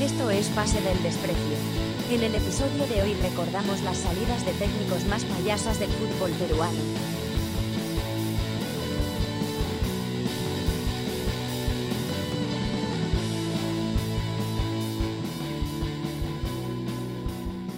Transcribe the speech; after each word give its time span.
Esto 0.00 0.30
es 0.30 0.48
Pase 0.48 0.80
del 0.80 1.02
Desprecio. 1.02 1.58
En 2.10 2.22
el 2.22 2.34
episodio 2.34 2.86
de 2.86 3.02
hoy 3.02 3.12
recordamos 3.20 3.82
las 3.82 3.98
salidas 3.98 4.46
de 4.46 4.52
técnicos 4.54 5.04
más 5.04 5.26
payasas 5.26 5.78
del 5.78 5.90
fútbol 5.90 6.30
peruano. 6.30 6.78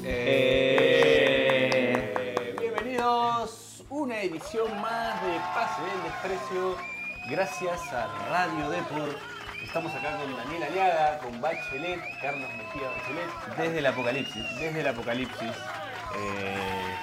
Eh, 0.05 1.75
bienvenidos, 2.61 3.83
una 3.91 4.23
edición 4.23 4.81
más 4.81 5.21
de 5.25 5.41
Pase 5.57 5.83
del 5.83 6.05
Desprecio, 6.05 6.77
gracias 7.29 7.81
a 7.93 8.07
Radio 8.31 8.71
Depor. 8.71 9.42
Estamos 9.63 9.95
acá 9.95 10.19
con 10.19 10.37
Daniel 10.37 10.63
Aliaga, 10.65 11.19
con 11.19 11.41
Bachelet, 11.41 12.01
Carlos 12.21 12.49
Mejía 12.57 12.89
Bachelet, 12.91 13.57
Desde 13.57 13.79
el 13.79 13.87
apocalipsis. 13.87 14.43
desde 14.59 14.81
el 14.81 14.87
Apocalipsis. 14.89 15.51
Eh, 16.19 16.95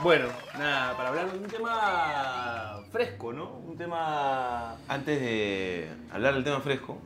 bueno, 0.00 0.28
nada, 0.58 0.96
para 0.96 1.08
hablar 1.08 1.32
de 1.32 1.38
un 1.38 1.46
tema 1.46 2.80
fresco, 2.92 3.32
¿no? 3.32 3.50
Un 3.50 3.76
tema... 3.76 4.76
Antes 4.88 5.20
de 5.20 5.90
hablar 6.12 6.34
del 6.34 6.44
tema 6.44 6.60
fresco, 6.60 6.98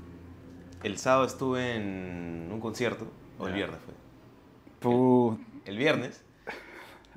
el 0.82 0.98
sábado 0.98 1.24
estuve 1.26 1.76
en 1.76 2.48
un 2.52 2.60
concierto, 2.60 3.06
o 3.38 3.46
el 3.46 3.52
Ya. 3.52 3.56
viernes 3.56 3.80
fue. 3.84 3.94
Puh, 4.80 5.38
El 5.64 5.78
viernes. 5.78 6.24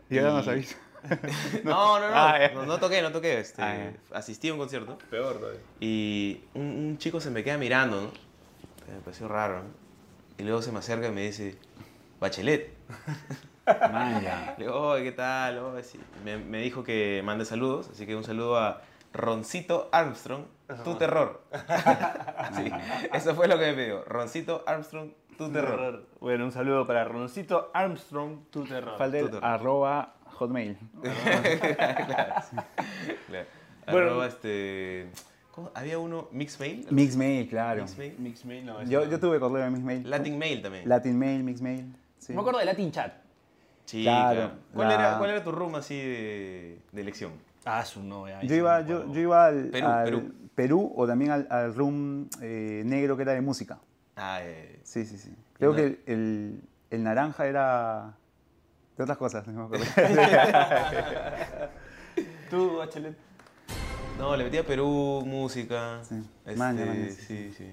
y 0.09 0.19
ahora 0.19 0.31
Y- 0.31 0.35
nos 0.35 0.47
avisa. 0.47 0.77
No, 1.63 1.99
no, 1.99 2.09
no, 2.09 2.15
Ah, 2.15 2.37
no, 2.53 2.65
no 2.65 2.79
toqué, 2.79 3.01
no 3.01 3.11
toqué. 3.11 3.39
Este, 3.39 3.61
Ah, 3.61 3.91
asistí 4.13 4.49
a 4.49 4.53
un 4.53 4.59
concierto 4.59 4.97
Peor 5.09 5.37
todavía. 5.39 5.59
y 5.79 6.43
un, 6.53 6.61
un 6.63 6.97
chico 6.97 7.19
se 7.19 7.29
me 7.29 7.43
queda 7.43 7.57
mirando, 7.57 8.01
¿no? 8.01 8.07
Me 8.93 8.99
pareció 9.01 9.27
raro, 9.27 9.63
¿no? 9.63 9.69
Y 10.37 10.43
luego 10.43 10.61
se 10.61 10.71
me 10.71 10.79
acerca 10.79 11.07
y 11.07 11.11
me 11.11 11.21
dice, 11.21 11.57
Bachelet. 12.19 12.73
Maya. 13.65 14.55
Le 14.57 14.65
digo, 14.65 14.77
"Oye, 14.77 15.03
¿qué 15.03 15.11
tal? 15.13 15.61
Sí". 15.83 15.99
Me, 16.25 16.37
me 16.37 16.59
dijo 16.59 16.83
que 16.83 17.21
mande 17.23 17.45
saludos, 17.45 17.89
así 17.91 18.05
que 18.05 18.15
un 18.15 18.23
saludo 18.23 18.57
a 18.57 18.81
Roncito 19.13 19.89
Armstrong, 19.91 20.43
tu 20.83 20.95
terror. 20.95 21.43
sí, 22.55 22.71
eso 23.13 23.35
fue 23.35 23.47
lo 23.47 23.57
que 23.59 23.67
me 23.67 23.73
pidió. 23.73 24.03
Roncito 24.05 24.63
Armstrong, 24.67 25.11
tu 25.37 25.49
terror. 25.51 26.03
Bueno, 26.19 26.45
un 26.45 26.51
saludo 26.51 26.85
para 26.87 27.05
Roncito 27.05 27.69
Armstrong, 27.73 28.39
tu 28.49 28.65
terror. 28.65 28.97
Falta 28.97 29.19
arroba 29.41 30.15
hotmail. 30.33 30.77
Claro. 33.27 33.45
Bueno. 33.85 34.07
Arroba, 34.07 34.27
este, 34.27 35.07
¿cómo? 35.51 35.71
Había 35.75 35.99
uno, 35.99 36.29
Mixmail. 36.31 36.87
Mixmail, 36.89 37.49
claro. 37.49 37.81
Mixmail. 37.83 38.15
Mixmail, 38.19 38.65
no, 38.65 38.83
Yo, 38.83 39.03
yo 39.03 39.11
no. 39.11 39.19
tuve 39.19 39.39
correo 39.39 39.63
de 39.63 39.69
Mixmail. 39.71 40.09
Latin 40.09 40.37
Mail 40.37 40.61
también. 40.61 40.87
Latin 40.87 41.17
Mail, 41.19 41.43
Mixmail. 41.43 41.93
Sí. 42.17 42.33
Me 42.33 42.39
acuerdo 42.39 42.59
de 42.59 42.65
Latin 42.65 42.91
Chat. 42.91 43.13
Sí, 43.85 44.03
Claro, 44.03 44.35
claro. 44.35 44.53
¿Cuál, 44.73 44.87
la- 44.87 44.93
era, 44.93 45.17
¿Cuál 45.17 45.29
era 45.31 45.43
tu 45.43 45.51
room 45.51 45.75
así 45.75 45.95
de, 45.97 46.79
de 46.93 47.01
elección? 47.01 47.33
Ah, 47.65 47.83
su 47.83 48.01
novia. 48.01 48.41
Yo 48.43 48.55
iba, 48.55 48.81
yo, 48.81 49.11
yo 49.11 49.19
iba 49.19 49.45
al 49.47 49.65
Perú, 49.69 49.87
al 49.87 50.03
Perú. 50.05 50.33
Perú 50.55 50.93
o 50.95 51.05
también 51.07 51.31
al, 51.31 51.47
al 51.49 51.75
room 51.75 52.29
eh, 52.41 52.83
negro 52.85 53.17
que 53.17 53.23
era 53.23 53.33
de 53.33 53.41
música. 53.41 53.79
Ah, 54.15 54.39
eh, 54.41 54.79
Sí, 54.83 55.05
sí, 55.05 55.17
sí. 55.17 55.35
Creo 55.57 55.71
no- 55.71 55.75
que 55.75 55.83
el, 55.85 55.99
el, 56.05 56.61
el 56.91 57.03
naranja 57.03 57.45
era 57.47 58.13
de 58.97 59.03
otras 59.03 59.17
cosas, 59.17 59.47
no 59.47 59.67
me 59.67 59.77
acuerdo. 59.77 59.85
Tú, 62.49 62.77
Bachelet. 62.77 63.15
no, 64.19 64.35
le 64.35 64.43
metía 64.43 64.61
a 64.61 64.63
Perú, 64.63 65.23
música. 65.25 66.01
Sí. 66.07 66.15
este, 66.45 66.57
Maña, 66.57 66.85
maña, 66.85 67.09
sí, 67.09 67.15
sí, 67.27 67.53
sí. 67.57 67.71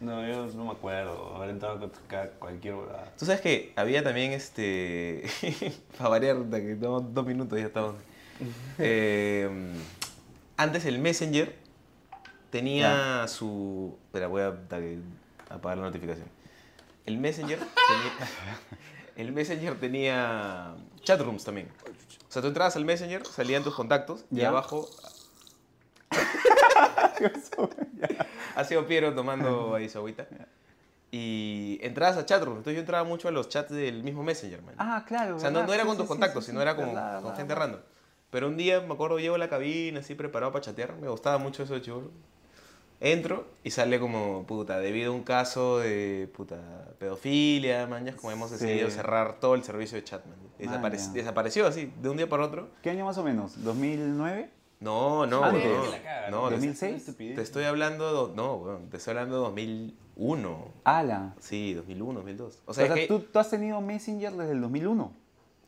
No, 0.00 0.26
yo 0.26 0.46
no 0.54 0.64
me 0.66 0.70
acuerdo. 0.72 1.34
Haber 1.36 1.50
entrado 1.50 1.84
a 1.84 1.88
tocar 1.88 2.32
cualquier 2.38 2.74
huevada. 2.74 3.12
Tú 3.18 3.24
sabes 3.24 3.40
que 3.40 3.72
había 3.76 4.02
también 4.02 4.32
este. 4.32 5.24
para 5.98 6.10
variar, 6.10 6.36
que 6.50 6.76
no, 6.80 7.00
dos 7.00 7.26
minutos 7.26 7.58
ya 7.58 7.66
estamos. 7.66 7.94
Eh, 8.78 9.48
antes 10.56 10.84
el 10.84 10.98
Messenger 10.98 11.54
tenía 12.50 13.26
su. 13.28 13.96
Espera, 14.06 14.26
voy 14.26 14.42
a 14.42 14.54
apagar 15.48 15.78
la 15.78 15.84
notificación. 15.84 16.26
El 17.06 17.18
Messenger 17.18 17.58
tenía. 17.88 18.30
El 19.16 19.32
Messenger 19.32 19.78
tenía 19.78 20.74
chatrooms 21.02 21.44
también. 21.44 21.68
O 22.28 22.32
sea, 22.32 22.42
tú 22.42 22.48
entrabas 22.48 22.76
al 22.76 22.84
Messenger, 22.84 23.24
salían 23.26 23.62
tus 23.64 23.74
contactos 23.74 24.24
y 24.30 24.36
Ya. 24.40 24.48
abajo. 24.48 24.88
ha 28.56 28.64
sido 28.64 28.86
Piero 28.86 29.14
tomando 29.14 29.74
ahí 29.74 29.88
su 29.88 29.98
agüita. 29.98 30.26
Y 31.10 31.78
entrabas 31.82 32.16
a 32.18 32.26
chatrooms. 32.26 32.58
Entonces 32.58 32.74
yo 32.74 32.80
entraba 32.80 33.04
mucho 33.04 33.28
a 33.28 33.30
los 33.30 33.48
chats 33.48 33.70
del 33.72 34.02
mismo 34.02 34.22
Messenger, 34.22 34.62
man. 34.62 34.74
ah, 34.78 35.04
claro. 35.06 35.36
O 35.36 35.40
sea, 35.40 35.50
no, 35.50 35.66
no 35.66 35.72
era 35.72 35.84
con 35.84 35.96
tus 35.96 36.04
sí, 36.06 36.08
contactos, 36.08 36.44
sí, 36.44 36.50
sino 36.50 36.60
sí, 36.60 36.62
era 36.62 36.74
como 36.76 36.88
verdad, 36.88 37.14
con 37.16 37.24
verdad, 37.24 37.36
gente 37.38 37.54
random. 37.54 37.80
Pero 38.30 38.48
un 38.48 38.56
día, 38.56 38.80
me 38.80 38.92
acuerdo, 38.92 39.18
llego 39.18 39.36
a 39.36 39.38
la 39.38 39.48
cabina 39.48 40.00
así 40.00 40.14
preparado 40.14 40.52
para 40.52 40.64
chatear. 40.64 40.94
Me 40.96 41.08
gustaba 41.08 41.38
mucho 41.38 41.62
eso 41.62 41.74
de 41.74 41.82
chivolo. 41.82 42.10
Entro 43.00 43.46
y 43.62 43.70
sale 43.70 44.00
como, 44.00 44.44
puta, 44.46 44.78
debido 44.80 45.12
a 45.12 45.14
un 45.14 45.22
caso 45.22 45.78
de, 45.80 46.30
puta, 46.34 46.56
pedofilia, 46.98 47.86
mañas, 47.86 48.14
como 48.16 48.30
hemos 48.32 48.50
Sí. 48.50 48.56
decidido 48.56 48.90
cerrar 48.90 49.38
todo 49.38 49.54
el 49.54 49.62
servicio 49.64 49.96
de 49.96 50.04
chat, 50.04 50.24
man. 50.24 50.36
Desapare- 50.58 51.12
desapareció 51.12 51.66
así, 51.66 51.92
de 52.00 52.08
un 52.08 52.16
día 52.16 52.28
para 52.28 52.46
otro. 52.46 52.68
¿Qué 52.82 52.88
año 52.90 53.04
más 53.04 53.18
o 53.18 53.22
menos? 53.22 53.62
¿2009? 53.62 54.48
No, 54.80 55.26
no, 55.26 55.44
Antes. 55.44 55.64
no. 55.64 56.42
No, 56.42 56.48
te- 56.48 56.54
2006. 56.54 57.16
Te 57.16 57.40
estoy 57.42 57.64
hablando, 57.64 58.10
do- 58.12 58.32
no, 58.34 58.54
weón, 58.56 58.88
te 58.90 58.96
estoy 58.96 59.12
hablando 59.12 59.36
de 59.36 59.42
2001. 59.42 60.68
Ala. 60.84 61.34
Sí, 61.38 61.74
2001, 61.74 62.20
2002. 62.20 62.62
O 62.66 62.70
O 62.70 62.74
sea, 62.74 62.86
sea, 62.86 62.94
es 62.94 63.00
que, 63.02 63.06
¿tú, 63.08 63.20
tú 63.20 63.38
has 63.38 63.50
tenido 63.50 63.80
Messenger 63.82 64.32
desde 64.32 64.52
el 64.52 64.60
2001. 64.62 65.12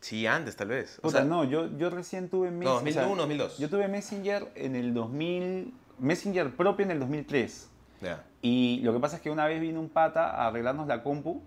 sí, 0.00 0.26
antes 0.26 0.56
tal 0.56 0.68
vez. 0.68 0.98
O 0.98 1.02
Puta, 1.02 1.18
sea, 1.18 1.24
no, 1.26 1.44
yo, 1.44 1.68
yo 1.76 1.90
recién 1.90 2.28
tuve 2.28 2.50
no, 2.50 2.80
Messenger. 2.80 3.04
2001, 3.04 3.16
2002. 3.22 3.58
Yo 3.58 3.68
tuve 3.68 3.88
Messenger 3.88 4.48
en 4.54 4.76
el 4.76 4.94
2000, 4.94 5.74
Messenger 5.98 6.50
propio 6.54 6.84
en 6.84 6.90
el 6.92 7.00
2003. 7.00 7.70
Ya. 8.00 8.24
Y 8.42 8.80
lo 8.84 8.92
que 8.92 9.00
pasa 9.00 9.16
es 9.16 9.22
que 9.22 9.30
una 9.30 9.46
vez 9.46 9.60
vino 9.60 9.80
un 9.80 9.88
pata 9.88 10.30
a 10.30 10.46
arreglarnos 10.48 10.86
la 10.86 11.02
compu 11.02 11.42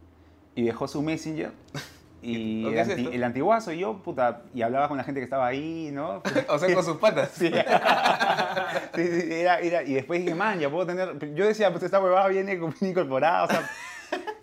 y 0.55 0.63
dejó 0.63 0.87
su 0.87 1.01
Messenger. 1.01 1.51
Y 2.23 2.61
¿Qué 2.65 2.69
el, 2.69 2.77
es 2.77 2.89
anti- 2.89 3.09
el 3.15 3.23
antiguazo 3.23 3.71
y 3.71 3.79
yo, 3.79 3.97
puta, 4.03 4.43
y 4.53 4.61
hablaba 4.61 4.87
con 4.87 4.95
la 4.95 5.03
gente 5.03 5.19
que 5.19 5.23
estaba 5.23 5.47
ahí, 5.47 5.89
¿no? 5.91 6.21
O 6.49 6.59
sea, 6.59 6.71
con 6.75 6.85
sus 6.85 6.97
patas. 6.97 7.31
Sí. 7.35 7.51
Sí, 8.93 9.21
sí, 9.21 9.33
era, 9.33 9.59
era- 9.59 9.81
y 9.83 9.93
después 9.95 10.21
dije, 10.23 10.35
man, 10.35 10.59
ya 10.59 10.69
puedo 10.69 10.85
tener. 10.85 11.33
Yo 11.33 11.47
decía, 11.47 11.71
pues 11.71 11.81
esta 11.81 11.99
huevada 11.99 12.27
viene 12.27 12.59
incorporada. 12.81 13.45
O 13.45 13.47
sea, 13.47 13.67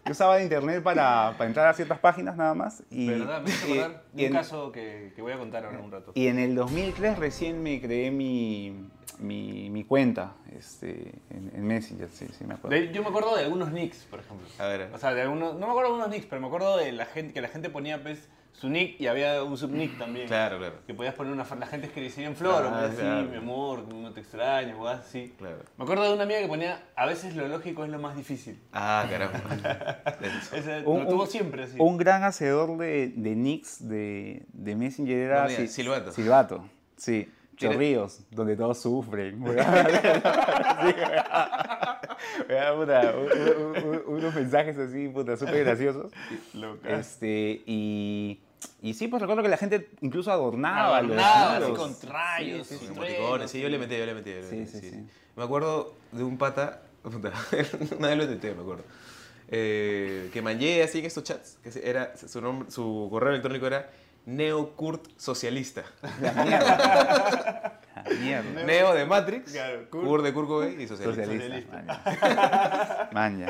yo 0.04 0.10
usaba 0.10 0.38
de 0.38 0.42
internet 0.42 0.82
para, 0.82 1.34
para 1.38 1.46
entrar 1.46 1.68
a 1.68 1.72
ciertas 1.74 2.00
páginas 2.00 2.34
nada 2.36 2.52
más. 2.54 2.82
Y, 2.90 3.10
¿Verdad? 3.10 3.42
Me 3.42 3.50
hizo 3.50 3.68
y- 3.68 3.78
acordar 3.78 4.02
de 4.12 4.22
un 4.22 4.26
en, 4.26 4.32
caso 4.32 4.72
que, 4.72 5.12
que 5.14 5.22
voy 5.22 5.32
a 5.32 5.38
contar 5.38 5.64
ahora 5.64 5.78
en 5.78 5.84
un 5.84 5.92
rato. 5.92 6.10
y 6.16 6.26
en 6.26 6.40
el 6.40 6.56
2003 6.56 7.16
recién 7.20 7.62
me 7.62 7.80
creé 7.80 8.10
mi, 8.10 8.88
mi, 9.20 9.68
mi 9.70 9.84
cuenta 9.84 10.34
este, 10.56 11.12
en, 11.30 11.50
en 11.54 11.66
Messenger, 11.66 12.08
sí, 12.10 12.26
sí, 12.38 12.44
me 12.44 12.54
acuerdo. 12.54 12.76
De- 12.76 12.92
yo 12.92 13.02
me 13.02 13.08
acuerdo 13.08 13.36
de 13.36 13.44
algunos 13.44 13.70
nicks, 13.72 14.04
por 14.10 14.20
ejemplo. 14.20 14.46
A 14.58 14.66
ver. 14.66 14.90
O 14.94 14.98
sea, 14.98 15.14
de 15.14 15.22
algunos, 15.22 15.54
no 15.54 15.66
me 15.66 15.72
acuerdo 15.72 15.90
de 15.90 15.94
algunos 15.96 16.10
nicks, 16.10 16.26
pero 16.26 16.40
me 16.40 16.46
acuerdo 16.46 16.76
de 16.76 16.92
la 16.92 17.06
gente 17.06 17.32
que 17.32 17.40
la 17.40 17.48
gente 17.48 17.70
ponía 17.70 18.02
pues, 18.02 18.28
su 18.52 18.68
nick 18.68 19.00
y 19.00 19.06
había 19.06 19.42
un 19.44 19.56
subnick 19.56 19.98
también. 19.98 20.26
Claro, 20.26 20.58
claro. 20.58 20.76
Que 20.86 20.92
podías 20.94 21.14
poner 21.14 21.32
una 21.32 21.44
fra- 21.44 21.58
la 21.58 21.66
gente 21.66 21.86
escribía 21.86 22.26
en 22.26 22.34
flor, 22.34 22.64
o 22.64 22.68
Ah, 22.68 22.78
algo 22.80 22.86
así, 22.88 22.96
claro. 22.96 23.28
mi 23.28 23.36
amor, 23.36 23.86
no 23.94 24.12
te 24.12 24.20
extraño, 24.20 24.80
o 24.80 24.88
así. 24.88 25.32
Claro. 25.38 25.58
Me 25.76 25.84
acuerdo 25.84 26.04
de 26.04 26.14
una 26.14 26.24
amiga 26.24 26.40
que 26.40 26.48
ponía, 26.48 26.82
a 26.96 27.06
veces 27.06 27.36
lo 27.36 27.46
lógico 27.46 27.84
es 27.84 27.90
lo 27.90 27.98
más 28.00 28.16
difícil. 28.16 28.58
Ah, 28.72 29.06
caramba. 29.08 29.40
Un- 30.86 31.04
lo 31.04 31.08
tuvo 31.08 31.22
un- 31.22 31.28
siempre 31.28 31.64
así. 31.64 31.76
Un 31.78 31.96
gran 31.98 32.24
hacedor 32.24 32.76
de, 32.78 33.12
de 33.14 33.36
nicks 33.36 33.86
de, 33.88 34.42
de 34.52 34.74
Messenger 34.76 35.16
era 35.18 35.42
No, 35.42 35.48
mira, 35.50 35.60
Sil- 35.62 35.68
Silvato. 35.68 36.12
Silvato, 36.12 36.64
sí. 36.96 37.28
Chorrillos, 37.58 38.20
donde 38.30 38.56
todos 38.56 38.80
sufren. 38.80 39.42
Sí, 42.48 42.54
unos 44.06 44.34
mensajes 44.34 44.78
así, 44.78 45.08
puta, 45.08 45.36
súper 45.36 45.64
graciosos. 45.64 46.12
Este, 46.84 47.62
y, 47.66 48.40
y 48.82 48.94
sí, 48.94 49.08
pues 49.08 49.20
recuerdo 49.22 49.42
que 49.42 49.48
la 49.48 49.56
gente 49.56 49.90
incluso 50.00 50.30
adornaba, 50.32 51.00
los- 51.02 51.16
Adornaba, 51.16 51.56
así 51.58 51.68
los- 51.70 51.78
con 51.78 51.96
rayos, 52.10 52.66
Sí, 52.66 52.74
sí, 52.78 52.84
sí. 52.86 52.92
Emoticones, 52.92 53.50
sí, 53.50 53.60
yo 53.60 53.68
le 53.68 53.78
metí, 53.78 53.96
yo 53.96 54.06
le 54.06 54.14
metí. 54.14 54.30
yo 54.30 54.36
le 54.36 54.48
Sí, 54.48 54.56
metí, 54.56 54.70
sí, 54.72 54.90
sí. 54.90 55.06
Me 55.36 55.44
acuerdo 55.44 55.94
de 56.12 56.24
un 56.24 56.36
pata, 56.38 56.82
puta, 57.02 57.32
una 57.96 58.08
vez 58.08 58.16
lo 58.16 58.24
intenté, 58.24 58.54
me 58.54 58.62
acuerdo, 58.62 58.84
eh, 59.48 60.28
que 60.32 60.42
mangué 60.42 60.82
así 60.82 60.98
en 60.98 61.04
estos 61.06 61.22
chats, 61.24 61.58
que 61.62 61.70
era, 61.88 62.16
su, 62.16 62.40
nombre, 62.40 62.70
su 62.70 63.08
correo 63.10 63.30
electrónico 63.30 63.66
era 63.66 63.88
neocurt 64.28 65.08
socialista. 65.16 65.82
La 66.20 66.32
mierda. 66.44 67.80
La 68.04 68.14
mierda. 68.20 68.62
Neo 68.64 68.94
de 68.94 69.04
Matrix, 69.06 69.52
Claro, 69.52 69.88
Kurt. 69.90 70.04
Kurt 70.04 70.24
de 70.24 70.32
Kurt 70.34 70.48
Cobain 70.48 70.80
y 70.80 70.86
socialista. 70.86 71.24
Socialista. 71.24 71.82
Maña. 71.82 73.08
Maña. 73.12 73.46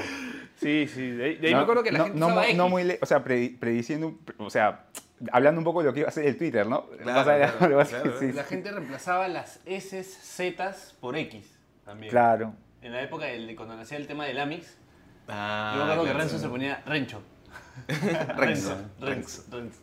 Sí, 0.56 0.86
sí. 0.86 1.10
De 1.10 1.24
ahí, 1.24 1.34
de 1.36 1.46
ahí 1.48 1.52
No- 1.52 1.58
me 1.58 1.62
acuerdo 1.64 1.82
que 1.82 1.92
la 1.92 1.98
no, 1.98 2.04
gente 2.04 2.18
no, 2.20 2.26
usaba 2.28 2.68
muy 2.68 2.84
le- 2.84 2.98
o 3.02 3.06
sea, 3.06 3.24
predi- 3.24 3.58
prediciendo, 3.58 4.18
o 4.38 4.50
sea, 4.50 4.86
hablando 5.32 5.58
un 5.60 5.64
poco 5.64 5.80
de 5.80 5.86
lo 5.86 5.92
que 5.94 6.00
iba 6.00 6.08
a 6.08 6.12
ser 6.12 6.26
el 6.26 6.36
Twitter, 6.38 6.66
¿no? 6.66 6.86
Claro, 7.02 7.84
sí, 8.18 8.32
La 8.32 8.42
sí. 8.44 8.48
gente 8.48 8.70
reemplazaba 8.70 9.26
las 9.28 9.60
S, 9.66 10.02
Z 10.04 10.74
por 11.00 11.16
X 11.16 11.44
también. 11.84 12.10
Claro. 12.10 12.54
En 12.82 12.92
la 12.92 13.02
época 13.02 13.24
de 13.26 13.56
cuando 13.56 13.76
nacía 13.76 13.98
el 13.98 14.06
tema 14.06 14.24
del 14.26 14.38
Amix, 14.38 14.76
Ah, 15.30 15.74
Yo 15.76 15.84
me 15.84 15.92
acuerdo 15.92 16.10
que. 16.12 16.18
Renzo 16.18 16.38
se 16.38 16.48
ponía 16.48 16.82
Rencho. 16.86 17.20
Renzo. 18.36 18.76
Renzo. 18.98 19.44
Renzo. 19.50 19.82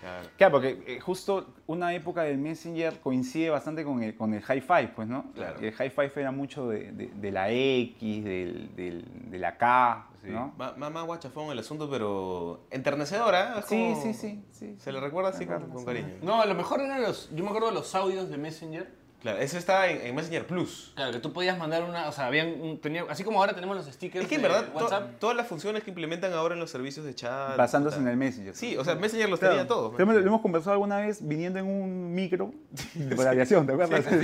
Claro. 0.00 0.28
Claro, 0.38 0.52
porque 0.52 0.82
eh, 0.86 1.00
justo 1.00 1.54
una 1.66 1.92
época 1.94 2.22
del 2.22 2.38
Messenger 2.38 3.00
coincide 3.00 3.50
bastante 3.50 3.84
con 3.84 4.02
el, 4.02 4.16
con 4.16 4.32
el 4.34 4.40
High 4.42 4.60
Five, 4.62 4.92
pues, 4.96 5.06
¿no? 5.08 5.30
Claro. 5.34 5.60
El 5.60 5.72
High 5.72 5.90
Five 5.90 6.12
era 6.16 6.30
mucho 6.32 6.68
de, 6.68 6.90
de- 6.92 7.08
de 7.14 7.30
la 7.30 7.50
X, 7.50 8.24
del, 8.24 8.74
del- 8.74 9.30
de 9.30 9.38
la 9.38 9.56
K, 9.58 10.06
¿no? 10.24 10.54
Ma- 10.56 10.72
Más, 10.76 10.90
más 10.92 11.04
guachafón 11.06 11.50
el 11.50 11.58
asunto, 11.58 11.88
pero 11.90 12.64
enternecedora. 12.70 13.56
¿eh? 13.56 13.58
Es 13.60 13.64
Sí, 13.66 13.76
como- 13.76 14.02
sí, 14.02 14.14
sí, 14.14 14.44
sí. 14.50 14.76
Se 14.78 14.90
le 14.92 15.00
recuerda 15.00 15.30
así 15.30 15.44
con, 15.46 15.56
Recuerda, 15.60 15.72
con 15.74 15.80
sí. 15.80 15.86
cariño. 15.86 16.18
No, 16.22 16.44
lo 16.46 16.54
mejor 16.54 16.80
eran 16.80 17.02
los. 17.02 17.30
Yo 17.34 17.42
me 17.44 17.50
acuerdo 17.50 17.68
de 17.68 17.74
los 17.74 17.94
audios 17.94 18.30
de 18.30 18.38
Messenger. 18.38 18.99
Claro, 19.20 19.38
eso 19.38 19.58
estaba 19.58 19.86
en, 19.88 20.00
en 20.06 20.14
Messenger 20.14 20.46
Plus. 20.46 20.92
Claro, 20.94 21.12
que 21.12 21.18
tú 21.18 21.30
podías 21.32 21.58
mandar 21.58 21.82
una. 21.84 22.08
O 22.08 22.12
sea, 22.12 22.26
habían. 22.26 22.58
un- 22.60 22.80
tenía, 22.80 23.04
así 23.10 23.22
como 23.22 23.38
ahora 23.40 23.52
tenemos 23.54 23.76
los 23.76 23.84
stickers. 23.86 24.22
Es 24.24 24.28
que 24.30 24.36
en 24.36 24.42
de 24.42 24.48
verdad, 24.48 24.68
to- 24.72 24.88
todas 25.18 25.36
las 25.36 25.46
funciones 25.46 25.82
que 25.84 25.90
implementan 25.90 26.32
ahora 26.32 26.54
en 26.54 26.60
los 26.60 26.70
servicios 26.70 27.04
de 27.04 27.14
chat. 27.14 27.54
Basándose 27.56 27.98
en 27.98 28.08
el 28.08 28.16
Messenger. 28.16 28.56
Sí, 28.56 28.78
o 28.78 28.84
sea, 28.84 28.94
Messenger 28.94 29.28
los 29.28 29.38
Claro. 29.38 29.56
tenía 29.56 29.68
todos. 29.68 29.92
Lo 29.92 30.00
hemos, 30.02 30.14
lo 30.14 30.20
hemos 30.26 30.40
conversado 30.40 30.72
alguna 30.72 30.98
vez 31.00 31.18
viniendo 31.20 31.58
en 31.58 31.66
un 31.66 32.14
micro 32.14 32.52
por 33.16 33.28
aviación, 33.28 33.66
¿te 33.66 33.72
acuerdas? 33.74 34.04
Sí. 34.08 34.16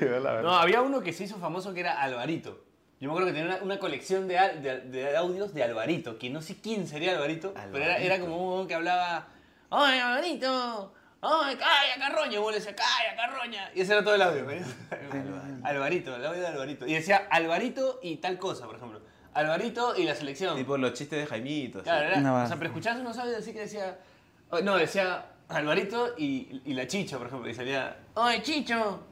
No, 0.42 0.54
había 0.56 0.82
uno 0.82 1.00
que 1.02 1.12
se 1.12 1.24
hizo 1.24 1.36
famoso 1.36 1.74
que 1.74 1.80
era 1.80 2.00
Alvarito. 2.00 2.62
Yo 3.00 3.08
me 3.08 3.12
acuerdo 3.12 3.28
que 3.28 3.34
tenía 3.38 3.56
una, 3.56 3.62
una 3.64 3.78
colección 3.78 4.26
de, 4.26 4.36
de- 4.62 4.80
de 4.80 5.16
audios 5.16 5.52
de 5.52 5.62
Alvarito, 5.62 6.18
que 6.18 6.30
no 6.30 6.40
sé 6.40 6.56
quién 6.62 6.86
sería 6.86 7.12
Alvarito, 7.14 7.52
pero 7.72 7.84
era, 7.84 7.98
era 7.98 8.18
como 8.20 8.54
uno 8.56 8.66
que 8.66 8.74
hablaba, 8.74 9.26
¡Ay, 9.70 9.98
Alvarito! 9.98 10.92
¡Ay, 11.22 11.56
calla, 11.56 11.98
carroña! 11.98 12.34
Y 12.34 12.38
vos 12.38 12.52
le 12.52 12.58
decías, 12.58 12.76
¡calla, 12.76 13.16
carroña! 13.16 13.70
Y 13.74 13.80
ese 13.80 13.92
era 13.92 14.04
todo 14.04 14.14
el 14.14 14.22
audio. 14.22 14.46
¿ves? 14.46 14.66
Alvarito, 15.64 16.14
el 16.14 16.24
audio 16.24 16.40
de 16.40 16.46
Alvarito. 16.46 16.86
Y 16.86 16.94
decía, 16.94 17.26
Alvarito 17.30 17.98
y 18.02 18.16
tal 18.16 18.38
cosa, 18.38 18.66
por 18.66 18.76
ejemplo. 18.76 19.00
Alvarito 19.34 19.96
y 19.96 20.04
la 20.04 20.14
selección. 20.14 20.56
Tipo 20.56 20.76
los 20.78 20.92
chistes 20.94 21.18
de 21.20 21.26
Jaimito. 21.26 21.82
Claro, 21.82 22.06
era, 22.06 22.20
No, 22.20 22.42
o 22.42 22.46
sea, 22.46 22.56
pero 22.56 22.68
escuchabas 22.68 23.00
unos 23.00 23.18
audios 23.18 23.38
así 23.38 23.52
que 23.52 23.60
decía, 23.60 23.98
no, 24.62 24.76
decía 24.76 25.26
Alvarito 25.48 26.14
y, 26.16 26.62
y 26.64 26.74
la 26.74 26.86
chicha, 26.86 27.18
por 27.18 27.26
ejemplo, 27.26 27.50
y 27.50 27.54
salía, 27.54 27.98
¡Oye, 28.14 28.42
Chicho! 28.42 29.02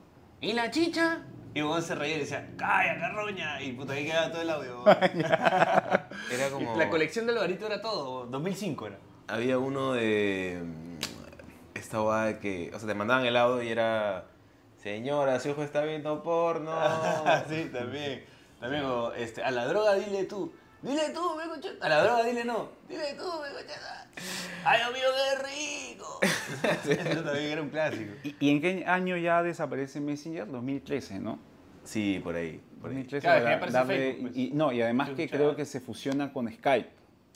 ¿Y 0.40 0.52
la 0.52 0.70
chicha? 0.70 1.22
Y 1.54 1.60
vos 1.60 1.84
se 1.84 1.94
reía 1.94 2.16
y 2.16 2.20
decía, 2.20 2.48
¡Calla, 2.56 2.98
carroña! 2.98 3.60
Y 3.62 3.72
puta, 3.72 3.92
ahí 3.92 4.06
quedaba 4.06 4.30
todo 4.30 4.42
el 4.42 4.50
audio. 4.50 4.84
Era 6.30 6.50
como. 6.50 6.76
La 6.76 6.90
colección 6.90 7.26
de 7.26 7.32
Alvarito 7.32 7.66
era 7.66 7.80
todo, 7.80 8.26
2005 8.26 8.86
era. 8.86 8.98
Había 9.28 9.58
uno 9.58 9.92
de. 9.92 10.62
Esta 11.84 11.98
guada 11.98 12.40
que. 12.40 12.70
O 12.74 12.78
sea, 12.78 12.88
te 12.88 12.94
mandaban 12.94 13.26
el 13.26 13.36
audio 13.36 13.62
y 13.62 13.68
era. 13.68 14.24
Señora, 14.82 15.38
su 15.38 15.50
hijo 15.50 15.62
está 15.62 15.82
viendo 15.84 16.22
porno. 16.22 16.72
sí, 17.48 17.68
también. 17.70 18.24
También, 18.58 18.84
o, 18.86 19.12
este, 19.12 19.42
a 19.42 19.50
la 19.50 19.66
droga 19.66 19.94
dile 19.94 20.24
tú. 20.24 20.50
Dile 20.80 21.10
tú, 21.10 21.20
me 21.36 21.46
cocheta. 21.46 21.84
A 21.84 21.88
la 21.90 22.02
droga 22.02 22.24
dile 22.24 22.42
no. 22.46 22.70
Dile 22.88 23.12
tú, 23.18 23.24
me 23.42 23.50
cocheta. 23.50 24.06
¡Ay, 24.64 24.78
Dios 24.80 24.92
mío, 24.94 25.08
qué 25.14 25.92
rico! 25.92 26.20
Eso 27.12 27.22
también 27.22 27.50
era 27.50 27.60
un 27.62 27.68
clásico. 27.68 28.14
¿Y, 28.22 28.34
y 28.40 28.50
en 28.50 28.60
qué 28.62 28.84
año 28.86 29.18
ya 29.18 29.42
desaparece 29.42 30.00
Messenger? 30.00 30.50
2013, 30.50 31.18
¿no? 31.18 31.38
Sí, 31.84 32.18
por 32.24 32.34
ahí. 32.34 32.62
Por 32.80 32.90
ahí. 32.92 32.96
2013 33.02 33.20
Claro, 33.26 33.44
que 33.44 33.50
ya 33.50 33.56
aparece 33.56 33.78
darle- 33.78 33.96
Facebook, 34.12 34.28
pues. 34.28 34.36
y, 34.38 34.50
no, 34.52 34.72
y 34.72 34.80
además 34.80 35.10
que 35.10 35.28
creo 35.28 35.54
que 35.54 35.66
se 35.66 35.80
fusiona 35.80 36.32
con 36.32 36.50
Skype. 36.50 36.88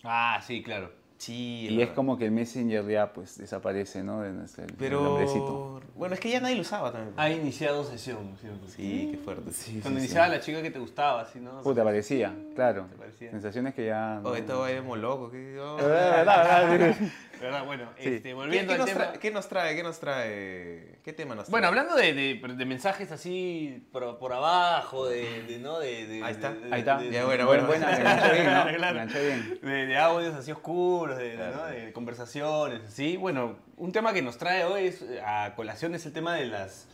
Ah, 0.05 0.41
sí, 0.47 0.63
claro. 0.63 0.91
Sí, 1.19 1.67
Y 1.69 1.83
es 1.83 1.91
como 1.91 2.17
que 2.17 2.27
el 2.27 2.31
Messenger 2.31 2.87
ya 2.89 3.13
pues 3.13 3.39
desaparece, 3.39 4.05
¿no? 4.05 4.21
De 4.23 4.31
nuestro, 4.33 4.65
el 4.65 4.73
Pero. 4.75 5.03
nombrecito. 5.03 5.81
Bueno, 5.97 6.15
es 6.15 6.21
que 6.21 6.31
ya 6.31 6.41
nadie 6.41 6.55
lo 6.55 6.61
usaba 6.63 6.93
también. 6.93 7.13
Ha 7.17 7.29
iniciado 7.29 7.83
sesión, 7.83 8.37
¿cierto? 8.41 8.69
Sí, 8.69 9.09
qué 9.11 9.19
fuerte. 9.19 9.51
Sí, 9.53 9.81
Cuando 9.83 9.99
sí, 9.99 10.05
iniciaba 10.07 10.27
sí. 10.29 10.33
la 10.33 10.41
chica 10.41 10.63
que 10.63 10.71
te 10.71 10.79
gustaba, 10.79 11.23
así, 11.23 11.41
¿no? 11.41 11.61
Puta, 11.63 11.83
parecía, 11.83 12.33
claro. 12.55 12.87
Te 12.89 12.97
parecía. 12.97 13.31
Sensaciones 13.33 13.75
que 13.75 13.87
ya... 13.87 14.21
Oh, 14.23 14.33
esta 14.37 14.55
guay 14.55 14.77
es 14.77 14.85
muy 14.85 15.01
loco. 15.01 15.29
¿qué? 15.31 15.59
Oh. 15.61 15.77
verdad. 17.41 17.65
Bueno, 17.65 17.91
Sí. 17.99 18.09
este, 18.09 18.23
¿Qué, 18.23 18.35
volviendo 18.35 18.69
qué 18.69 18.73
al 18.75 18.79
nos 18.81 18.87
tema. 18.89 19.05
trae, 19.05 19.19
¿Qué 19.19 19.31
nos 19.31 19.49
trae? 19.49 19.77
¿Qué 19.77 19.83
nos 19.83 20.01
trae? 20.01 20.99
¿Qué 21.05 21.13
tema 21.13 21.35
nos 21.35 21.45
trae? 21.47 21.51
Bueno, 21.53 21.69
hablando 21.69 21.95
de, 21.97 22.13
de- 22.13 22.35
de 22.57 22.65
mensajes 22.67 23.11
así 23.13 23.87
por, 23.93 24.19
por 24.19 24.33
abajo, 24.33 25.07
de, 25.09 25.43
de, 25.45 25.59
¿no? 25.59 25.79
De, 25.79 26.21
Ahí 26.25 26.33
está, 26.33 26.55
Ahí 26.71 26.81
está. 26.81 26.99
de- 26.99 27.11
Ya, 27.11 27.25
bueno, 27.25 27.47
Bueno, 27.47 27.67
bueno. 27.67 27.87
buena, 27.87 27.87
me 27.87 27.99
enganchó 27.99 28.33
bien, 28.33 28.47
¿no? 28.47 28.65
Claro. 28.79 29.61
Bien. 29.63 29.89
de, 29.89 29.99
audios 29.99 30.35
así 30.35 30.53
oscuros, 30.53 31.19
Claro. 31.19 31.57
¿no? 31.57 31.67
de 31.67 31.93
conversaciones, 31.93 32.83
así. 32.87 33.17
Bueno, 33.17 33.57
un 33.77 33.93
tema 33.93 34.13
que 34.13 34.23
nos 34.23 34.39
trae 34.39 34.65
hoy 34.65 34.87
es, 34.89 35.05
a 35.25 35.55
colación 35.55 35.95
es 35.95 36.05
el 36.07 36.13
tema 36.13 36.35
de 36.35 36.47
las, 36.47 36.87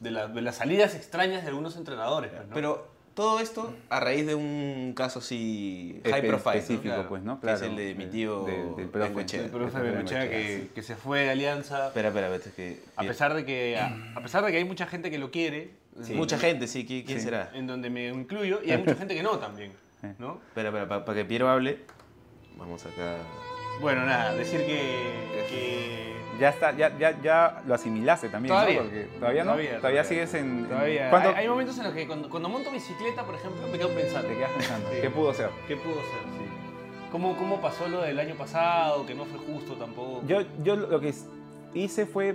de, 0.00 0.10
la- 0.10 0.28
las 0.28 0.56
salidas 0.56 0.94
extrañas 0.94 1.42
de 1.42 1.48
algunos 1.48 1.76
entrenadores. 1.76 2.30
pues, 2.32 2.46
¿no? 2.48 2.54
Pero 2.54 2.99
todo 3.20 3.38
esto 3.40 3.74
a 3.90 4.00
raíz 4.00 4.26
de 4.26 4.34
un 4.34 4.94
caso 4.96 5.18
así 5.18 6.00
high 6.04 6.22
Espe- 6.22 6.28
profile. 6.28 6.58
específico, 6.58 6.94
Claro. 6.94 7.08
pues, 7.08 7.22
¿no? 7.22 7.40
Que 7.40 7.52
es 7.52 7.60
el 7.62 7.76
de 7.76 7.94
mi 7.94 8.06
De- 8.06 8.10
tío 8.10 8.44
de- 8.44 8.52
del 8.76 8.88
profe. 8.88 9.08
Bengoechea. 9.08 9.40
el 9.44 9.50
profe 9.50 9.78
Bengoechea 9.80 10.28
que, 10.30 10.68
que 10.74 10.82
se 10.82 10.96
fue 10.96 11.20
de 11.20 11.30
Alianza, 11.30 11.88
Espera, 11.88 12.08
espera, 12.08 12.34
espera, 12.34 12.48
es 12.50 12.54
que... 12.54 12.82
a 12.96 13.02
pesar 13.02 13.34
de 13.34 13.44
que 13.44 13.78
a, 13.78 13.94
a 14.16 14.22
pesar 14.22 14.44
de 14.44 14.50
que 14.50 14.56
hay 14.58 14.64
mucha 14.64 14.86
gente 14.86 15.10
que 15.10 15.18
lo 15.18 15.30
quiere, 15.30 15.78
Sí. 16.02 16.14
Mucha 16.14 16.38
gente, 16.38 16.66
sí, 16.66 16.86
¿qui- 16.86 17.04
¿quién 17.04 17.18
Sí. 17.18 17.24
será? 17.24 17.50
en 17.52 17.66
donde 17.66 17.90
me 17.90 18.08
incluyo, 18.08 18.60
y 18.64 18.70
hay 18.70 18.78
mucha 18.78 18.94
gente 19.04 19.14
que 19.14 19.22
no 19.22 19.38
también, 19.38 19.72
¿no? 20.18 20.40
Espera, 20.48 20.68
espera, 20.70 21.04
para 21.04 21.14
que 21.18 21.24
Piero 21.26 21.48
hable, 21.50 21.78
vamos 22.56 22.86
acá... 22.86 23.16
Bueno, 23.80 24.04
nada, 24.04 24.34
decir 24.34 24.60
que, 24.60 25.46
que 25.48 26.16
Ya 26.38 26.50
está, 26.50 26.72
ya, 26.76 26.96
ya, 26.98 27.20
ya 27.22 27.62
lo 27.66 27.74
asimilaste 27.74 28.28
también, 28.28 28.54
Todavía. 28.54 28.76
¿no? 28.78 28.82
Porque 28.84 29.02
todavía 29.18 29.44
no, 29.44 29.50
Todavía, 29.52 29.68
todavía, 29.78 29.80
todavía. 29.80 30.04
sigues 30.04 30.34
en... 30.34 30.66
todavía 30.66 31.10
¿Cuánto 31.10 31.28
hay, 31.30 31.34
hay 31.36 31.48
momentos 31.48 31.78
en 31.78 31.84
los 31.84 31.94
que 31.94 32.06
cuando, 32.06 32.28
cuando 32.30 32.48
monto 32.48 32.70
bicicleta, 32.70 33.24
por 33.24 33.34
ejemplo, 33.34 33.66
me 33.68 33.78
quedo 33.78 33.90
pensando, 33.90 34.28
te 34.28 34.36
quedas 34.36 34.50
pensando? 34.52 34.88
Sí. 34.90 34.96
¿Qué 35.02 35.10
pudo 35.10 35.34
ser? 35.34 35.50
¿qué 35.68 35.76
pudo 35.76 35.94
ser? 35.96 36.22
Sí. 36.38 36.44
¿Cómo, 37.12 37.36
¿Cómo 37.36 37.60
pasó 37.60 37.88
lo 37.88 38.02
del 38.02 38.18
año 38.20 38.36
pasado, 38.36 39.04
que 39.04 39.14
no 39.14 39.24
fue 39.24 39.38
justo 39.40 39.74
tampoco? 39.74 40.22
Yo, 40.26 40.42
yo 40.62 40.76
lo 40.76 41.00
que 41.00 41.12
hice 41.74 42.06
fue 42.06 42.34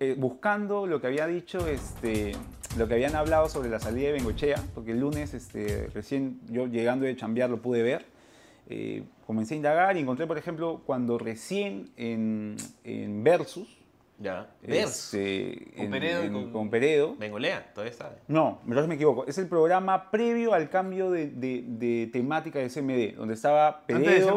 eh, 0.00 0.14
buscando 0.18 0.86
lo 0.86 1.00
que 1.00 1.06
había 1.06 1.26
dicho, 1.26 1.66
este, 1.66 2.32
lo 2.76 2.86
que 2.88 2.94
habían 2.94 3.16
hablado 3.16 3.48
sobre 3.48 3.70
la 3.70 3.80
salida 3.80 4.08
de 4.08 4.12
Bengochea, 4.14 4.62
porque 4.74 4.92
el 4.92 5.00
lunes 5.00 5.32
este, 5.34 5.88
recién 5.94 6.40
yo 6.50 6.66
llegando 6.66 7.06
de 7.06 7.16
chambear 7.16 7.48
lo 7.50 7.56
pude 7.62 7.82
ver. 7.82 8.04
Eh, 8.68 9.04
comencé 9.26 9.54
a 9.54 9.56
indagar 9.58 9.96
y 9.96 10.00
encontré, 10.00 10.26
por 10.26 10.38
ejemplo, 10.38 10.82
cuando 10.84 11.18
recién 11.18 11.90
en, 11.96 12.56
en 12.84 13.22
Versus, 13.24 13.78
Ya. 14.18 14.48
Este, 14.62 15.72
Con 15.76 15.84
en- 15.84 15.90
Peredo 15.90 16.22
en- 16.22 16.32
con- 16.32 16.50
con 16.50 16.70
Peredo, 16.70 17.14
Bengolea, 17.18 17.70
todavía 17.74 17.90
está. 17.92 18.16
no, 18.28 18.60
mejor 18.64 18.88
me 18.88 18.94
equivoco. 18.94 19.26
Es 19.26 19.36
el 19.36 19.46
programa 19.46 20.10
previo 20.10 20.54
al 20.54 20.70
cambio 20.70 21.10
de, 21.10 21.26
de- 21.26 21.62
de 21.66 22.06
temática 22.10 22.58
de 22.58 22.70
CMD, 22.70 23.14
donde 23.14 23.34
estaba 23.34 23.82
Peredo, 23.86 24.28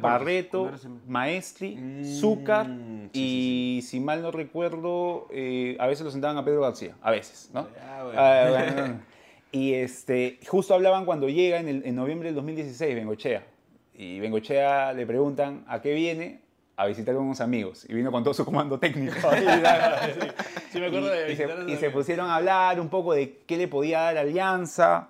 Barreto. 0.00 0.70
Maestri, 1.06 1.76
Mm, 1.76 2.04
Zúcar 2.04 2.66
sí, 3.12 3.78
y, 3.78 3.82
si 3.82 4.00
mal 4.00 4.22
no 4.22 4.32
recuerdo, 4.32 5.28
eh, 5.30 5.76
a 5.78 5.86
veces 5.86 6.04
lo 6.04 6.10
sentaban 6.10 6.36
a 6.36 6.44
Pedro 6.44 6.62
García. 6.62 6.96
A 7.00 7.12
veces, 7.12 7.48
¿no? 7.54 7.68
Ah, 7.80 8.02
bueno. 8.04 8.20
Ah, 8.20 8.46
bueno. 8.74 9.00
y 9.52 9.74
este, 9.74 10.40
justo 10.48 10.74
hablaban 10.74 11.04
cuando 11.04 11.28
llega 11.28 11.60
en, 11.60 11.68
el- 11.68 11.86
en 11.86 11.94
noviembre 11.94 12.26
del 12.28 12.34
2016 12.34 12.94
Bengochea. 12.94 13.46
Y 13.98 14.20
Bengochea 14.20 14.92
le 14.94 15.04
preguntan 15.06 15.64
a 15.68 15.82
qué 15.82 15.92
viene. 15.92 16.40
A 16.76 16.86
visitar 16.86 17.12
a 17.16 17.18
unos 17.18 17.40
amigos. 17.40 17.84
Y 17.88 17.94
vino 17.94 18.12
con 18.12 18.22
todo 18.22 18.32
su 18.32 18.44
comando 18.44 18.78
técnico. 18.78 19.14
Sí, 20.70 20.78
me 20.80 20.86
acuerdo 20.86 21.08
de 21.08 21.32
y, 21.32 21.36
se, 21.36 21.48
y 21.66 21.76
se 21.76 21.90
pusieron 21.90 22.28
a 22.30 22.36
hablar 22.36 22.78
un 22.78 22.88
poco 22.90 23.14
de 23.14 23.38
qué 23.46 23.56
le 23.56 23.66
podía 23.68 24.00
dar 24.02 24.18
Alianza. 24.18 25.08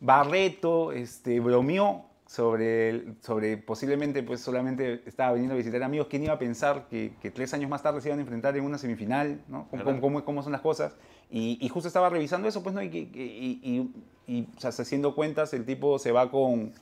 Barreto 0.00 0.92
este, 0.92 1.40
bromeó 1.40 2.06
sobre, 2.26 3.14
sobre 3.20 3.56
posiblemente 3.58 4.22
pues 4.22 4.40
solamente 4.40 5.02
estaba 5.06 5.32
viniendo 5.32 5.54
a 5.54 5.58
visitar 5.58 5.82
amigos. 5.82 6.08
¿Quién 6.10 6.24
iba 6.24 6.32
a 6.32 6.38
pensar 6.38 6.86
que, 6.88 7.12
que 7.22 7.30
tres 7.30 7.52
años 7.54 7.70
más 7.70 7.82
tarde 7.82 8.00
se 8.00 8.08
iban 8.08 8.18
a 8.18 8.22
enfrentar 8.22 8.56
en 8.56 8.64
una 8.64 8.78
semifinal? 8.78 9.40
¿no? 9.48 9.68
¿Cómo, 9.70 10.00
cómo- 10.00 10.24
cómo 10.24 10.42
son 10.42 10.52
las 10.52 10.60
cosas? 10.62 10.96
Y, 11.30 11.58
y 11.60 11.68
justo 11.68 11.86
estaba 11.88 12.10
revisando 12.10 12.48
eso, 12.48 12.62
pues, 12.62 12.74
¿no? 12.74 12.82
Y, 12.82 12.86
y, 12.88 13.60
y- 13.62 13.90
y, 14.26 14.48
o 14.56 14.60
sea, 14.60 14.70
haciendo 14.70 15.14
cuentas, 15.14 15.52
el 15.54 15.64
tipo 15.66 15.98
se 15.98 16.12
va 16.12 16.30
con, 16.30 16.72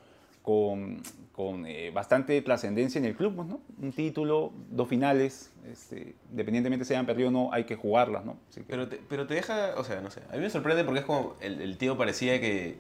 con, 0.42 1.00
con, 1.32 1.66
eh, 1.66 1.90
bastante 1.92 2.40
trascendencia 2.42 2.99
en 2.99 3.04
el 3.04 3.14
club, 3.16 3.34
¿no? 3.46 3.61
Un 3.80 3.92
título, 3.92 4.52
dos 4.70 4.88
finales, 4.88 5.52
este, 5.70 6.16
independientemente 6.30 6.84
se 6.84 6.94
hayan 6.94 7.06
perdido 7.06 7.28
o 7.28 7.32
no, 7.32 7.52
hay 7.52 7.64
que 7.64 7.76
jugarlas, 7.76 8.25
¿no? 8.25 8.37
Así 8.50 8.61
que- 8.61 8.66
Pero 8.66 8.88
te, 8.88 9.00
pero 9.08 9.26
te 9.26 9.34
deja, 9.34 9.75
o 9.76 9.84
sea, 9.84 10.00
no 10.00 10.11
sé, 10.11 10.20
a 10.30 10.34
mí 10.34 10.40
me 10.40 10.50
sorprende 10.50 10.84
porque 10.84 11.00
es 11.00 11.06
como 11.06 11.37
el, 11.40 11.61
el 11.62 11.78
tío 11.78 11.96
parecía 11.96 12.40
que 12.40 12.76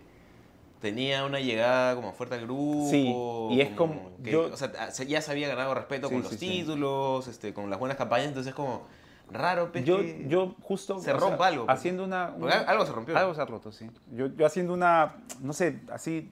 tenía 0.80 1.24
una 1.24 1.38
llegada 1.38 1.94
como 1.94 2.12
fuerte 2.12 2.34
al 2.34 2.42
grupo. 2.42 2.88
Sí, 2.90 3.14
y 3.54 3.60
es 3.60 3.70
como- 3.76 4.10
que, 4.24 4.32
yo- 4.32 4.50
o 4.52 4.56
sea, 4.56 4.90
se- 4.90 5.06
ya 5.06 5.20
se 5.22 5.30
había 5.30 5.46
ganado 5.48 5.72
respeto 5.74 6.08
Sí, 6.08 6.14
con 6.14 6.22
los 6.24 6.32
sí, 6.32 6.38
sí. 6.38 6.48
títulos, 6.48 7.28
este, 7.28 7.54
con 7.54 7.70
las 7.70 7.78
buenas 7.78 7.96
campañas, 7.96 8.28
entonces 8.28 8.50
es 8.50 8.54
como 8.56 8.82
raro, 9.30 9.70
pues, 9.70 9.84
yo, 9.84 10.02
yo 10.02 10.56
justo 10.60 10.98
se 10.98 11.12
rompa 11.12 11.46
algo, 11.46 11.66
pues. 11.66 11.78
haciendo 11.78 12.04
una- 12.04 12.34
algo 12.66 12.84
se 12.84 12.92
rompió. 12.92 13.16
algo 13.16 13.34
se 13.34 13.40
ha 13.40 13.44
roto 13.46 13.72
sí 13.72 13.88
yo, 14.10 14.26
yo 14.26 14.44
haciendo 14.44 14.74
una 14.74 15.22
no 15.40 15.54
sé 15.54 15.80
así 15.90 16.30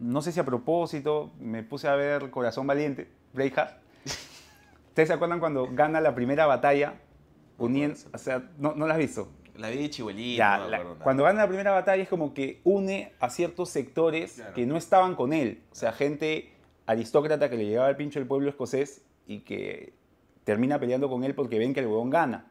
no 0.00 0.22
sé 0.22 0.32
si 0.32 0.40
a 0.40 0.44
propósito 0.44 1.32
me 1.40 1.62
puse 1.62 1.88
a 1.88 1.94
ver 1.94 2.30
Corazón 2.30 2.66
Valiente 2.66 3.08
Braveheart 3.32 3.76
ustedes 4.88 5.08
se 5.08 5.12
acuerdan 5.14 5.40
cuando 5.40 5.68
gana 5.72 6.00
la 6.00 6.14
primera 6.14 6.46
batalla 6.46 6.94
uniendo 7.58 7.98
o 8.12 8.18
sea 8.18 8.50
no, 8.58 8.74
no 8.74 8.86
la 8.86 8.94
has 8.94 9.00
visto 9.00 9.28
La 9.56 9.70
vi 9.70 9.78
de 9.78 9.90
chibolito, 9.90 10.38
Ya, 10.38 10.58
no 10.58 10.98
cuando 11.02 11.24
gana 11.24 11.42
la 11.42 11.48
primera 11.48 11.72
batalla 11.72 12.02
es 12.02 12.08
como 12.08 12.32
que 12.32 12.60
une 12.64 13.12
a 13.20 13.28
ciertos 13.30 13.70
sectores 13.70 14.34
Claro. 14.34 14.54
que 14.54 14.66
no 14.66 14.76
estaban 14.76 15.16
con 15.16 15.32
él. 15.32 15.62
O 15.72 15.74
sea, 15.74 15.90
gente 15.92 16.52
aristócrata 16.86 17.50
que 17.50 17.56
le 17.56 17.66
llegaba 17.66 17.88
al 17.88 17.96
pincho 17.96 18.20
del 18.20 18.28
pueblo 18.28 18.48
escocés 18.48 19.02
y 19.26 19.40
que 19.40 19.92
termina 20.44 20.78
peleando 20.78 21.08
con 21.10 21.24
él 21.24 21.34
porque 21.34 21.58
ven 21.58 21.74
que 21.74 21.80
el 21.80 21.86
huevón 21.86 22.08
gana. 22.10 22.46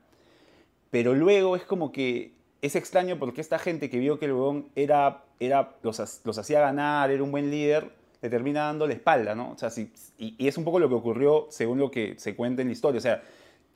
Pero 0.92 1.13
luego 1.16 1.56
es 1.56 1.63
como 1.63 1.92
que 1.94 2.34
es 2.61 2.75
extraño 2.75 3.17
porque 3.19 3.41
esta 3.41 3.59
gente 3.59 3.89
que 3.89 3.99
vio 3.99 4.17
que 4.19 4.25
el 4.25 4.33
huevón 4.33 4.67
era, 4.75 5.23
era, 5.39 5.75
los, 5.83 6.21
los 6.23 6.37
hacía 6.37 6.59
ganar, 6.61 7.11
era 7.11 7.21
un 7.23 7.31
buen 7.31 7.51
líder, 7.51 7.91
le 8.21 8.29
termina 8.29 8.61
dando 8.61 8.87
la 8.87 8.93
espalda, 8.93 9.35
¿no? 9.35 9.51
O 9.51 9.57
sea, 9.57 9.69
si- 9.69 9.91
y, 10.17 10.35
y 10.37 10.47
es 10.47 10.57
un 10.57 10.63
poco 10.63 10.79
lo 10.79 10.89
que 10.89 10.95
ocurrió 10.95 11.47
según 11.51 11.77
lo 11.79 11.91
que 11.91 12.15
se 12.17 12.35
cuenta 12.35 12.61
en 12.63 12.69
la 12.69 12.71
historia. 12.73 12.97
O 12.97 13.01
sea, 13.01 13.21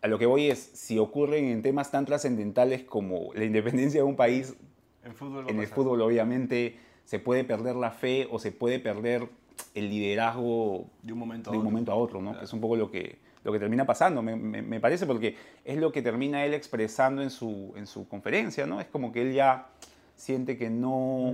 a 0.02 0.08
lo 0.08 0.18
que 0.18 0.26
voy 0.26 0.50
es, 0.50 0.58
si 0.60 0.98
ocurren 0.98 1.46
en 1.46 1.62
temas 1.62 1.92
tan 1.92 2.06
trascendentales 2.06 2.84
como 2.84 3.32
la 3.36 3.46
independencia 3.46 4.00
de 4.02 4.04
un 4.04 4.16
país, 4.16 4.56
En 5.04 5.14
fútbol. 5.14 5.46
en 5.48 5.60
el 5.60 5.68
fútbol 5.68 6.02
obviamente 6.02 6.78
se 7.06 7.20
puede 7.20 7.44
perder 7.44 7.76
la 7.76 7.92
fe 7.92 8.28
o 8.32 8.40
se 8.40 8.52
puede 8.52 8.80
perder 8.80 9.28
el 9.76 9.90
liderazgo 9.90 10.86
De 11.04 11.14
un 11.14 11.20
momento 11.20 11.50
a 11.50 11.54
de 11.54 11.58
un 11.58 11.62
otro. 11.66 11.72
momento 11.72 11.92
a 11.92 11.96
otro, 11.96 12.22
¿no? 12.22 12.32
Claro. 12.32 12.46
Es 12.46 12.52
un 12.54 12.62
poco 12.62 12.76
lo 12.76 12.90
que, 12.90 13.20
lo 13.44 13.52
que 13.52 13.60
termina 13.60 13.86
pasando, 13.86 14.22
me, 14.22 14.36
me- 14.36 14.62
me 14.62 14.80
parece, 14.80 15.06
porque 15.06 15.36
es 15.66 15.78
lo 15.78 15.92
que 15.92 16.02
termina 16.02 16.46
él 16.46 16.54
expresando 16.54 17.22
en 17.22 17.30
su, 17.32 17.74
en 17.76 17.88
su 17.88 18.08
conferencia, 18.08 18.66
¿no? 18.68 18.80
Es 18.80 18.88
como 18.88 19.12
que 19.12 19.22
él 19.24 19.34
ya 19.34 19.68
siente 20.16 20.58
que 20.58 20.70
no, 20.70 21.34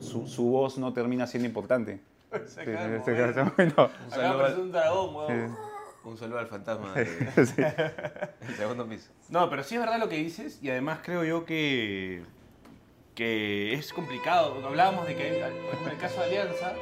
su, 0.00 0.26
su 0.26 0.44
voz 0.44 0.78
no 0.78 0.92
termina 0.92 1.26
siendo 1.26 1.46
importante. 1.46 2.00
Se 2.46 2.60
acaba 2.62 2.88
de 2.88 2.98
sí, 3.04 3.50
bueno, 3.56 3.90
Un 4.06 4.10
saludo, 4.10 4.44
al, 4.46 4.58
un 4.60 4.72
dragón, 4.72 5.14
weón. 5.14 5.56
un 6.04 6.16
saludo 6.16 6.38
al 6.38 6.46
fantasma 6.46 6.94
del 6.94 8.56
segundo 8.56 8.86
piso. 8.86 9.10
No, 9.28 9.50
pero 9.50 9.62
sí 9.62 9.74
es 9.74 9.80
verdad 9.82 9.98
lo 9.98 10.08
que 10.08 10.16
dices 10.16 10.58
y 10.62 10.70
además 10.70 11.00
creo 11.02 11.24
yo 11.24 11.44
que, 11.44 12.22
que 13.14 13.74
es 13.74 13.92
complicado. 13.92 14.66
Hablábamos 14.66 15.06
de 15.06 15.14
que, 15.16 15.22
hay- 15.44 15.52
por 15.52 15.74
ejemplo, 15.74 15.86
en 15.88 15.92
el 15.92 15.98
caso 15.98 16.20
de 16.20 16.26
Alianza, 16.40 16.72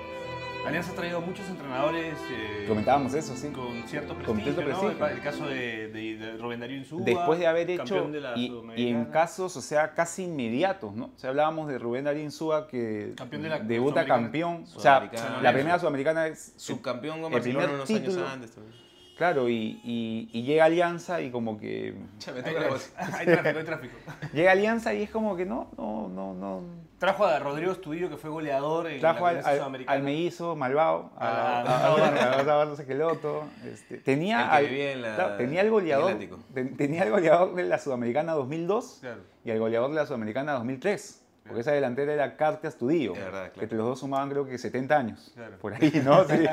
Alianza 0.66 0.92
ha 0.92 0.94
traído 0.94 1.20
muchos 1.20 1.48
entrenadores 1.48 2.14
eh, 2.30 2.64
comentábamos 2.68 3.14
eso, 3.14 3.34
sí. 3.34 3.48
con 3.48 3.82
cierto 3.88 4.14
prestigio, 4.14 4.26
Con 4.26 4.36
cierto 4.42 4.60
¿no? 4.60 4.66
prestigio. 4.66 5.06
El, 5.06 5.12
el 5.12 5.20
caso 5.22 5.46
de, 5.48 5.88
de, 5.88 6.16
de 6.16 6.36
Rubén 6.36 6.60
Darío 6.60 6.76
Insúa, 6.76 7.00
Después 7.02 7.38
de 7.38 7.46
haber 7.46 7.70
hecho, 7.70 7.84
campeón 7.84 8.12
de 8.12 8.20
la 8.20 8.36
y, 8.36 8.52
y 8.76 8.88
en 8.88 9.06
casos, 9.06 9.56
o 9.56 9.60
sea, 9.62 9.94
casi 9.94 10.24
inmediatos, 10.24 10.94
¿no? 10.94 11.06
O 11.06 11.18
sea, 11.18 11.30
hablábamos 11.30 11.66
de 11.68 11.78
Rubén 11.78 12.04
Darín 12.04 12.30
Súa 12.30 12.68
que 12.68 13.14
Campeón 13.16 13.42
de 13.42 13.48
la 13.48 13.58
debuta 13.58 14.04
campeón. 14.04 14.64
O 14.76 14.80
sea, 14.80 14.98
Sudamericana. 15.00 15.42
la 15.42 15.52
primera 15.52 15.78
sudamericana 15.78 16.26
es 16.28 16.52
Subcampeón 16.56 17.16
con 17.22 17.26
el 17.32 17.38
Barcelona 17.38 17.64
primer 17.66 17.74
unos 17.76 17.88
título. 17.88 18.20
años 18.20 18.32
antes. 18.34 18.50
también. 18.52 18.80
Claro, 19.16 19.48
y, 19.50 19.80
y- 19.84 20.28
y 20.32 20.42
llega 20.44 20.64
Alianza 20.66 21.20
y 21.20 21.30
como 21.30 21.58
que... 21.58 21.94
Ya 22.20 22.32
me 22.32 22.38
Hay, 22.38 22.44
toca 22.44 22.60
la 22.60 22.68
voz. 22.68 22.92
hay 22.96 23.26
tráfico, 23.26 23.58
hay 23.58 23.64
tráfico. 23.64 23.96
Llega 24.32 24.52
Alianza 24.52 24.94
y 24.94 25.02
es 25.02 25.10
como 25.10 25.36
que 25.36 25.44
no, 25.44 25.70
no, 25.76 26.08
no, 26.08 26.34
no... 26.34 26.62
Trajo 27.00 27.25
a 27.25 27.38
Rodrigo 27.38 27.73
Estudillo, 27.73 28.11
que 28.11 28.16
fue 28.19 28.28
goleador 28.30 28.87
en 28.87 29.00
Trajo 29.00 29.25
la 29.25 29.40
al, 29.40 29.61
al, 29.61 29.85
al 29.87 30.02
mellizo 30.02 30.54
malvado, 30.54 31.11
a, 31.16 31.64
Ah, 31.66 32.37
a, 32.38 32.42
Vargas 32.42 32.78
Esqueloto, 32.78 33.45
este, 33.64 33.97
tenía, 33.97 34.37
que 34.61 34.92
al, 34.92 35.02
la- 35.02 35.14
claro, 35.16 35.37
tenía 35.38 35.62
el 35.62 35.71
goleador, 35.71 36.16
ten- 36.52 36.76
tenía 36.76 37.02
el 37.04 37.11
goleador 37.11 37.54
de 37.54 37.64
la 37.64 37.78
Sudamericana 37.78 38.35
2002 38.35 38.99
Claro. 39.00 39.23
y 39.45 39.50
el 39.50 39.59
goleador 39.59 39.88
de 39.90 39.97
la 39.97 40.07
Sudamericana 40.07 40.52
2003. 40.52 41.16
Porque 41.42 41.62
esa 41.62 41.73
delantera 41.73 42.12
era 42.12 42.37
Carte 42.37 42.69
Astudillo, 42.69 43.14
verdad, 43.14 43.47
que 43.47 43.50
claro. 43.52 43.62
entre 43.62 43.78
los 43.78 43.87
dos 43.88 43.99
sumaban 44.00 44.28
creo 44.30 44.47
que 44.47 44.57
70 44.59 44.97
años. 44.97 45.33
Claro. 45.35 45.57
Por 45.59 45.73
ahí, 45.75 45.90
¿no? 46.04 46.23
Sí. 46.28 46.45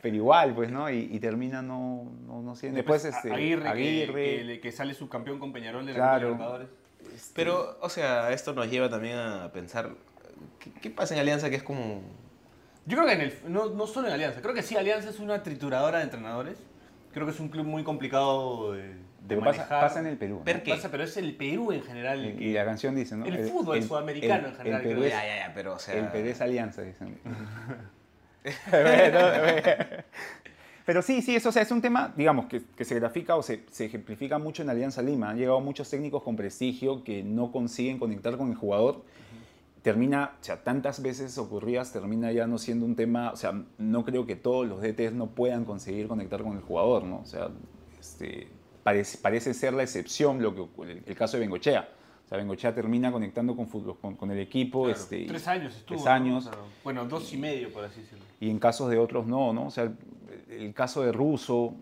Pero 0.00 0.16
igual, 0.16 0.54
pues, 0.54 0.70
¿no? 0.70 0.88
Y, 0.88 1.08
y 1.12 1.18
termina 1.18 1.60
no, 1.62 2.04
no, 2.26 2.40
no 2.40 2.54
siendo. 2.54 2.76
Después, 2.76 3.04
este, 3.04 3.30
Aguirre, 3.32 3.64
que- 3.64 3.68
Aguirre, 3.68 4.24
Que, 4.38 4.44
le- 4.44 4.60
que 4.60 4.72
sale 4.72 4.94
subcampeón 4.94 5.40
con 5.40 5.52
Peñarol 5.52 5.84
de 5.84 5.92
la 5.92 5.98
Claro. 5.98 6.32
Copa 6.38 6.60
Libertadores. 7.10 7.32
Pero, 7.34 7.78
o 7.80 7.88
sea, 7.88 8.32
esto 8.32 8.52
nos 8.54 8.70
lleva 8.70 8.88
también 8.88 9.18
a 9.18 9.50
pensar, 9.52 9.90
¿qué, 10.58 10.70
qué 10.80 10.90
pasa 10.90 11.14
en 11.14 11.20
Alianza 11.20 11.50
que 11.50 11.56
es 11.56 11.62
como... 11.62 12.02
Yo 12.86 12.96
creo 12.96 13.06
que 13.08 13.14
en 13.14 13.20
el, 13.20 13.34
no, 13.48 13.66
no 13.70 13.86
solo 13.86 14.08
en 14.08 14.14
Alianza, 14.14 14.40
creo 14.40 14.54
que 14.54 14.62
sí, 14.62 14.76
Alianza 14.76 15.10
es 15.10 15.18
una 15.20 15.42
trituradora 15.42 15.98
de 15.98 16.04
entrenadores. 16.04 16.58
Creo 17.12 17.26
que 17.26 17.32
es 17.32 17.40
un 17.40 17.48
club 17.48 17.66
muy 17.66 17.82
complicado 17.84 18.72
de, 18.72 18.94
de 19.26 19.36
pasa, 19.36 19.44
manejar. 19.50 19.80
pasa 19.80 20.00
en 20.00 20.06
el 20.06 20.16
Perú. 20.16 20.38
¿no? 20.38 20.44
Per- 20.44 20.62
¿Qué? 20.62 20.70
Pasa, 20.70 20.90
pero 20.90 21.04
es 21.04 21.16
el 21.16 21.34
Perú 21.36 21.72
en 21.72 21.82
general. 21.82 22.24
el 22.24 22.40
Y, 22.42 22.52
la 22.52 22.64
canción 22.64 22.94
dice, 22.94 23.16
¿no? 23.16 23.26
El 23.26 23.48
fútbol 23.48 23.82
sudamericano 23.82 24.48
en 24.48 24.54
general, 24.54 24.80
El 24.80 24.86
Perú, 24.88 25.00
creo. 25.00 25.06
es, 25.08 25.12
Ya, 25.12 25.26
ya, 25.26 25.46
ya, 25.48 25.52
pero, 25.54 25.74
o 25.74 25.78
sea... 25.78 25.94
el 25.94 26.06
Perú 26.08 26.28
es 26.28 26.40
alianza, 26.40 26.82
dicen. 26.82 27.18
Bueno, 28.70 29.18
Pero 30.86 31.02
sí, 31.02 31.22
sí, 31.22 31.34
eso 31.36 31.50
o 31.50 31.52
sea, 31.52 31.62
es 31.62 31.70
un 31.70 31.80
tema, 31.82 32.12
digamos, 32.16 32.46
que, 32.46 32.62
que 32.76 32.84
se 32.84 32.94
grafica 32.94 33.36
o 33.36 33.42
se, 33.42 33.64
se 33.70 33.84
ejemplifica 33.86 34.38
mucho 34.38 34.62
en 34.62 34.70
Alianza 34.70 35.02
Lima. 35.02 35.30
Han 35.30 35.36
llegado 35.38 35.60
muchos 35.60 35.88
técnicos 35.90 36.22
con 36.22 36.36
prestigio 36.36 37.04
que 37.04 37.22
no 37.22 37.52
consiguen 37.52 37.98
conectar 37.98 38.36
con 38.36 38.48
el 38.50 38.56
jugador. 38.56 39.02
Termina, 39.82 40.32
o 40.38 40.44
sea, 40.44 40.62
tantas 40.62 41.00
veces 41.00 41.38
ocurridas, 41.38 41.90
termina 41.92 42.30
ya 42.32 42.46
no 42.46 42.58
siendo 42.58 42.84
un 42.84 42.96
tema, 42.96 43.30
o 43.32 43.36
sea, 43.36 43.62
no 43.78 44.04
creo 44.04 44.26
que 44.26 44.36
todos 44.36 44.66
los 44.66 44.82
DTs 44.82 45.12
no 45.14 45.28
puedan 45.28 45.64
conseguir 45.64 46.06
conectar 46.06 46.42
con 46.42 46.52
el 46.56 46.62
jugador, 46.62 47.04
¿no? 47.04 47.20
O 47.20 47.24
sea, 47.26 47.48
este, 47.98 48.48
parece, 48.82 49.16
parece 49.18 49.54
ser 49.54 49.72
la 49.72 49.82
excepción 49.82 50.42
lo 50.42 50.54
que, 50.54 50.82
el, 50.90 51.02
el 51.06 51.14
caso 51.16 51.38
de 51.38 51.40
Bengochea. 51.40 51.88
O 52.26 52.28
sea, 52.28 52.36
Bengochea 52.36 52.74
termina 52.74 53.10
conectando 53.10 53.56
con, 53.56 53.70
fútbol- 53.70 53.98
con, 53.98 54.16
con 54.16 54.30
el 54.30 54.38
equipo. 54.38 54.84
Claro, 54.84 54.98
este, 55.00 55.24
tres 55.24 55.48
años 55.48 55.74
estuvo. 55.74 55.96
tres 55.96 56.06
años. 56.06 56.50
Bueno, 56.84 57.06
dos 57.06 57.32
y 57.32 57.38
medio, 57.38 57.72
por 57.72 57.82
así 57.84 58.02
decirlo. 58.02 58.24
y 58.38 58.50
en 58.50 58.58
casos 58.58 58.90
de 58.90 58.98
otros 58.98 59.26
no, 59.26 59.54
¿no? 59.54 59.66
O 59.66 59.70
sea, 59.70 59.90
el, 60.50 60.74
caso 60.74 61.02
de 61.02 61.12
Russo, 61.12 61.74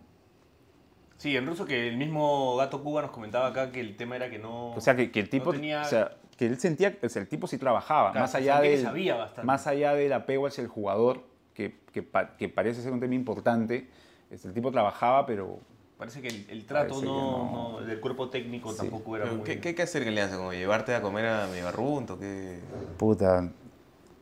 Sí, 1.17 1.37
en 1.37 1.47
ruso 1.49 1.65
que 1.65 1.89
el 1.89 1.97
mismo 1.97 2.55
Gato 2.57 2.81
Cuba 2.83 3.03
nos 3.03 3.11
comentaba 3.11 3.49
acá 3.49 3.73
que 3.73 3.81
el 3.81 3.97
tema 3.97 4.15
era 4.15 4.31
que 4.31 4.39
no... 4.39 4.71
o 4.75 4.81
sea, 4.81 4.95
que, 4.95 5.11
que 5.11 5.19
el 5.19 5.29
tipo, 5.29 5.53
tenía- 5.53 5.83
o 5.83 5.85
sea, 5.85 6.13
que 6.37 6.47
él 6.47 6.61
sentía, 6.61 6.97
o 7.03 7.09
sea, 7.09 7.23
el 7.23 7.29
tipo 7.29 7.49
sí 7.49 7.59
trabajaba, 7.59 8.13
Claro, 8.13 8.23
más 8.25 8.35
allá 8.37 8.61
del, 8.61 8.83
sabía 8.83 9.17
bastante. 9.17 9.45
más 9.45 9.67
allá 9.67 9.95
del 9.95 10.13
apego 10.13 10.47
hacia 10.47 10.63
el 10.63 10.69
jugador, 10.69 11.25
que, 11.55 11.81
que, 11.93 12.05
pa- 12.05 12.37
que 12.37 12.49
parece 12.49 12.83
ser 12.83 12.93
un 12.93 13.01
tema 13.01 13.17
importante, 13.17 13.89
este, 14.31 14.47
el 14.47 14.55
tipo 14.55 14.71
trabajaba, 14.71 15.27
pero 15.27 15.59
Parece 15.97 16.23
que 16.23 16.29
el, 16.29 16.47
el 16.51 16.65
trato 16.65 17.03
no, 17.03 17.51
no. 17.51 17.81
no- 17.81 17.85
del 17.85 17.99
cuerpo 17.99 18.31
técnico 18.31 18.71
Sí. 18.71 18.79
tampoco 18.79 19.17
era 19.17 19.25
Pero, 19.25 19.39
muy... 19.39 19.45
¿Qué, 19.45 19.59
qué 19.61 19.71
hay 19.71 19.75
que 19.75 19.83
hacer 19.83 20.03
en 20.03 20.09
Alianza? 20.11 20.37
¿Como 20.37 20.53
llevarte 20.53 20.95
a 20.95 21.03
comer 21.03 21.27
a 21.27 21.49
mi 21.49 21.61
barrunto? 21.61 22.17
¿Qué? 22.17 22.61
puta, 22.97 23.51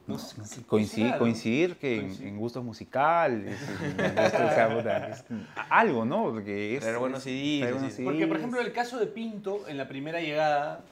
No 0.06 0.18
coincidir, 0.66 1.08
que 1.08 1.12
en, 1.12 1.18
Coincidir. 1.18 2.28
en 2.28 2.38
gustos 2.38 2.62
musicales, 2.62 3.60
en 3.98 4.14
gustos, 4.14 4.40
o 4.40 4.82
sea, 4.82 5.08
es 5.10 5.25
algo, 5.68 6.04
¿no? 6.04 6.30
Porque 6.30 6.76
es, 6.76 6.80
Traer 6.80 6.98
buenos 6.98 7.25
CDs, 7.25 7.60
traer 7.60 7.75
buenos 7.75 7.92
así. 7.92 8.04
Porque, 8.04 8.26
por 8.26 8.36
ejemplo, 8.36 8.60
el 8.60 8.72
caso 8.72 8.98
de 8.98 9.06
Pinto, 9.06 9.66
en 9.66 9.76
la 9.76 9.88
primera 9.88 10.20
llegada, 10.20 10.84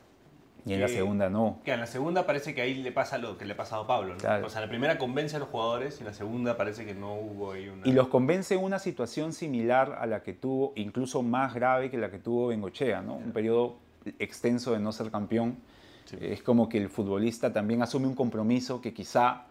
y 0.67 0.73
en 0.73 0.81
la 0.81 0.89
segunda 0.89 1.29
no. 1.29 1.59
que 1.65 1.73
en 1.73 1.81
la 1.81 1.87
segunda 1.87 2.27
parece 2.27 2.55
que 2.55 2.63
ahí 2.63 2.75
le 2.75 2.91
pasa 2.91 3.19
lo 3.19 3.37
que 3.37 3.45
le 3.45 3.53
ha 3.53 3.57
pasado 3.57 3.83
a 3.83 3.87
Pablo. 3.87 4.15
¿no? 4.15 4.19
Claro. 4.19 4.47
O 4.47 4.51
sea, 4.51 4.63
la 4.63 4.69
primera 4.69 4.97
convence 4.97 5.37
a 5.37 5.39
los 5.39 5.49
jugadores 5.49 5.97
y 5.97 6.01
en 6.01 6.07
la 6.07 6.15
segunda 6.15 6.57
parece 6.57 6.87
que 6.87 6.95
no 6.95 7.15
hubo 7.15 7.53
ahí 7.53 7.69
una... 7.69 7.87
Y 7.87 7.93
los 7.93 8.09
convence 8.09 8.57
una 8.57 8.79
situación 8.79 9.35
similar 9.35 9.99
a 10.01 10.07
la 10.07 10.23
que 10.23 10.33
tuvo, 10.33 10.73
incluso 10.77 11.23
más 11.23 11.55
grave 11.55 11.91
que 11.91 11.99
la 11.99 12.11
que 12.11 12.19
tuvo 12.19 12.49
Bengochea, 12.49 13.03
¿no? 13.03 13.17
Un 13.17 13.33
periodo 13.33 13.77
extenso 14.19 14.73
de 14.73 14.81
no 14.81 14.93
ser 14.93 15.11
campeón. 15.11 15.59
Sí. 16.05 16.17
Es 16.21 16.43
como 16.43 16.69
que 16.69 16.79
el 16.79 16.89
futbolista 16.89 17.53
también 17.53 17.83
asume 17.83 18.07
un 18.07 18.15
compromiso 18.15 18.81
que 18.81 18.93
quizá 18.93 19.45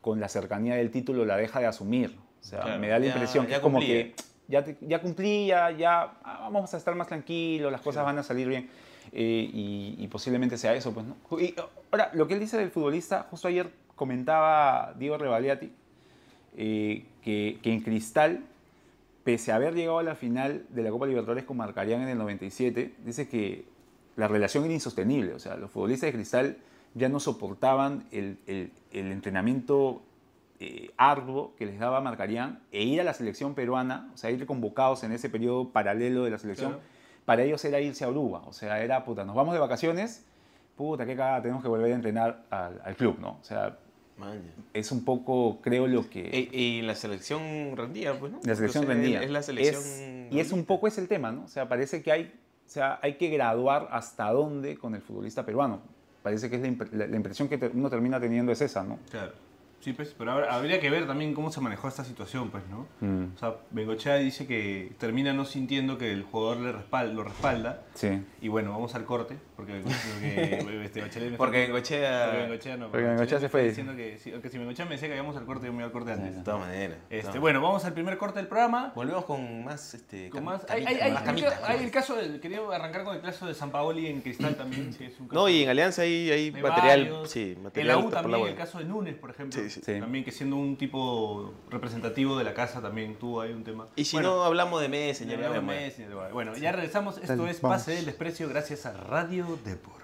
con 0.00 0.20
la 0.20 0.28
cercanía 0.28 0.74
del 0.76 0.90
título 0.90 1.24
la 1.24 1.36
deja 1.36 1.60
de 1.60 1.66
asumir. 1.66 2.16
O 2.40 2.44
sea, 2.44 2.60
Claro, 2.62 2.80
me 2.80 2.88
da 2.88 2.98
la 2.98 3.06
ya- 3.06 3.12
impresión 3.12 3.46
que 3.46 3.54
es 3.54 3.60
como 3.60 3.80
que 3.80 4.14
ya, 4.48 4.64
te- 4.64 4.76
ya 4.80 5.00
cumplí, 5.02 5.46
ya, 5.48 5.70
ya, 5.72 6.14
ah, 6.24 6.48
vamos 6.52 6.72
a 6.72 6.76
estar 6.76 6.94
más 6.94 7.06
tranquilos, 7.08 7.70
las 7.70 7.80
cosas 7.80 8.04
van 8.04 8.18
a 8.18 8.22
salir 8.22 8.48
bien. 8.48 8.68
eh, 9.12 9.50
y, 9.52 9.96
y 9.98 10.06
posiblemente 10.08 10.56
sea 10.56 10.72
eso, 10.74 10.92
pues, 10.94 11.04
¿no? 11.06 11.16
Y 11.40 11.54
ahora, 11.90 12.10
lo 12.14 12.28
que 12.28 12.34
él 12.34 12.40
dice 12.40 12.56
del 12.58 12.70
futbolista, 12.70 13.26
justo 13.30 13.48
ayer 13.48 13.68
comentaba 13.96 14.94
Diego 14.98 15.18
Revaliati, 15.18 15.72
eh, 16.56 17.04
que, 17.22 17.58
que 17.62 17.72
en 17.72 17.80
Cristal, 17.82 18.40
pese 19.24 19.52
a 19.52 19.56
haber 19.56 19.74
llegado 19.74 19.98
a 19.98 20.02
la 20.02 20.14
final 20.14 20.64
de 20.68 20.82
la 20.82 20.90
Copa 20.90 21.06
Libertadores 21.06 21.44
con 21.44 21.56
Marcarián 21.56 22.02
en 22.02 22.08
el 22.08 22.18
97, 22.18 22.94
dice 23.04 23.28
que 23.28 23.64
la 24.16 24.28
relación 24.28 24.64
era 24.64 24.74
insostenible. 24.74 25.34
O 25.34 25.38
sea, 25.38 25.56
los 25.56 25.70
futbolistas 25.70 26.08
de 26.08 26.12
Cristal 26.12 26.56
ya 26.94 27.08
no 27.08 27.20
soportaban 27.20 28.04
el, 28.12 28.38
el- 28.46 28.72
el 28.92 29.12
entrenamiento 29.12 30.02
eh, 30.58 30.90
arduo 30.96 31.54
que 31.56 31.64
les 31.66 31.78
daba 31.78 32.00
Marcarián 32.00 32.60
e 32.72 32.82
ir 32.82 33.00
a 33.00 33.04
la 33.04 33.14
selección 33.14 33.54
peruana, 33.54 34.10
o 34.12 34.16
sea, 34.18 34.30
ir 34.30 34.44
convocados 34.46 35.02
en 35.04 35.12
ese 35.12 35.30
periodo 35.30 35.70
paralelo 35.70 36.24
de 36.24 36.30
la 36.30 36.38
selección, 36.38 36.72
Claro. 36.72 36.84
para 37.24 37.42
ellos 37.44 37.64
era 37.64 37.80
irse 37.80 38.04
a 38.04 38.08
Aruba. 38.08 38.42
O 38.46 38.52
sea, 38.52 38.82
era, 38.82 39.04
puta, 39.04 39.24
nos 39.24 39.34
vamos 39.36 39.54
de 39.54 39.60
vacaciones, 39.60 40.26
puta, 40.76 41.06
qué 41.06 41.16
cagada, 41.16 41.40
tenemos 41.42 41.62
que 41.62 41.68
volver 41.68 41.92
a 41.92 41.94
entrenar 41.94 42.44
al, 42.50 42.80
al 42.84 42.94
club, 42.96 43.18
¿no? 43.20 43.38
O 43.40 43.44
sea, 43.44 43.78
Man, 44.18 44.42
es 44.74 44.92
un 44.92 45.02
poco, 45.06 45.60
creo, 45.62 45.86
lo 45.86 46.10
que... 46.10 46.48
Y, 46.52 46.58
y 46.58 46.82
la 46.82 46.94
selección 46.94 47.74
rendía, 47.74 48.18
pues, 48.20 48.30
¿no? 48.32 48.40
La 48.44 48.54
selección 48.54 48.84
rendía. 48.86 49.20
Es, 49.20 49.24
es 49.26 49.30
la 49.30 49.42
selección. 49.42 49.76
Es- 49.82 50.32
y 50.34 50.40
es 50.40 50.52
un 50.52 50.66
poco 50.66 50.86
es 50.88 50.98
el 50.98 51.08
tema, 51.08 51.32
¿no? 51.32 51.44
O 51.44 51.48
sea, 51.48 51.70
parece 51.70 52.02
que 52.02 52.12
hay, 52.12 52.34
o 52.70 52.72
sea, 52.72 53.00
hay 53.02 53.14
que 53.14 53.28
graduar 53.30 53.88
hasta 53.90 54.30
dónde 54.30 54.76
con 54.78 54.94
el 54.94 55.02
futbolista 55.02 55.44
peruano. 55.44 55.80
Parece 56.22 56.48
que 56.48 56.54
es 56.54 56.62
la, 56.62 56.68
impre- 56.68 56.92
la- 56.92 57.16
impresión 57.16 57.48
que 57.48 57.56
uno 57.74 57.90
termina 57.90 58.20
teniendo 58.20 58.52
es 58.52 58.60
esa, 58.60 58.84
¿no? 58.84 59.00
Claro. 59.10 59.32
Sí, 59.80 59.94
pues, 59.94 60.14
pero 60.16 60.32
ahora 60.32 60.54
habría 60.54 60.78
que 60.78 60.90
ver 60.90 61.06
también 61.06 61.32
cómo 61.32 61.50
se 61.50 61.60
manejó 61.62 61.88
esta 61.88 62.04
situación, 62.04 62.50
pues, 62.50 62.62
¿no? 62.68 62.86
Mm, 63.00 63.34
O 63.34 63.38
sea, 63.38 63.54
Bengochea 63.70 64.16
dice 64.16 64.46
que 64.46 64.92
termina 64.98 65.32
no 65.32 65.46
sintiendo 65.46 65.96
que 65.96 66.12
el 66.12 66.22
jugador 66.22 66.58
le 66.58 66.72
respal- 66.72 67.12
lo 67.14 67.24
respalda. 67.24 67.82
sí. 67.94 68.22
Y 68.42 68.48
bueno, 68.48 68.72
vamos 68.72 68.94
al 68.94 69.04
corte, 69.06 69.36
porque, 69.56 69.80
porque 69.82 70.84
este, 70.84 71.00
Bachelet 71.00 71.30
me 71.32 71.36
Porque 71.38 71.66
Bengochea- 71.68 72.24
Porque 72.26 72.40
Bengochea 72.42 72.76
no. 72.76 72.90
Porque 72.90 73.06
Bengochea 73.06 73.38
se 73.38 73.44
me 73.44 73.48
fue. 73.48 73.62
Diciendo 73.64 73.96
que, 73.96 74.18
sí, 74.18 74.32
aunque 74.32 74.50
si 74.50 74.58
Bengochea 74.58 74.84
me 74.84 74.92
decía 74.92 75.08
que 75.08 75.14
íbamos 75.14 75.36
al 75.38 75.46
corte, 75.46 75.66
yo 75.66 75.72
me 75.72 75.78
iba 75.78 75.86
al 75.86 75.92
corte 75.92 76.12
antes. 76.12 76.36
De 76.36 76.42
todas 76.42 76.60
maneras. 76.60 76.98
Este, 77.08 77.34
No. 77.34 77.40
Bueno, 77.40 77.62
vamos 77.62 77.84
al 77.86 77.94
primer 77.94 78.18
corte 78.18 78.38
del 78.38 78.48
programa. 78.48 78.92
Volvemos 78.94 79.24
con 79.24 79.64
más. 79.64 79.94
Este, 79.94 80.28
Con 80.30 80.44
más, 80.44 80.66
hay, 80.68 80.84
hay- 80.84 80.96
hay- 81.00 81.12
más 81.12 81.22
creo 81.22 81.34
que 81.36 81.42
camitas. 81.44 81.60
hay 81.70 81.84
el 81.84 81.90
caso, 81.90 82.16
del- 82.16 82.38
quería 82.40 82.60
arrancar 82.70 83.04
con 83.04 83.16
el 83.16 83.22
caso 83.22 83.46
de 83.46 83.54
San 83.54 83.70
Paoli 83.70 84.06
en 84.08 84.20
Cristal 84.20 84.56
también. 84.56 84.92
sí, 84.92 85.04
es 85.04 85.18
un 85.18 85.28
caso 85.28 85.40
No, 85.40 85.48
y 85.48 85.62
en 85.62 85.70
Alianza 85.70 86.02
hay, 86.02 86.30
hay 86.30 86.50
de 86.50 86.60
material. 86.60 87.00
varios. 87.00 87.30
Sí, 87.30 87.54
En 87.56 87.62
material. 87.62 87.88
la 87.98 88.04
U 88.04 88.10
la 88.10 88.20
también, 88.22 88.40
web. 88.42 88.50
el 88.50 88.56
caso 88.56 88.78
de 88.78 88.84
Núñez, 88.84 89.16
por 89.16 89.30
ejemplo. 89.30 89.58
Sí, 89.62 89.69
sí. 89.70 89.80
Sí. 89.84 90.00
También 90.00 90.24
que 90.24 90.32
siendo 90.32 90.56
un 90.56 90.76
tipo 90.76 91.54
representativo 91.70 92.36
de 92.36 92.44
la 92.44 92.54
casa 92.54 92.80
también 92.80 93.16
tuvo 93.16 93.40
ahí 93.40 93.52
un 93.52 93.64
tema. 93.64 93.88
Y 93.96 94.04
si 94.04 94.16
Bueno, 94.16 94.36
no 94.36 94.44
hablamos 94.44 94.80
de 94.80 94.88
Messenger, 94.88 95.40
ya 95.40 95.46
hablamos 95.46 95.74
de 95.74 96.30
Bueno, 96.32 96.56
ya 96.56 96.72
regresamos. 96.72 97.18
Esto 97.18 97.36
Dale, 97.36 97.50
es 97.50 97.60
vamos. 97.60 97.78
Pase 97.78 97.92
del 97.92 98.06
Desprecio 98.06 98.48
gracias 98.48 98.86
a 98.86 98.92
Radio 98.92 99.58
Depor. 99.64 100.00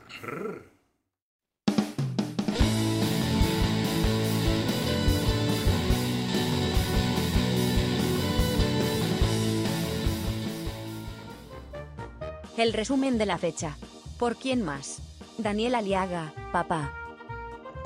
El 12.57 12.73
resumen 12.73 13.19
de 13.19 13.27
la 13.27 13.37
fecha. 13.37 13.77
¿Por 14.19 14.37
quién 14.37 14.63
más? 14.63 15.03
Daniel 15.37 15.75
Aliaga, 15.75 16.33
papá. 16.53 17.06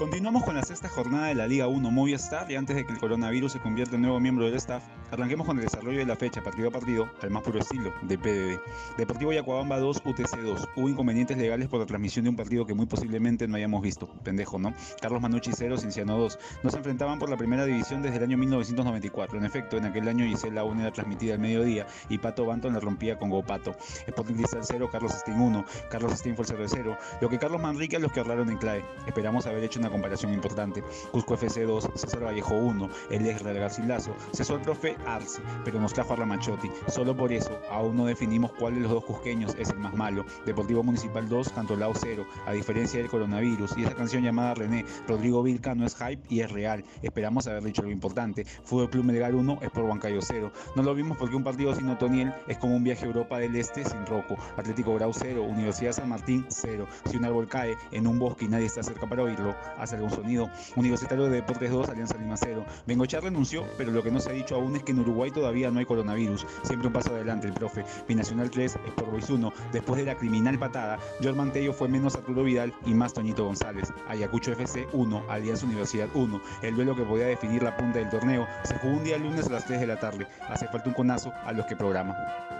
Continuamos 0.00 0.44
con 0.44 0.54
la 0.54 0.62
sexta 0.62 0.88
jornada 0.88 1.26
de 1.26 1.34
la 1.34 1.46
Liga 1.46 1.68
1 1.68 1.90
Movistar 1.90 2.50
y 2.50 2.56
antes 2.56 2.74
de 2.74 2.86
que 2.86 2.92
el 2.92 2.98
coronavirus 2.98 3.52
se 3.52 3.60
convierta 3.60 3.96
en 3.96 4.00
nuevo 4.00 4.18
miembro 4.18 4.46
del 4.46 4.54
staff, 4.54 4.82
arranquemos 5.10 5.46
con 5.46 5.58
el 5.58 5.64
desarrollo 5.64 5.98
de 5.98 6.06
la 6.06 6.16
fecha 6.16 6.42
partido 6.42 6.68
a 6.68 6.70
partido 6.70 7.08
al 7.22 7.30
más 7.30 7.42
puro 7.42 7.58
estilo 7.58 7.92
de 8.02 8.18
PDD. 8.18 8.60
Deportivo 8.96 9.32
Yacuabamba 9.32 9.78
2, 9.78 10.02
UTC 10.04 10.38
2. 10.42 10.68
Hubo 10.76 10.88
inconvenientes 10.88 11.36
legales 11.36 11.68
por 11.68 11.80
la 11.80 11.86
transmisión 11.86 12.24
de 12.24 12.30
un 12.30 12.36
partido 12.36 12.66
que 12.66 12.74
muy 12.74 12.86
posiblemente 12.86 13.48
no 13.48 13.56
hayamos 13.56 13.82
visto. 13.82 14.08
Pendejo, 14.22 14.58
¿no? 14.58 14.74
Carlos 15.00 15.20
Manucci 15.20 15.52
0, 15.54 15.78
Cinciano 15.78 16.18
2. 16.18 16.38
No 16.62 16.70
se 16.70 16.76
enfrentaban 16.76 17.18
por 17.18 17.30
la 17.30 17.36
primera 17.36 17.64
división 17.64 18.02
desde 18.02 18.18
el 18.18 18.24
año 18.24 18.38
1994. 18.38 19.38
En 19.38 19.44
efecto, 19.44 19.76
en 19.76 19.86
aquel 19.86 20.08
año 20.08 20.26
Gisela 20.26 20.64
1 20.64 20.80
era 20.80 20.92
transmitida 20.92 21.34
al 21.34 21.40
mediodía 21.40 21.86
y 22.08 22.18
Pato 22.18 22.46
Banton 22.46 22.74
la 22.74 22.80
rompía 22.80 23.18
con 23.18 23.30
Gopato. 23.30 23.74
Sporting 24.06 24.34
Cristal 24.34 24.60
0, 24.62 24.88
Carlos 24.90 25.12
Stein 25.12 25.40
1. 25.40 25.64
Carlos 25.90 26.12
Stein 26.12 26.36
fue 26.36 26.44
el 26.44 26.48
0 26.48 26.62
de 26.62 26.68
0. 26.68 26.98
Lo 27.20 27.28
que 27.28 27.38
Carlos 27.38 27.60
Manrique 27.60 27.96
a 27.96 27.98
los 27.98 28.12
que 28.12 28.20
hablaron 28.20 28.50
en 28.50 28.58
clave. 28.58 28.84
Esperamos 29.06 29.46
haber 29.46 29.64
hecho 29.64 29.80
una 29.80 29.90
comparación 29.90 30.32
importante. 30.32 30.82
Cusco 31.10 31.34
FC 31.34 31.62
2, 31.62 31.90
César 31.94 32.24
Vallejo 32.24 32.54
1, 32.54 32.88
el 33.10 33.26
ex 33.26 33.42
Real 33.42 33.58
Garcilaso, 33.58 34.14
el 34.50 34.60
profe 34.60 34.96
Arce, 35.06 35.42
pero 35.64 35.80
nos 35.80 35.92
trajo 35.92 36.12
a 36.12 36.16
Ramachotti. 36.16 36.70
Solo 36.88 37.16
por 37.16 37.32
eso, 37.32 37.60
aún 37.70 37.96
no 37.96 38.06
definimos 38.06 38.52
cuál 38.52 38.74
de 38.74 38.80
los 38.80 38.90
dos 38.90 39.04
cusqueños 39.04 39.54
es 39.58 39.70
el 39.70 39.78
más 39.78 39.94
malo. 39.94 40.24
Deportivo 40.46 40.82
Municipal 40.82 41.28
2, 41.28 41.50
Cantolao 41.50 41.92
0, 41.94 42.26
a 42.46 42.52
diferencia 42.52 43.00
del 43.00 43.08
coronavirus. 43.08 43.76
Y 43.76 43.84
esa 43.84 43.94
canción 43.94 44.22
llamada 44.22 44.54
René, 44.54 44.84
Rodrigo 45.06 45.42
Vilca 45.42 45.74
no 45.74 45.86
es 45.86 45.96
hype 45.96 46.22
y 46.28 46.40
es 46.40 46.50
real. 46.50 46.84
Esperamos 47.02 47.46
haber 47.46 47.62
dicho 47.62 47.82
algo 47.82 47.92
importante. 47.92 48.44
Fútbol 48.44 48.90
Club 48.90 49.04
Melgar 49.04 49.34
1 49.34 49.58
es 49.62 49.70
por 49.70 49.84
Huancayo 49.84 50.20
0. 50.22 50.52
No 50.76 50.82
lo 50.82 50.94
vimos 50.94 51.16
porque 51.18 51.36
un 51.36 51.44
partido 51.44 51.74
sin 51.74 51.88
Otoniel 51.88 52.34
es 52.48 52.58
como 52.58 52.76
un 52.76 52.84
viaje 52.84 53.04
a 53.04 53.08
Europa 53.08 53.38
del 53.38 53.56
Este 53.56 53.84
sin 53.84 54.06
Rocco. 54.06 54.36
Atlético 54.56 54.94
Grau 54.94 55.12
0, 55.12 55.42
Universidad 55.42 55.92
San 55.92 56.08
Martín 56.08 56.46
0. 56.48 56.86
Si 57.10 57.16
un 57.16 57.24
árbol 57.24 57.48
cae 57.48 57.76
en 57.92 58.06
un 58.06 58.18
bosque 58.18 58.44
y 58.44 58.48
nadie 58.48 58.66
está 58.66 58.82
cerca 58.82 59.08
para 59.08 59.22
oírlo, 59.22 59.54
hace 59.78 59.96
algún 59.96 60.10
sonido. 60.10 60.50
Universitario 60.76 61.24
de 61.24 61.36
Deportes 61.36 61.70
2, 61.70 61.88
Alianza 61.88 62.16
Lima 62.18 62.36
0. 62.36 62.64
Bengochea 62.86 63.20
renunció, 63.20 63.64
pero 63.76 63.90
lo 63.92 64.02
que 64.02 64.10
no 64.10 64.20
se 64.20 64.30
ha 64.30 64.32
dicho 64.32 64.56
aún 64.56 64.76
es 64.76 64.82
que 64.82 64.89
en 64.90 65.00
Uruguay 65.00 65.30
todavía 65.30 65.70
no 65.70 65.78
hay 65.78 65.86
coronavirus. 65.86 66.46
Siempre 66.62 66.88
un 66.88 66.92
paso 66.92 67.10
adelante 67.10 67.46
el 67.46 67.52
profe. 67.52 67.84
Binacional 68.06 68.50
3, 68.50 68.78
Sport 68.86 69.10
Boys 69.10 69.30
1. 69.30 69.52
Después 69.72 69.98
de 69.98 70.06
la 70.06 70.16
criminal 70.16 70.58
patada, 70.58 70.98
Jorman 71.22 71.52
Tello 71.52 71.72
fue 71.72 71.88
menos 71.88 72.14
Arturo 72.16 72.44
Vidal 72.44 72.74
y 72.86 72.94
más 72.94 73.14
Toñito 73.14 73.44
González. 73.44 73.92
Ayacucho 74.08 74.52
FC 74.52 74.86
1, 74.92 75.24
Alianza 75.28 75.66
Universidad 75.66 76.08
1. 76.14 76.40
El 76.62 76.74
duelo 76.74 76.94
que 76.94 77.02
podía 77.02 77.26
definir 77.26 77.62
la 77.62 77.76
punta 77.76 77.98
del 77.98 78.10
torneo 78.10 78.46
se 78.64 78.76
jugó 78.78 78.94
un 78.94 79.04
día 79.04 79.18
lunes 79.18 79.46
a 79.46 79.50
las 79.50 79.64
3 79.66 79.80
de 79.80 79.86
la 79.86 79.98
tarde. 79.98 80.26
Hace 80.48 80.68
falta 80.68 80.88
un 80.88 80.94
conazo 80.94 81.32
a 81.44 81.52
los 81.52 81.66
que 81.66 81.76
programan. 81.76 82.59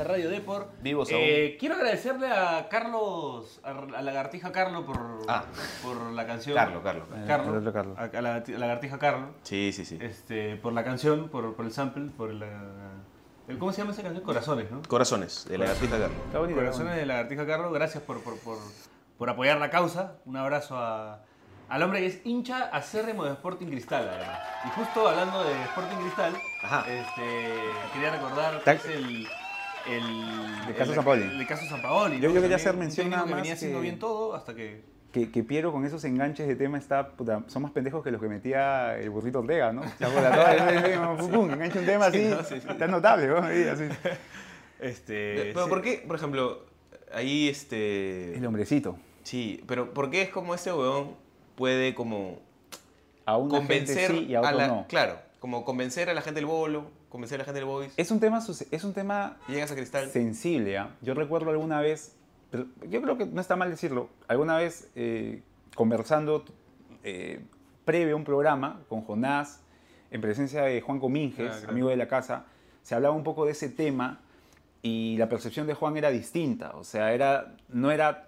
A 0.00 0.04
Radio 0.04 0.30
Depor. 0.30 0.68
Vivos 0.82 1.08
Eh, 1.12 1.56
quiero 1.60 1.74
agradecerle 1.76 2.26
a 2.28 2.68
Carlos, 2.68 3.60
a 3.62 3.70
a 3.70 4.02
Lagartija 4.02 4.50
Carlo 4.52 4.84
por, 4.86 5.20
Ah. 5.28 5.44
por 5.82 5.96
la 6.12 6.26
canción. 6.26 6.54
Carlo, 6.56 6.82
Carlo. 6.82 7.04
Carlo, 7.26 7.52
El 7.52 7.58
otro 7.58 7.72
Carlo. 7.72 7.94
A, 7.98 8.04
a 8.04 8.22
la, 8.22 8.34
a 8.36 8.42
Lagartija 8.58 8.98
Carlo. 8.98 9.28
Sí, 9.42 9.72
sí, 9.72 9.84
sí. 9.84 9.98
Este, 10.00 10.56
por 10.56 10.72
la 10.72 10.82
canción, 10.84 11.28
por, 11.28 11.54
por 11.54 11.64
el 11.64 11.72
sample, 11.72 12.10
por 12.16 12.32
la, 12.32 12.46
el- 13.48 13.58
¿Cómo 13.58 13.72
se 13.72 13.78
llama 13.82 13.92
esa 13.92 14.02
canción? 14.02 14.24
Corazones, 14.24 14.70
¿no? 14.70 14.82
Corazones, 14.88 15.46
de 15.48 15.58
la 15.58 15.66
gatita 15.66 15.98
Carlos. 15.98 16.18
Está 16.26 16.38
bonito. 16.38 16.60
está 16.60 16.70
Corazones 16.72 16.96
de 16.96 17.06
Lagartija 17.06 17.46
Carlo, 17.46 17.70
gracias 17.72 18.02
por, 18.04 18.22
por, 18.22 18.38
por, 18.40 18.58
por 19.18 19.28
apoyar 19.30 19.58
la 19.58 19.70
causa. 19.70 20.14
Un 20.24 20.36
abrazo 20.36 20.76
a, 20.78 21.22
al 21.68 21.82
hombre 21.82 22.00
que 22.00 22.06
es 22.06 22.20
hincha 22.24 22.64
acérrimo 22.72 23.24
de 23.24 23.32
Sporting 23.32 23.66
Cristal, 23.66 24.08
además. 24.08 24.38
Y 24.66 24.68
justo 24.70 25.08
hablando 25.08 25.42
de 25.44 25.52
Sporting 25.64 25.96
Cristal, 25.96 26.32
Ajá. 26.62 26.84
este, 26.88 27.58
quería 27.92 28.10
recordar 28.12 28.58
que 28.58 28.64
Ta- 28.64 28.72
es 28.74 28.84
el. 28.86 29.26
El, 29.86 30.02
El 30.68 30.74
caso 30.76 30.90
el- 30.90 30.96
San 30.96 31.04
Paoli. 31.04 31.22
El, 31.22 31.46
caso 31.46 31.64
San 31.66 31.82
Paoli. 31.82 32.20
Yo- 32.20 32.28
¿no? 32.28 32.34
yo 32.34 32.40
quería 32.42 32.56
hacer 32.56 32.76
mención 32.76 33.10
nada 33.10 33.24
que 33.24 33.30
más 33.30 33.40
venía 33.40 33.54
haciendo 33.54 33.78
que- 33.78 33.82
bien 33.82 33.98
todo 33.98 34.34
hasta 34.34 34.54
que. 34.54 34.82
Que, 35.12 35.28
que 35.32 35.42
Piero 35.42 35.72
con 35.72 35.84
esos 35.84 36.04
enganches 36.04 36.46
de 36.46 36.54
tema 36.54 36.78
está, 36.78 37.08
puta, 37.08 37.42
son 37.48 37.62
más 37.62 37.72
pendejos 37.72 38.04
que 38.04 38.12
los 38.12 38.20
que 38.20 38.28
metía 38.28 38.96
el 38.96 39.10
burrito 39.10 39.40
Ortega, 39.40 39.72
¿no? 39.72 39.82
La 39.98 40.54
eh, 40.86 40.98
pum, 41.18 41.30
pum, 41.30 41.50
engancha 41.52 41.80
un 41.80 41.86
tema 41.86 42.06
así, 42.06 42.28
no, 42.28 42.44
sí, 42.44 42.60
sí. 42.60 42.68
está 42.70 42.86
notable, 42.86 43.26
¿no? 43.26 43.38
Así. 43.38 43.84
Este, 44.78 45.50
Pero 45.52 45.64
sí. 45.64 45.68
¿por 45.68 45.82
qué, 45.82 46.04
por 46.06 46.16
ejemplo, 46.16 46.64
ahí 47.12 47.48
este... 47.48 48.34
El 48.36 48.46
hombrecito. 48.46 48.96
Sí, 49.24 49.62
pero 49.66 49.92
¿por 49.92 50.10
qué 50.10 50.22
es 50.22 50.30
como 50.30 50.54
este 50.54 50.72
weón 50.72 51.16
puede 51.54 51.94
como 51.94 52.38
A 53.26 53.36
una 53.36 53.58
convencer 53.58 54.10
gente 54.12 54.20
sí 54.24 54.26
y 54.30 54.34
a 54.36 54.40
otro 54.40 54.56
la... 54.56 54.66
no. 54.68 54.86
Claro, 54.88 55.18
como 55.38 55.64
convencer 55.66 56.08
a 56.08 56.14
la 56.14 56.22
gente 56.22 56.38
del 56.40 56.46
bolo, 56.46 56.84
convencer 57.10 57.36
a 57.36 57.38
la 57.40 57.44
gente 57.44 57.60
del 57.60 57.66
boys. 57.68 57.92
Es 57.98 58.10
un 58.10 58.18
tema, 58.20 58.38
es 58.70 58.84
un 58.84 58.94
tema 58.94 59.36
Y 59.48 59.52
llegas 59.52 59.70
a 59.70 59.74
Cristal. 59.74 60.08
sensible. 60.08 60.78
¿ah? 60.78 60.96
Yo 61.02 61.12
recuerdo 61.12 61.50
alguna 61.50 61.80
vez, 61.82 62.16
pero 62.50 62.66
yo 62.88 63.02
creo 63.02 63.18
que 63.18 63.26
no 63.26 63.40
está 63.42 63.56
mal 63.56 63.68
decirlo, 63.70 64.08
alguna 64.28 64.56
vez 64.56 64.88
eh, 64.94 65.42
conversando 65.74 66.44
eh, 67.04 67.40
previo 67.84 68.14
a 68.14 68.16
un 68.16 68.24
programa 68.24 68.80
con 68.88 69.02
Jonás, 69.02 69.60
en 70.10 70.20
presencia 70.20 70.62
de 70.62 70.80
Juan 70.80 70.98
Cominges, 70.98 71.50
Ah, 71.52 71.56
claro. 71.58 71.72
amigo 71.72 71.88
de 71.88 71.96
la 71.96 72.08
casa, 72.08 72.46
se 72.82 72.94
hablaba 72.94 73.14
un 73.14 73.22
poco 73.24 73.44
de 73.44 73.52
ese 73.52 73.68
tema 73.68 74.20
y 74.82 75.16
la 75.18 75.28
percepción 75.28 75.66
de 75.66 75.74
Juan 75.74 75.96
era 75.96 76.10
distinta. 76.10 76.72
O 76.76 76.84
sea, 76.84 77.12
era, 77.12 77.54
no 77.68 77.90
era 77.90 78.26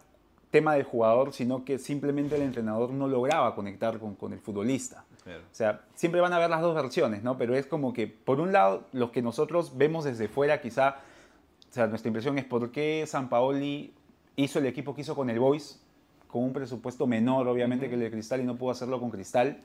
tema 0.50 0.74
del 0.74 0.84
jugador, 0.84 1.32
sino 1.32 1.64
que 1.64 1.78
simplemente 1.78 2.36
el 2.36 2.42
entrenador 2.42 2.90
no 2.90 3.08
lograba 3.08 3.54
conectar 3.54 3.98
con, 3.98 4.14
con 4.16 4.32
el 4.34 4.38
futbolista. 4.38 5.04
Claro. 5.24 5.40
O 5.40 5.54
sea, 5.54 5.82
siempre 5.94 6.20
van 6.20 6.32
a 6.32 6.36
haber 6.36 6.50
las 6.50 6.60
dos 6.62 6.74
versiones, 6.74 7.22
¿no? 7.22 7.38
Pero 7.38 7.54
es 7.54 7.66
como 7.66 7.92
que, 7.92 8.06
por 8.08 8.40
un 8.40 8.52
lado, 8.52 8.84
los 8.92 9.10
que 9.10 9.22
nosotros 9.22 9.76
vemos 9.76 10.04
desde 10.04 10.28
fuera, 10.28 10.60
quizá, 10.60 10.96
o 11.70 11.72
sea, 11.72 11.86
nuestra 11.86 12.08
impresión 12.08 12.38
es 12.38 12.44
por 12.44 12.70
qué 12.72 13.04
San 13.06 13.28
Paoli 13.28 13.94
hizo 14.36 14.58
el 14.58 14.66
equipo 14.66 14.94
que 14.94 15.02
hizo 15.02 15.14
con 15.14 15.30
el 15.30 15.38
Boys, 15.38 15.80
con 16.26 16.42
un 16.44 16.52
presupuesto 16.52 17.06
menor, 17.06 17.46
obviamente, 17.46 17.88
que 17.88 17.94
el 17.94 18.00
de 18.00 18.10
Cristal, 18.10 18.40
y 18.40 18.44
no 18.44 18.56
pudo 18.56 18.70
hacerlo 18.70 18.98
con 18.98 19.10
Cristal. 19.10 19.58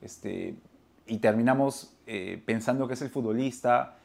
Este, 0.00 0.54
y 1.06 1.18
terminamos 1.18 1.94
eh, 2.06 2.40
pensando 2.46 2.86
que 2.88 2.94
es 2.94 3.02
el 3.02 3.10
futbolista, 3.10 3.96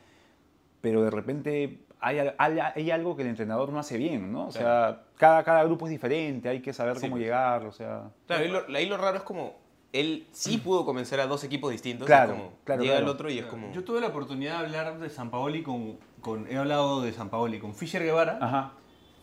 pero 0.81 1.03
de 1.03 1.09
repente 1.11 1.79
hay, 1.99 2.19
hay- 2.37 2.59
hay 2.59 2.91
algo 2.91 3.15
que 3.15 3.21
el 3.23 3.29
entrenador 3.29 3.69
no 3.71 3.79
hace 3.79 3.97
bien, 3.97 4.31
¿no? 4.31 4.47
O 4.47 4.51
sea, 4.51 5.03
cada, 5.17 5.43
cada 5.43 5.63
grupo 5.63 5.85
es 5.87 5.91
diferente, 5.91 6.49
hay 6.49 6.61
que 6.61 6.73
saber 6.73 6.95
Sí, 6.95 7.01
cómo 7.01 7.13
pues. 7.13 7.23
llegar, 7.23 7.65
o 7.65 7.71
sea... 7.71 8.09
Claro, 8.27 8.43
ahí 8.43 8.49
lo, 8.51 8.75
ahí 8.75 8.85
lo 8.87 8.97
raro 8.97 9.17
es 9.17 9.23
como 9.23 9.55
él 9.99 10.27
sí 10.31 10.57
pudo 10.57 10.85
convencer 10.85 11.19
a 11.19 11.27
dos 11.27 11.43
equipos 11.43 11.71
distintos. 11.71 12.05
Claro, 12.07 12.33
como, 12.33 12.53
claro, 12.63 12.81
Llega 12.81 12.95
el 12.95 12.99
claro. 13.01 13.13
otro 13.13 13.29
y 13.29 13.39
es 13.39 13.45
como... 13.45 13.71
Yo 13.73 13.83
tuve 13.83 14.01
la 14.01 14.07
oportunidad 14.07 14.59
de 14.59 14.65
hablar 14.65 14.99
de 14.99 15.09
San 15.09 15.29
Paoli 15.31 15.63
con, 15.63 15.97
con. 16.21 16.47
He 16.51 16.57
hablado 16.57 17.01
de 17.01 17.11
San 17.13 17.29
Paoli 17.29 17.59
con 17.59 17.73
Fischer 17.73 18.03
Guevara. 18.03 18.37
Ajá. 18.41 18.73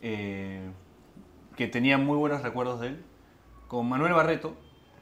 eh, 0.02 0.70
que 1.56 1.68
tenía 1.68 1.98
muy 1.98 2.16
buenos 2.16 2.42
recuerdos 2.42 2.80
de 2.80 2.88
él. 2.88 3.04
Con 3.68 3.88
Manuel 3.88 4.12
Barreto, 4.12 4.54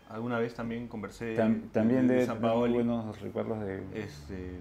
alguna 0.08 0.38
vez 0.38 0.54
también 0.54 0.86
conversé 0.88 1.34
Tam- 1.36 1.70
también 1.72 2.06
de 2.06 2.14
de 2.16 2.26
San 2.26 2.36
tener 2.36 2.50
muy 2.50 2.58
Paoli. 2.60 2.74
buenos 2.74 3.20
recuerdos 3.20 3.60
de... 3.64 3.82
Este, 3.94 4.60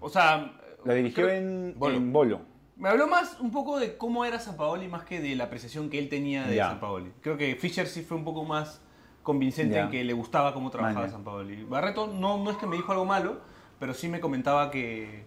o 0.00 0.08
sea, 0.08 0.52
La 0.84 0.94
dirigió 0.94 1.26
creo- 1.26 1.36
en 1.36 1.74
Bolo. 1.76 1.96
en 1.96 2.12
Bolo. 2.12 2.40
Me 2.76 2.88
habló 2.88 3.06
más 3.06 3.38
un 3.40 3.50
poco 3.50 3.78
de 3.78 3.96
cómo 3.96 4.24
era 4.24 4.38
San 4.40 4.56
Paoli 4.56 4.88
más 4.88 5.04
que 5.04 5.20
de 5.20 5.36
la 5.36 5.44
apreciación 5.44 5.90
que 5.90 5.98
él 5.98 6.08
tenía 6.08 6.44
de 6.46 6.56
Ya. 6.56 6.68
San 6.70 6.80
Paoli. 6.80 7.12
Creo 7.20 7.36
que 7.36 7.54
Fischer 7.56 7.86
sí 7.86 8.02
fue 8.02 8.16
un 8.16 8.24
poco 8.24 8.44
más 8.44 8.80
convincente 9.22 9.78
en 9.78 9.90
que 9.90 10.04
le 10.04 10.12
gustaba 10.12 10.52
cómo 10.52 10.70
trabajaba. 10.70 11.08
San 11.08 11.24
Paoli. 11.24 11.64
Barreto 11.64 12.06
no, 12.06 12.42
no 12.42 12.50
es 12.50 12.56
que 12.56 12.66
me 12.66 12.76
dijo 12.76 12.92
algo 12.92 13.04
malo, 13.04 13.40
pero 13.78 13.94
sí 13.94 14.08
me 14.08 14.20
comentaba 14.20 14.70
que, 14.70 15.24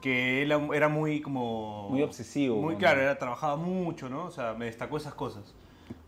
que 0.00 0.42
él 0.42 0.52
era 0.72 0.88
muy 0.88 1.20
como... 1.20 1.88
Muy 1.90 2.02
obsesivo, 2.02 2.60
Muy 2.60 2.76
claro, 2.76 3.00
era, 3.00 3.18
trabajaba 3.18 3.56
mucho, 3.56 4.08
¿no? 4.08 4.24
O 4.24 4.30
sea, 4.30 4.54
me 4.54 4.66
destacó 4.66 4.96
esas 4.96 5.14
cosas. 5.14 5.54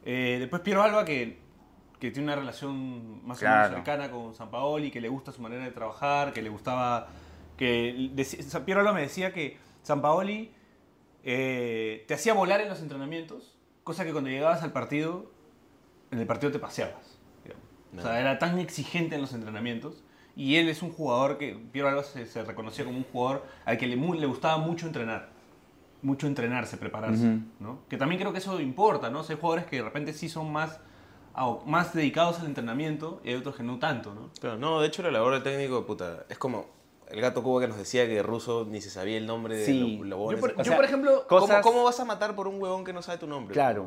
Eh, 0.04 0.37
después 0.38 0.62
Piero 0.62 0.82
Alba, 0.82 1.04
que, 1.04 1.38
que 1.98 2.10
tiene 2.10 2.28
una 2.28 2.37
relación 2.37 3.26
más 3.26 3.42
o 3.42 3.44
menos 3.44 3.68
cercana 3.70 4.10
con 4.10 4.34
San 4.34 4.50
Paoli, 4.50 4.90
que 4.90 5.00
le 5.00 5.08
gusta 5.08 5.32
su 5.32 5.40
manera 5.40 5.64
de 5.64 5.70
trabajar, 5.70 6.32
que 6.32 6.42
le 6.42 6.50
gustaba... 6.50 7.08
que 7.56 8.10
Piero 8.64 8.80
Alba 8.80 8.92
me 8.92 9.02
decía 9.02 9.32
que 9.32 9.56
San 9.82 10.02
Paoli 10.02 10.52
eh, 11.22 12.04
te 12.06 12.14
hacía 12.14 12.34
volar 12.34 12.60
en 12.60 12.68
los 12.68 12.80
entrenamientos, 12.80 13.56
cosa 13.82 14.04
que 14.04 14.12
cuando 14.12 14.30
llegabas 14.30 14.62
al 14.62 14.72
partido, 14.72 15.30
en 16.10 16.18
el 16.18 16.26
partido 16.26 16.52
te 16.52 16.58
paseabas. 16.58 17.13
O 17.98 18.02
sea, 18.02 18.20
era 18.20 18.38
tan 18.38 18.59
exigente 18.59 19.14
en 19.14 19.20
los 19.20 19.33
entrenamientos. 19.33 20.02
Y 20.37 20.57
él 20.57 20.68
es 20.68 20.83
un 20.83 20.90
jugador 20.92 21.38
que, 21.38 21.54
Piero 21.72 21.88
Alba 21.88 22.02
se, 22.02 22.26
se 22.26 22.42
reconocía 22.42 22.85
como 22.85 22.98
un 22.98 23.04
jugador 23.04 23.44
al 23.64 23.78
que 23.78 23.87
le, 23.87 23.94
le 23.96 24.26
gustaba 24.26 24.59
mucho 24.59 24.87
entrenar. 24.87 25.28
Mucho 26.02 26.26
entrenarse, 26.26 26.76
prepararse. 26.76 27.26
Ujú. 27.26 27.38
¿no? 27.61 27.78
Que 27.88 27.96
también 27.96 28.20
creo 28.20 28.33
que 28.33 28.38
eso 28.38 28.61
importa, 28.61 29.11
¿no? 29.11 29.20
O 29.20 29.22
sea, 29.24 29.37
Hay 29.37 29.40
jugadores 29.40 29.66
que 29.66 29.76
de 29.76 29.83
repente 29.83 30.12
sí 30.12 30.28
son 30.28 30.52
más, 30.52 30.80
más 31.66 31.94
dedicados 31.94 32.40
al 32.40 32.46
entrenamiento 32.46 33.20
y 33.24 33.28
hay 33.30 33.35
otros 33.37 33.57
que 33.57 33.62
no 33.62 33.78
tanto, 33.78 34.12
¿no? 34.14 34.30
Claro, 34.40 34.59
no, 34.59 34.80
de 34.80 34.88
hecho 34.88 35.02
la 35.02 35.11
labor 35.11 35.33
del 35.35 35.42
técnico, 35.42 35.87
puta, 35.87 36.26
es 36.28 36.37
como 36.37 36.66
el 37.09 37.20
gato 37.20 37.42
Cuba 37.42 37.61
que 37.62 37.68
nos 37.68 37.76
decía 37.78 38.07
que 38.07 38.22
Russo 38.22 38.66
ni 38.68 38.80
se 38.80 38.90
sabía 38.90 39.16
el 39.18 39.26
nombre 39.26 39.57
de 39.57 39.64
Sí. 39.66 39.78
los 39.98 40.09
Yo, 40.09 40.16
huevones. 40.16 40.40
por, 40.40 40.50
O 40.52 40.57
yo, 40.59 40.64
sea, 40.64 40.76
por 40.76 40.85
ejemplo, 40.85 41.24
¿Cómo, 41.28 41.40
cosas- 41.42 41.62
cómo 41.62 41.85
vas 41.85 42.00
a 42.00 42.04
matar 42.04 42.35
por 42.35 42.48
un 42.48 42.61
huevón 42.61 42.85
que 42.85 42.92
no 42.92 43.00
sabe 43.02 43.18
tu 43.18 43.26
nombre? 43.26 43.54
Claro. 43.54 43.85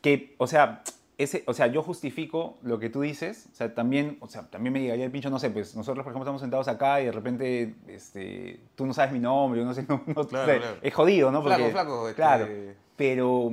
Que, 0.00 0.34
o 0.38 0.46
sea, 0.46 0.82
ese, 1.22 1.42
o 1.46 1.54
sea, 1.54 1.66
yo 1.68 1.82
justifico 1.82 2.56
lo 2.62 2.78
que 2.78 2.88
tú 2.90 3.00
dices. 3.02 3.48
O 3.52 3.54
sea, 3.54 3.74
también, 3.74 4.16
o 4.20 4.28
sea, 4.28 4.42
también 4.50 4.72
me 4.72 4.80
llegaría 4.80 5.04
el 5.04 5.10
pincho, 5.10 5.30
no 5.30 5.38
sé, 5.38 5.50
pues 5.50 5.74
nosotros, 5.76 6.04
por 6.04 6.10
ejemplo, 6.12 6.24
estamos 6.24 6.40
sentados 6.40 6.68
acá 6.68 7.00
y 7.00 7.06
de 7.06 7.12
repente 7.12 7.74
este, 7.88 8.60
tú 8.74 8.86
no 8.86 8.94
sabes 8.94 9.12
mi 9.12 9.18
nombre, 9.18 9.60
yo 9.60 9.66
no 9.66 9.74
sé, 9.74 9.84
no, 9.88 10.02
no 10.06 10.26
Claro, 10.26 10.60
claro. 10.60 10.76
Es 10.82 10.94
jodido, 10.94 11.30
¿no? 11.30 11.42
Flaco, 11.42 11.58
Porque- 11.62 11.72
flaco, 11.72 12.08
este- 12.08 12.16
Claro. 12.16 12.48
Pero, 12.96 13.50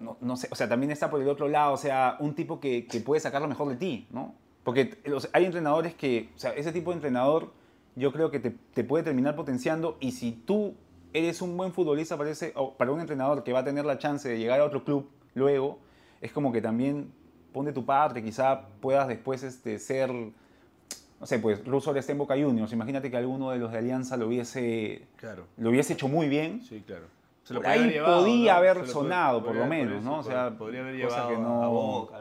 no, 0.00 0.16
no 0.20 0.36
sé, 0.36 0.48
o 0.50 0.54
sea, 0.54 0.68
también 0.68 0.90
está 0.90 1.10
por 1.10 1.20
el 1.20 1.28
otro 1.28 1.48
lado, 1.48 1.74
o 1.74 1.76
sea, 1.76 2.16
un 2.18 2.34
tipo 2.34 2.58
que, 2.60 2.86
que 2.86 3.00
puede 3.00 3.20
sacar 3.20 3.40
lo 3.40 3.48
mejor 3.48 3.68
de 3.68 3.76
ti, 3.76 4.06
¿no? 4.10 4.34
Porque 4.64 4.98
o 5.14 5.18
hay 5.32 5.44
entrenadores 5.44 5.94
que, 5.94 6.30
o 6.36 6.38
sea, 6.38 6.52
ese 6.52 6.72
tipo 6.72 6.90
de 6.90 6.96
entrenador 6.96 7.52
yo 7.94 8.12
creo 8.12 8.30
que 8.30 8.40
te, 8.40 8.50
te 8.50 8.84
puede 8.84 9.04
terminar 9.04 9.36
potenciando 9.36 9.96
y 10.00 10.12
si 10.12 10.32
tú 10.32 10.74
eres 11.12 11.42
un 11.42 11.56
buen 11.56 11.72
futbolista 11.72 12.16
para, 12.16 12.30
ese- 12.30 12.52
o 12.56 12.72
para 12.74 12.90
un 12.90 13.00
entrenador 13.00 13.44
que 13.44 13.52
va 13.52 13.60
a 13.60 13.64
tener 13.64 13.84
la 13.84 13.98
chance 13.98 14.28
de 14.28 14.38
llegar 14.38 14.60
a 14.60 14.64
otro 14.64 14.82
club 14.84 15.08
luego, 15.34 15.78
es 16.22 16.32
como 16.32 16.50
que 16.52 16.62
también 16.62 17.12
pon 17.52 17.66
de 17.66 17.72
tu 17.74 17.84
parte, 17.84 18.22
quizá 18.22 18.62
puedas 18.80 19.08
después 19.08 19.42
este, 19.42 19.78
ser, 19.78 20.10
no 20.10 21.26
sé, 21.26 21.38
pues 21.38 21.62
Russo 21.66 21.94
está 21.94 22.12
en 22.12 22.18
Boca 22.18 22.34
Juniors, 22.34 22.72
imagínate 22.72 23.10
que 23.10 23.16
alguno 23.18 23.50
de 23.50 23.58
los 23.58 23.70
de 23.72 23.78
Alianza 23.78 24.16
lo 24.16 24.28
hubiese, 24.28 25.02
Claro. 25.16 25.44
lo 25.58 25.68
hubiese 25.68 25.92
hecho 25.92 26.08
muy 26.08 26.28
bien, 26.28 26.62
Sí, 26.62 26.82
claro. 26.86 27.04
Por 27.52 27.66
ahí 27.66 27.98
podía 28.02 28.56
haber 28.56 28.86
sonado, 28.86 29.44
por 29.44 29.56
lo 29.56 29.66
menos, 29.66 30.00
eso, 30.00 30.04
¿no? 30.08 30.18
O 30.20 30.22
sea, 30.22 30.50
podría 30.56 30.80
haber 30.80 30.94
llevado 30.94 31.28
que 31.28 31.36
no- 31.36 31.62
a 31.64 31.68
Boca. 31.68 32.18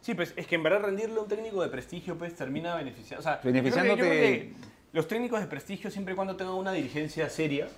Sí, 0.00 0.12
pues 0.14 0.34
es 0.36 0.46
que 0.48 0.56
en 0.56 0.64
verdad 0.64 0.80
rendirle 0.82 1.16
a 1.18 1.22
un 1.22 1.28
técnico 1.28 1.62
de 1.62 1.68
prestigio 1.68 2.18
pues 2.18 2.34
termina 2.34 2.74
beneficiando. 2.74 3.20
O 3.20 3.22
sea, 3.22 3.36
yo 3.36 3.40
creo 3.42 3.52
que- 3.54 3.60
Beneficiándote- 3.62 3.88
yo 3.96 4.04
creo 4.04 4.10
que 4.10 4.52
los 4.92 5.06
técnicos 5.08 5.40
de 5.40 5.46
prestigio, 5.46 5.88
siempre 5.90 6.12
y 6.12 6.16
cuando 6.16 6.34
tengan 6.36 6.56
una 6.56 6.72
dirigencia 6.72 7.30
seria, 7.30 7.68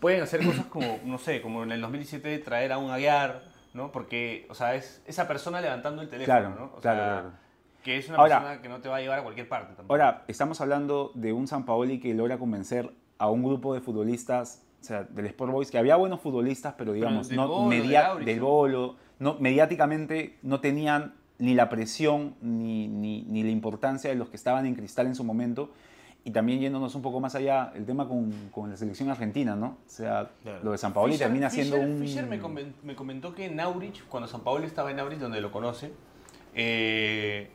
pueden 0.00 0.20
hacer 0.20 0.44
cosas 0.44 0.66
como, 0.66 0.98
no 1.04 1.16
sé, 1.16 1.40
como 1.40 1.62
en 1.62 1.70
el 1.70 1.80
2017 1.80 2.38
traer 2.40 2.72
a 2.72 2.78
un 2.78 2.90
Aguiar, 2.90 3.42
¿no? 3.76 3.92
Porque, 3.92 4.46
o 4.50 4.54
sea, 4.54 4.74
es 4.74 5.02
esa 5.06 5.28
persona 5.28 5.60
levantando 5.60 6.02
el 6.02 6.08
teléfono, 6.08 6.38
Claro, 6.40 6.54
¿no? 6.54 6.64
O 6.76 6.80
claro, 6.80 6.98
sea, 7.00 7.12
claro. 7.20 7.30
que 7.84 7.96
es 7.98 8.08
una 8.08 8.18
Ahora- 8.18 8.38
persona 8.40 8.62
que 8.62 8.68
no 8.68 8.80
te 8.80 8.88
va 8.88 8.96
a 8.96 9.00
llevar 9.00 9.18
a 9.20 9.22
cualquier 9.22 9.48
parte 9.48 9.74
tampoco. 9.74 9.92
Ahora, 9.92 10.24
estamos 10.28 10.60
hablando 10.60 11.12
de 11.14 11.32
un 11.32 11.46
San 11.46 11.64
Paoli 11.64 12.00
que 12.00 12.14
logra 12.14 12.38
convencer 12.38 12.90
a 13.18 13.30
un 13.30 13.42
grupo 13.44 13.74
de 13.74 13.80
futbolistas, 13.80 14.64
o 14.80 14.84
sea, 14.84 15.04
del 15.04 15.26
Sport 15.26 15.52
Boys, 15.52 15.70
que 15.70 15.78
había 15.78 15.96
buenos 15.96 16.20
futbolistas, 16.20 16.74
pero 16.76 16.92
digamos, 16.92 17.28
del 17.28 17.36
no 17.36 17.48
Bolo, 17.48 18.18
del 18.24 18.40
bolo, 18.40 18.96
no, 19.18 19.36
mediáticamente 19.40 20.38
no 20.42 20.60
tenían 20.60 21.14
ni 21.38 21.54
la 21.54 21.68
presión 21.68 22.34
ni, 22.40 22.88
ni, 22.88 23.22
ni 23.24 23.42
la 23.42 23.50
importancia 23.50 24.08
de 24.10 24.16
los 24.16 24.28
que 24.30 24.36
estaban 24.36 24.64
en 24.66 24.74
cristal 24.74 25.06
en 25.06 25.14
su 25.14 25.22
momento. 25.24 25.70
Y 26.26 26.32
también 26.32 26.58
yéndonos 26.58 26.92
un 26.96 27.02
poco 27.02 27.20
más 27.20 27.36
allá, 27.36 27.70
el 27.76 27.86
tema 27.86 28.08
con, 28.08 28.48
con 28.50 28.68
la 28.68 28.76
selección 28.76 29.08
argentina, 29.08 29.54
¿no? 29.54 29.66
O 29.86 29.88
sea, 29.88 30.28
Claro. 30.42 30.58
lo 30.64 30.72
de 30.72 30.78
San 30.78 30.92
Paoli 30.92 31.12
Fischer- 31.14 31.18
termina 31.26 31.48
siendo 31.48 31.76
Fischer- 31.76 31.88
un... 31.88 31.98
Fischer 32.00 32.26
me, 32.26 32.42
comen- 32.42 32.72
me 32.82 32.96
comentó 32.96 33.32
que 33.32 33.44
en 33.44 33.60
Aurich, 33.60 34.02
cuando 34.08 34.26
San 34.26 34.40
Paoli 34.40 34.66
estaba 34.66 34.90
en 34.90 34.98
Aurich, 34.98 35.20
donde 35.20 35.40
lo 35.40 35.52
conoce, 35.52 35.92
eh, 36.52 37.48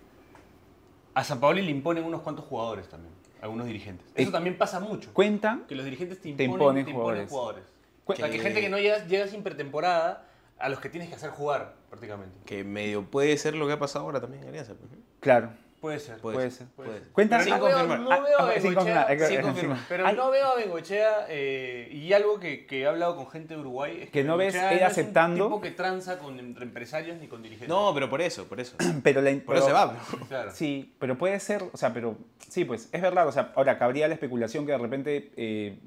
a 1.14 1.24
San 1.26 1.42
Paoli 1.42 1.62
le 1.64 1.72
imponen 1.72 2.06
unos 2.06 2.22
cuantos 2.22 2.46
jugadores 2.46 2.88
también, 2.88 3.14
algunos 3.42 3.66
dirigentes. 3.68 4.08
Eso 4.16 4.30
Eh, 4.30 4.32
también 4.32 4.58
pasa 4.58 4.80
mucho. 4.80 5.14
Cuentan 5.14 5.66
Que 5.68 5.76
los 5.76 5.84
dirigentes 5.84 6.20
te 6.22 6.32
Te 6.34 6.44
imponen, 6.46 6.54
imponen 6.54 6.86
te 6.86 6.92
imponen 6.92 7.28
jugadores. 7.28 7.30
jugadores. 7.30 7.64
O 8.06 8.16
sea, 8.16 8.30
que 8.30 8.38
Que- 8.38 8.44
gente 8.44 8.62
que 8.62 8.70
no 8.70 8.78
llega, 8.80 9.06
llega 9.06 9.28
sin 9.28 9.44
pretemporada, 9.44 10.28
a 10.60 10.70
los 10.70 10.80
que 10.80 10.88
tienes 10.88 11.10
que 11.10 11.16
hacer 11.16 11.32
jugar, 11.32 11.76
prácticamente. 11.90 12.38
Que 12.46 12.64
medio 12.64 13.04
puede 13.04 13.36
ser 13.38 13.54
lo 13.56 13.68
que 13.68 13.74
ha 13.74 13.80
pasado 13.80 14.06
ahora 14.06 14.22
también 14.22 14.44
en 14.44 14.50
Alianza. 14.50 14.76
pues. 14.76 14.92
Claro, 15.20 15.50
Puede 15.82 16.00
ser. 16.00 16.18
Puede, 16.20 16.36
Puede 16.36 16.52
ser. 16.52 16.68
ser. 16.68 16.76
puede 16.76 17.00
ser. 17.00 17.08
Cuentan... 17.12 17.40
Pero 17.44 17.52
Sin 17.56 17.60
no 17.60 17.66
veo, 17.66 17.78
confirmar. 17.78 18.00
no 18.00 18.10
veo 18.24 18.40
a 18.40 19.42
confirmar. 19.42 19.78
pero 19.90 20.06
Ay. 20.06 20.16
no 20.16 20.30
veo 20.30 20.46
a 20.46 20.56
Bengoechea 20.56 21.26
eh, 21.28 21.90
y 21.92 22.14
algo 22.14 22.40
que, 22.40 22.68
que 22.68 22.82
he 22.82 22.86
hablado 22.88 23.16
con 23.16 23.28
gente 23.32 23.56
de 23.56 23.60
Uruguay 23.62 23.98
es 24.02 24.06
que, 24.06 24.12
Que 24.12 24.24
no 24.24 24.38
ves 24.38 24.54
él 24.54 24.62
no 24.62 24.70
es 24.70 24.82
aceptando. 24.84 25.48
un 25.48 25.52
tipo 25.54 25.62
que 25.62 25.72
tranza 25.72 26.20
con 26.20 26.38
entre 26.40 26.66
empresarios 26.66 27.18
ni 27.20 27.28
con 27.28 27.42
dirigentes. 27.42 27.68
No, 27.68 27.92
pero 27.96 28.12
por 28.12 28.22
eso, 28.22 28.46
por 28.46 28.60
eso. 28.60 28.76
Pero 29.04 29.22
la, 29.22 29.32
Por 29.44 29.58
eso 29.58 29.66
se 29.66 29.74
va. 29.74 29.96
claro. 30.28 30.52
Sí, 30.54 30.94
pero 31.00 31.18
puede 31.18 31.40
ser, 31.40 31.64
o 31.74 31.76
sea, 31.78 31.92
pero 31.92 32.16
sí, 32.48 32.64
pues 32.64 32.88
es 32.92 33.02
verdad, 33.02 33.28
o 33.28 33.32
sea, 33.32 33.52
ahora 33.56 33.80
cabría 33.80 34.08
la 34.08 34.14
especulación 34.14 34.68
que 34.68 34.74
de 34.74 34.78
repente 34.78 35.32
eh, 35.36 35.80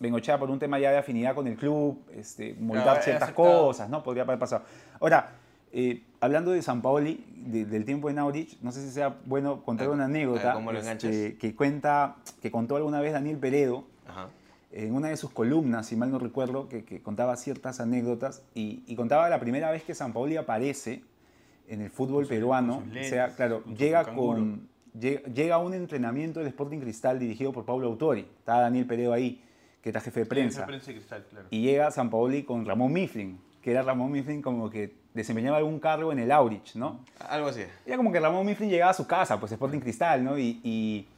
Bengochea 0.00 0.38
por 0.40 0.50
un 0.50 0.58
tema 0.58 0.80
ya 0.80 0.90
de 0.90 0.98
afinidad 0.98 1.36
con 1.36 1.46
el 1.46 1.56
club, 1.56 2.04
este, 2.12 2.56
Claro, 2.56 3.00
ciertas 3.02 3.22
aceptado. 3.30 3.66
cosas, 3.66 3.88
¿no? 3.88 4.02
Podría 4.02 4.24
haber 4.24 4.38
pasado. 4.40 4.64
Ahora, 4.98 5.30
eh, 5.78 6.02
hablando 6.20 6.52
de 6.52 6.62
San 6.62 6.80
Paoli, 6.80 7.22
de- 7.36 7.66
del 7.66 7.84
tiempo 7.84 8.08
en 8.08 8.18
Aurich, 8.18 8.58
no 8.62 8.72
sé 8.72 8.80
si 8.82 8.90
sea 8.90 9.18
bueno 9.26 9.62
contar 9.62 9.88
Ah, 9.88 9.90
una 9.90 10.06
anécdota 10.06 10.54
¿cómo 10.54 10.72
lo 10.72 10.78
enganchas? 10.80 11.12
este, 11.14 11.36
que 11.36 11.54
cuenta, 11.54 12.16
que 12.40 12.50
contó 12.50 12.76
alguna 12.76 13.00
vez 13.02 13.12
Daniel 13.12 13.36
Peredo, 13.36 13.84
Ajá. 14.08 14.28
en 14.72 14.94
una 14.94 15.08
de 15.08 15.16
sus 15.18 15.30
columnas, 15.30 15.86
si 15.86 15.94
mal 15.96 16.10
no 16.10 16.18
recuerdo, 16.18 16.68
que, 16.70 16.84
que 16.84 17.02
contaba 17.02 17.36
ciertas 17.36 17.78
anécdotas 17.80 18.42
y, 18.54 18.82
y 18.86 18.96
contaba 18.96 19.28
la 19.28 19.38
primera 19.38 19.70
vez 19.70 19.82
que 19.84 19.94
San 19.94 20.14
Paoli 20.14 20.36
aparece 20.38 21.02
en 21.68 21.82
el 21.82 21.90
fútbol 21.90 22.26
peruano. 22.26 22.76
con 22.80 22.84
sus 22.88 22.92
o 22.92 23.04
sea, 23.04 23.16
lentes, 23.24 23.36
claro, 23.36 23.62
con 23.62 23.76
llega, 23.76 24.14
con, 24.14 24.68
llega, 24.98 25.56
a 25.56 25.58
un 25.58 25.74
entrenamiento 25.74 26.40
del 26.40 26.48
Sporting 26.48 26.78
Cristal 26.78 27.18
dirigido 27.18 27.52
por 27.52 27.64
Pablo 27.66 27.86
Autori. 27.88 28.20
Estaba 28.38 28.60
Daniel 28.62 28.86
Peredo 28.86 29.12
ahí, 29.12 29.42
que 29.82 29.90
era 29.90 30.00
jefe 30.00 30.20
de 30.20 30.26
prensa. 30.26 30.64
Prensa 30.66 30.86
de 30.86 30.94
cristal, 30.94 31.26
claro. 31.28 31.46
Y 31.50 31.60
llega 31.62 31.90
San 31.90 32.08
Paoli 32.08 32.44
con 32.44 32.64
Ramón 32.64 32.92
Mifflin, 32.94 33.38
que 33.60 33.72
era 33.72 33.82
Ramón 33.82 34.10
Mifflin 34.12 34.40
como 34.42 34.70
que 34.70 34.94
desempeñaba 35.16 35.56
algún 35.56 35.80
cargo 35.80 36.12
en 36.12 36.18
el 36.18 36.30
Aurich, 36.30 36.74
¿no? 36.74 37.00
Algo 37.18 37.48
así. 37.48 37.62
Era 37.86 37.96
como 37.96 38.12
que 38.12 38.20
Ramón 38.20 38.44
Mifflin 38.44 38.68
llegaba 38.68 38.90
a 38.90 38.94
su 38.94 39.06
casa, 39.06 39.40
pues 39.40 39.50
Sporting 39.50 39.80
Cristal, 39.80 40.22
¿no? 40.22 40.38
Y, 40.38 40.60
y, 40.62 41.08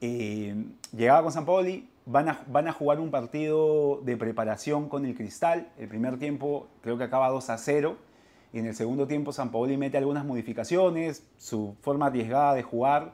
eh, 0.00 0.54
llegaba 0.96 1.22
con 1.22 1.30
San 1.30 1.44
Paoli, 1.44 1.88
van 2.06 2.30
a, 2.30 2.42
van 2.46 2.68
a 2.68 2.72
jugar 2.72 3.00
un 3.00 3.10
partido 3.10 4.00
de 4.02 4.16
preparación 4.16 4.88
con 4.88 5.04
el 5.04 5.14
Cristal. 5.14 5.68
El 5.78 5.88
primer 5.88 6.18
tiempo 6.18 6.68
creo 6.80 6.96
que 6.96 7.04
acaba 7.04 7.28
2 7.28 7.50
a 7.50 7.58
0. 7.58 7.96
Y 8.54 8.58
en 8.58 8.66
el 8.66 8.74
segundo 8.74 9.06
tiempo 9.06 9.32
San 9.32 9.50
Paoli 9.50 9.76
mete 9.76 9.98
algunas 9.98 10.24
modificaciones, 10.24 11.24
su 11.36 11.76
forma 11.80 12.06
arriesgada 12.06 12.54
de 12.54 12.62
jugar, 12.62 13.12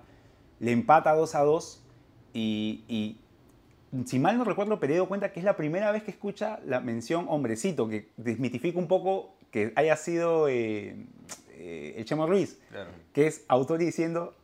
le 0.60 0.72
empata 0.72 1.12
2 1.14 1.34
a 1.34 1.42
2. 1.42 1.84
Y, 2.34 2.84
y 2.88 3.18
si 4.04 4.18
mal 4.18 4.38
no 4.38 4.44
recuerdo, 4.44 4.78
Peredo 4.78 5.08
cuenta 5.08 5.32
que 5.32 5.40
es 5.40 5.44
la 5.44 5.56
primera 5.56 5.90
vez 5.90 6.04
que 6.04 6.10
escucha 6.12 6.60
la 6.64 6.80
mención 6.80 7.26
hombrecito, 7.28 7.88
que 7.88 8.10
desmitifica 8.16 8.78
un 8.78 8.86
poco 8.86 9.37
que 9.50 9.72
haya 9.76 9.96
sido 9.96 10.48
eh, 10.48 10.96
eh, 11.50 11.94
el 11.96 12.04
Chemo 12.04 12.26
Ruiz 12.26 12.58
Claro. 12.70 12.90
que 13.12 13.26
es 13.26 13.44
autor 13.48 13.78
diciendo 13.78 14.34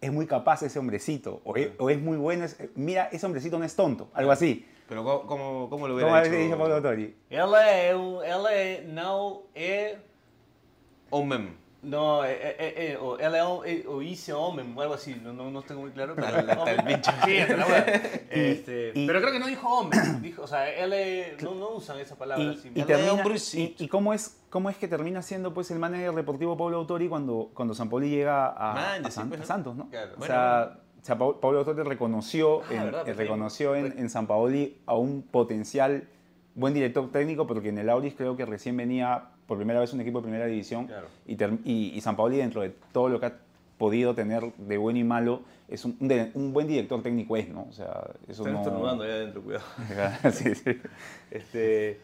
es 0.00 0.12
muy 0.12 0.26
capaz 0.26 0.62
ese 0.62 0.78
hombrecito 0.78 1.40
o 1.44 1.56
es, 1.56 1.70
o 1.78 1.90
es 1.90 2.00
muy 2.00 2.16
bueno 2.16 2.44
es- 2.44 2.56
mira 2.74 3.08
ese 3.12 3.26
hombrecito 3.26 3.58
no 3.58 3.64
es 3.64 3.76
tonto 3.76 4.10
algo 4.14 4.32
así 4.32 4.66
Pero 4.88 5.04
¿cómo, 5.04 5.26
cómo, 5.26 5.68
cómo 5.70 5.86
lo 5.88 5.94
hubiera 5.94 6.22
dice 6.22 6.36
dicho? 6.36 6.58
Pablo 6.58 6.74
Autori 6.76 7.14
Ele, 7.30 7.88
é 7.88 7.94
um- 7.96 8.22
ele 8.22 8.86
No, 11.82 12.22
eh, 12.26 12.36
eh, 12.42 12.74
eh, 12.76 12.98
o, 13.00 13.18
ela, 13.18 13.38
eh, 13.64 13.86
o 13.88 14.02
hice 14.02 14.34
homem, 14.34 14.76
o 14.76 14.82
algo 14.82 14.92
así, 14.94 15.14
no, 15.22 15.32
no, 15.32 15.50
no 15.50 15.62
tengo 15.62 15.80
muy 15.80 15.90
claro. 15.92 16.14
pero- 16.14 16.26
Hasta 16.52 16.72
el- 16.72 16.84
pincho. 16.84 17.10
Sí, 17.24 17.38
hasta 17.38 17.56
la 17.56 17.66
hueá. 17.66 17.86
Este, 18.30 18.92
y- 18.94 19.06
pero 19.06 19.20
creo 19.20 19.32
que 19.32 19.38
no 19.38 19.46
dijo 19.46 19.66
hombre, 19.66 19.98
dijo, 20.20 20.42
o 20.42 20.46
sea, 20.46 20.68
él 20.70 21.36
no, 21.42 21.54
no 21.54 21.70
usan 21.70 21.98
esa 21.98 22.16
palabra. 22.16 22.44
Y, 22.44 22.50
así. 22.50 22.70
y 22.74 22.82
termina- 22.82 23.22
y- 23.54 23.74
y 23.78 23.88
cómo, 23.88 24.12
es, 24.12 24.40
cómo 24.50 24.68
es 24.68 24.76
que 24.76 24.88
termina 24.88 25.22
siendo 25.22 25.54
pues, 25.54 25.70
el 25.70 25.78
manager 25.78 26.12
deportivo 26.12 26.56
Pablo 26.56 26.76
Autori 26.76 27.08
cuando, 27.08 27.50
cuando 27.54 27.72
San 27.74 27.88
Pauli 27.88 28.10
llega 28.10 28.48
a, 28.48 28.74
Man, 28.74 29.06
a 29.06 29.08
sí, 29.08 29.14
San- 29.14 29.28
pues, 29.30 29.40
a. 29.40 29.44
Santos, 29.46 29.74
¿no? 29.74 29.88
Claro. 29.88 30.12
O 30.14 30.18
Bueno, 30.18 30.34
sea, 30.34 30.78
o 31.00 31.04
sea, 31.04 31.16
Pablo 31.18 31.58
Autori 31.60 31.82
reconoció, 31.82 32.60
Ah, 32.62 32.74
en, 32.74 32.84
verdad, 32.84 33.00
eh, 33.00 33.04
pues, 33.06 33.16
reconoció 33.16 33.74
en, 33.74 33.98
en 33.98 34.10
San 34.10 34.26
Paoli 34.26 34.76
a 34.84 34.94
un 34.96 35.22
potencial 35.22 36.06
buen 36.54 36.74
director 36.74 37.10
técnico, 37.10 37.46
porque 37.46 37.70
en 37.70 37.78
el 37.78 37.88
Auris 37.88 38.14
creo 38.14 38.36
que 38.36 38.44
recién 38.44 38.76
venía 38.76 39.30
por 39.50 39.56
primera 39.58 39.80
vez 39.80 39.92
un 39.92 40.00
equipo 40.00 40.18
de 40.20 40.22
primera 40.22 40.46
división 40.46 40.86
Claro. 40.86 41.08
y, 41.26 41.34
y, 41.68 41.92
y 41.96 42.00
San 42.00 42.14
Paoli 42.14 42.36
dentro 42.36 42.62
de 42.62 42.70
todo 42.92 43.08
lo 43.08 43.18
que 43.18 43.26
ha 43.26 43.32
podido 43.78 44.14
tener 44.14 44.44
de 44.56 44.78
bueno 44.78 45.00
y 45.00 45.02
malo, 45.02 45.42
es 45.66 45.84
un, 45.84 45.96
un 45.98 46.06
de- 46.06 46.30
un 46.34 46.52
buen 46.52 46.68
director 46.68 47.02
técnico 47.02 47.36
es, 47.36 47.48
¿no? 47.48 47.66
O 47.68 47.72
sea, 47.72 48.00
eso 48.28 48.42
Están 48.42 48.52
no... 48.52 48.60
estornudando 48.60 49.02
allá 49.02 49.14
adentro, 49.14 49.42
cuidado. 49.42 49.64
sí, 50.32 50.54
sí. 50.54 50.78
Este, 51.32 51.98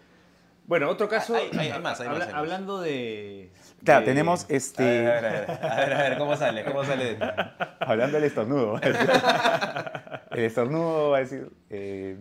bueno, 0.66 0.90
otro 0.90 1.08
caso. 1.08 1.36
Hay- 1.36 1.50
hay- 1.56 1.70
hay 1.70 1.80
más, 1.80 2.00
hay 2.00 2.08
más, 2.08 2.14
habla- 2.14 2.24
hay 2.26 2.32
más. 2.32 2.40
Hablando 2.40 2.80
de. 2.80 3.52
Claro, 3.84 4.00
de- 4.00 4.06
tenemos 4.06 4.42
A 4.44 4.48
ver, 4.48 4.56
este... 4.56 4.82
a 5.06 5.12
ver, 5.20 5.24
a 5.24 5.30
ver, 5.30 5.50
a 5.50 5.76
ver, 5.76 5.92
a 5.94 6.02
ver, 6.08 6.18
¿cómo 6.18 6.36
sale? 6.36 6.64
¿Cómo 6.64 6.82
sale? 6.84 7.16
Hablando 7.78 8.16
del 8.16 8.24
estornudo. 8.26 8.80
el 10.32 10.40
estornudo 10.44 11.10
va 11.10 11.18
a 11.18 11.20
decir 11.20 11.48
eh, 11.70 12.16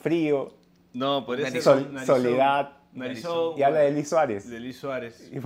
frío, 0.00 0.52
No, 0.94 1.24
podría 1.24 1.48
ser. 1.48 1.62
sol- 1.62 1.96
soledad. 2.04 2.70
Narizón, 2.94 3.58
Y 3.58 3.62
habla 3.62 3.80
de 3.80 3.92
Luis 3.92 4.08
Suárez. 4.08 4.48
de 4.48 4.60
Luis 4.60 4.76
Suárez. 4.76 5.28
Y. 5.32 5.40
Luis 5.40 5.42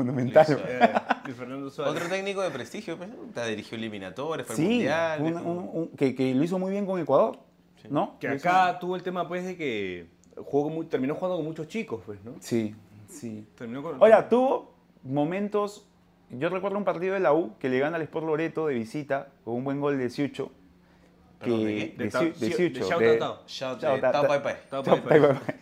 Eh, 0.68 0.92
de 1.26 1.32
Fernando 1.35 1.70
Suárez. 1.70 1.94
Otro 1.96 2.09
técnico 2.09 2.42
de 2.42 2.50
prestigio, 2.50 2.96
pues, 2.96 3.11
dirigió 3.46 3.76
eliminatorias, 3.78 4.46
fue 4.46 4.56
Sí, 4.56 4.62
mundial. 4.64 5.20
un- 5.22 5.37
un- 5.37 5.70
un- 5.72 5.88
que, 5.96 6.14
que 6.14 6.35
lo 6.35 6.42
hizo 6.44 6.59
muy 6.59 6.70
bien 6.70 6.87
con 6.87 7.00
Ecuador. 7.00 7.38
¿No? 7.88 8.18
Que 8.18 8.35
hizo- 8.35 8.48
acá 8.48 8.78
tuvo 8.80 8.96
el 8.96 9.02
tema, 9.04 9.28
pues, 9.28 9.44
de 9.44 9.56
que 9.56 10.09
jugó 10.44 10.70
muy- 10.70 10.87
terminó 10.87 11.14
jugando 11.14 11.37
con 11.37 11.44
muchos 11.46 11.68
chicos, 11.68 12.02
pues, 12.04 12.18
¿no? 12.24 12.35
Sí, 12.40 12.74
sí. 13.09 13.46
Terminó 13.56 13.80
con. 13.82 13.94
Ahora, 14.02 14.28
tuvo 14.28 14.74
momentos. 15.04 15.87
Yo 16.30 16.48
recuerdo 16.48 16.76
un 16.78 16.85
partido 16.85 17.14
de 17.14 17.20
la 17.20 17.32
U 17.32 17.52
que 17.61 17.68
le 17.68 17.78
gana 17.78 17.94
al 17.96 18.02
Sport 18.02 18.26
Loreto 18.26 18.66
de 18.66 18.74
visita 18.74 19.28
con 19.44 19.54
un 19.54 19.62
buen 19.62 19.80
gol 19.80 19.96
de 19.98 20.11
Siucho. 20.11 20.50
Perdón, 21.38 21.64
¿de 21.64 21.66
que- 21.66 21.74
qué? 21.92 21.96
De 21.96 22.04
de 22.04 22.11
de 22.32 22.32
de 22.48 22.52
Siucho, 22.56 22.98
de- 22.98 23.16
Tao 24.70 24.82
pai, 24.82 25.20
pai. 25.20 25.56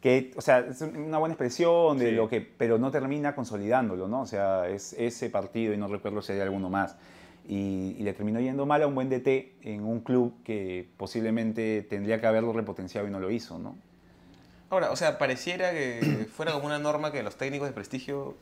Que, 0.00 0.32
o 0.36 0.40
sea, 0.40 0.60
es 0.60 0.80
una 0.80 1.18
buena 1.18 1.34
expresión 1.34 1.98
de 1.98 2.10
Sí. 2.10 2.12
lo 2.16 2.28
que, 2.28 2.40
pero 2.40 2.78
no 2.78 2.90
termina 2.90 3.34
consolidándolo, 3.34 4.08
¿no? 4.08 4.22
O 4.22 4.26
sea, 4.26 4.66
es 4.68 4.94
ese 4.94 5.28
partido 5.28 5.74
y 5.74 5.76
no 5.76 5.88
recuerdo 5.88 6.22
si 6.22 6.32
hay 6.32 6.40
alguno 6.40 6.70
más. 6.70 6.96
Y, 7.46 7.96
y 7.98 8.02
le 8.02 8.12
terminó 8.14 8.40
yendo 8.40 8.64
mal 8.64 8.82
a 8.82 8.86
un 8.86 8.94
buen 8.94 9.08
DT 9.10 9.56
en 9.62 9.84
un 9.84 10.00
club 10.00 10.34
que 10.44 10.88
posiblemente 10.96 11.82
tendría 11.82 12.20
que 12.20 12.26
haberlo 12.26 12.52
repotenciado 12.52 13.06
y 13.08 13.10
no 13.10 13.20
lo 13.20 13.30
hizo, 13.30 13.58
¿no? 13.58 13.76
Ahora, 14.70 14.90
o 14.92 14.96
sea, 14.96 15.18
pareciera 15.18 15.72
que 15.72 16.26
fuera 16.32 16.52
como 16.52 16.66
una 16.66 16.78
norma 16.78 17.10
que 17.12 17.18
a 17.18 17.22
los 17.22 17.36
técnicos 17.36 17.68
de 17.68 17.74
prestigio 17.74 18.36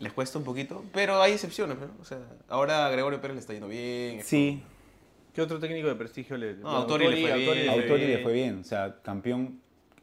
les 0.00 0.12
cuesta 0.12 0.38
un 0.38 0.44
poquito, 0.44 0.82
pero 0.92 1.22
hay 1.22 1.32
excepciones, 1.32 1.78
¿no? 1.78 1.86
O 2.00 2.04
sea, 2.04 2.18
ahora 2.48 2.86
a 2.86 2.90
Gregorio 2.90 3.20
Pérez 3.20 3.36
le 3.36 3.40
está 3.40 3.52
yendo 3.52 3.68
bien. 3.68 4.22
Sí, 4.24 4.62
¿Qué 5.34 5.40
otro 5.42 5.60
técnico 5.60 5.86
de 5.88 5.94
prestigio 5.94 6.36
le 6.36 6.54
No, 6.56 6.68
Autori 6.70 7.06
le 7.06 7.22
fue 7.28 7.38
bien. 7.38 7.68
a 7.68 7.72
Autori 7.72 8.06
le 8.06 8.18
fue 8.18 8.32
bien, 8.32 8.58
o 8.60 8.64
sea, 8.64 8.96
campeón 9.02 9.60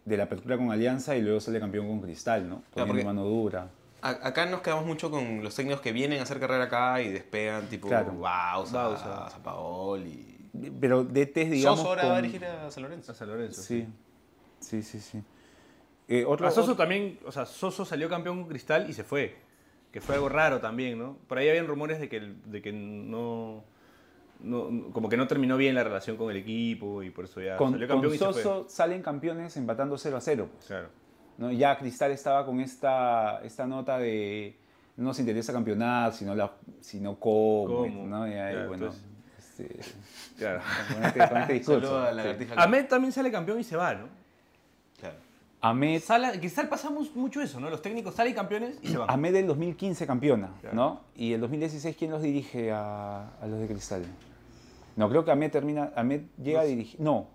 de 0.08 0.17
la 0.17 0.24
apertura 0.24 0.58
con 0.58 0.72
Alianza 0.72 1.15
y 1.15 1.22
luego 1.22 1.39
sale 1.39 1.60
campeón 1.60 1.88
con 1.88 2.02
Cristal, 2.02 2.48
¿no? 2.48 2.63
Poniendo 2.72 2.93
porque- 2.93 3.06
mano 3.06 3.24
dura. 3.26 3.70
Acá 4.02 4.46
nos 4.46 4.62
quedamos 4.62 4.86
mucho 4.86 5.10
con 5.12 5.43
los 5.43 5.54
técnicos 5.56 5.82
que 5.82 5.91
vienen 5.91 6.20
a 6.20 6.24
hacer 6.24 6.39
carrera 6.39 6.65
acá 6.65 7.02
y 7.02 7.10
despegan, 7.12 7.67
tipo 7.67 7.88
Claro. 7.89 8.13
Bausa, 8.17 8.84
Bausa. 8.84 9.30
Zapaoli. 9.30 10.50
Pero 10.80 11.04
DTs, 11.04 11.50
digamos. 11.52 11.80
Soso 11.80 11.89
ahora 11.89 12.04
va 12.06 12.12
a 12.12 12.13
con- 12.13 12.22
dirigir 12.22 12.46
a 12.46 12.72
San 12.72 12.84
Lorenzo. 12.84 13.12
A 13.12 13.15
San 13.15 13.28
Lorenzo. 13.28 13.62
Sí, 13.62 13.86
sí, 14.60 14.82
sí, 14.82 15.00
sí. 15.02 15.22
Eh, 16.08 16.24
otro, 16.26 16.48
A 16.48 16.52
Soso 16.52 16.72
otro- 16.72 16.78
también, 16.78 17.20
o 17.26 17.32
sea, 17.32 17.46
Soso 17.46 17.84
salió 17.84 18.08
campeón 18.08 18.39
con 18.41 18.48
Cristal 18.50 18.89
y 18.89 18.93
se 18.93 19.04
fue. 19.04 19.36
Que 19.91 20.00
fue 20.00 20.15
algo 20.15 20.30
raro 20.30 20.60
también, 20.62 20.98
¿no? 21.00 21.17
Por 21.28 21.38
ahí 21.39 21.50
habían 21.50 21.67
rumores 21.67 22.00
de 22.00 22.08
que, 22.08 22.20
de 22.46 22.62
que 22.62 22.72
no, 22.72 23.63
no- 24.41 24.69
no- 24.71 24.89
Como 24.91 25.10
que 25.10 25.17
no 25.17 25.28
terminó 25.28 25.58
bien 25.58 25.76
la 25.76 25.84
relación 25.84 26.17
con 26.17 26.32
el 26.32 26.38
equipo 26.38 27.04
y 27.04 27.10
por 27.10 27.26
eso 27.26 27.41
ya 27.41 27.58
con, 27.58 27.71
salió 27.71 27.88
con 27.88 27.95
campeón 27.97 28.13
y 28.15 28.17
se 28.17 28.26
fue. 28.26 28.34
Soso 28.43 28.65
salen 28.69 29.02
campeones 29.02 29.56
empatando 29.58 29.97
0 29.97 30.17
a 30.17 30.21
0. 30.21 30.50
Pues, 30.54 30.65
Claro. 30.67 30.89
¿no? 31.38 31.52
Ya 31.52 31.78
Cristal 31.78 32.12
estaba 32.12 32.45
con 32.45 32.60
esta, 32.60 33.41
esta 33.43 33.65
nota 33.67 33.97
de 34.00 34.58
no 34.95 35.04
nos 35.06 35.19
interesa 35.19 35.54
campeonar, 35.54 36.12
sino, 36.13 36.34
la, 36.34 36.52
sino 36.80 37.19
cómo. 37.19 37.82
Cómo, 37.84 38.08
¿no? 38.08 38.28
Y 38.28 38.34
ahí, 38.34 38.54
claro, 38.54 38.67
bueno, 38.69 38.86
entonces- 38.88 39.06
este, 39.38 39.80
claro. 40.38 40.62
con, 40.93 41.04
este, 41.04 41.28
con 41.30 41.38
este 41.38 41.54
discurso. 41.54 41.97
A 42.00 42.12
sí. 42.67 42.84
también 42.88 43.12
sale 43.12 43.32
campeón 43.32 43.60
y 43.60 43.63
se 43.63 43.76
va, 43.76 43.93
¿no? 43.93 44.08
Ahmed, 45.60 46.02
Sala, 46.02 46.34
pasamos 46.70 47.15
mucho 47.15 47.41
eso, 47.41 47.60
¿no? 47.60 47.70
Los 47.70 47.82
técnicos 47.82 48.13
salen 48.15 48.34
campeones 48.34 48.78
y 48.82 48.89
se 48.89 48.98
van. 48.98 49.10
Ahmed 49.10 49.34
del 49.34 49.48
2015 49.48 50.06
campeona, 50.06 50.52
Claro. 50.62 50.76
¿no? 50.76 51.02
Y 51.15 51.34
el 51.34 51.41
2016, 51.41 51.96
¿quién 51.98 52.12
los 52.12 52.22
dirige 52.22 52.72
a, 52.72 53.30
a 53.41 53.48
los 53.48 53.60
de 53.60 53.67
Cristal? 53.67 54.06
No, 54.96 55.10
creo 55.10 55.26
que 55.26 55.32
Ahmed 55.32 55.52
termina, 55.52 55.91
Ahmed 55.96 56.22
llega 56.41 56.62
a 56.62 56.63
dirigir, 56.63 57.00
no, 57.00 57.28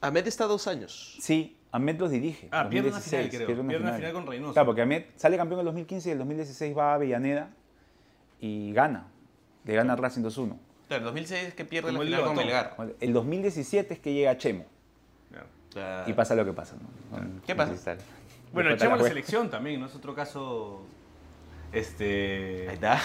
Ahmed 0.00 0.26
está 0.26 0.44
dos 0.46 0.66
años. 0.66 1.16
sí, 1.20 1.56
Ahmed 1.74 1.98
los 1.98 2.10
dirige. 2.10 2.48
Ah, 2.50 2.68
pierde 2.68 2.88
una 2.90 2.98
2016, 2.98 3.30
final, 3.30 3.30
creo. 3.30 3.46
pierde 3.46 3.60
una 3.62 3.68
Pierde 3.70 3.84
una 3.86 3.96
final 3.96 4.12
con 4.12 4.26
Reynoso. 4.26 4.52
Claro, 4.52 4.66
porque 4.66 4.82
Ahmed 4.82 5.04
sale 5.16 5.36
campeón 5.38 5.60
en 5.60 5.60
el 5.60 5.66
2015 5.66 6.08
y 6.08 6.12
el 6.12 6.18
2016 6.18 6.76
va 6.76 6.92
a 6.92 6.94
Avellaneda 6.96 7.50
y 8.40 8.72
gana, 8.74 9.06
le 9.64 9.74
gana 9.74 9.94
a 9.94 9.96
Racing 9.96 10.20
2-1. 10.22 10.56
Claro, 10.88 11.00
el 11.00 11.04
2006 11.04 11.44
es 11.48 11.54
que 11.54 11.64
pierde 11.64 11.88
Como 11.90 12.02
la 12.04 12.08
el 12.08 12.14
final 12.16 12.26
con. 12.26 12.36
Melgar. 12.36 12.76
El 13.00 13.12
2017 13.14 13.94
es 13.94 14.00
que 14.00 14.12
llega 14.12 14.36
Chemo 14.36 14.66
Claro. 15.72 16.10
Y 16.10 16.12
pasa 16.12 16.34
lo 16.34 16.44
que 16.44 16.52
pasa. 16.52 16.76
¿no? 16.80 17.16
Con- 17.16 17.40
¿Qué 17.46 17.54
pasa? 17.54 17.70
Cristal. 17.72 17.98
Bueno, 18.52 18.70
echemos 18.70 18.98
la 18.98 19.04
jue- 19.04 19.08
selección 19.08 19.48
también, 19.50 19.80
¿no? 19.80 19.86
Es 19.86 19.94
otro 19.94 20.14
caso 20.14 20.82
este, 21.72 22.66
Ahí 22.68 22.74
está. 22.74 23.00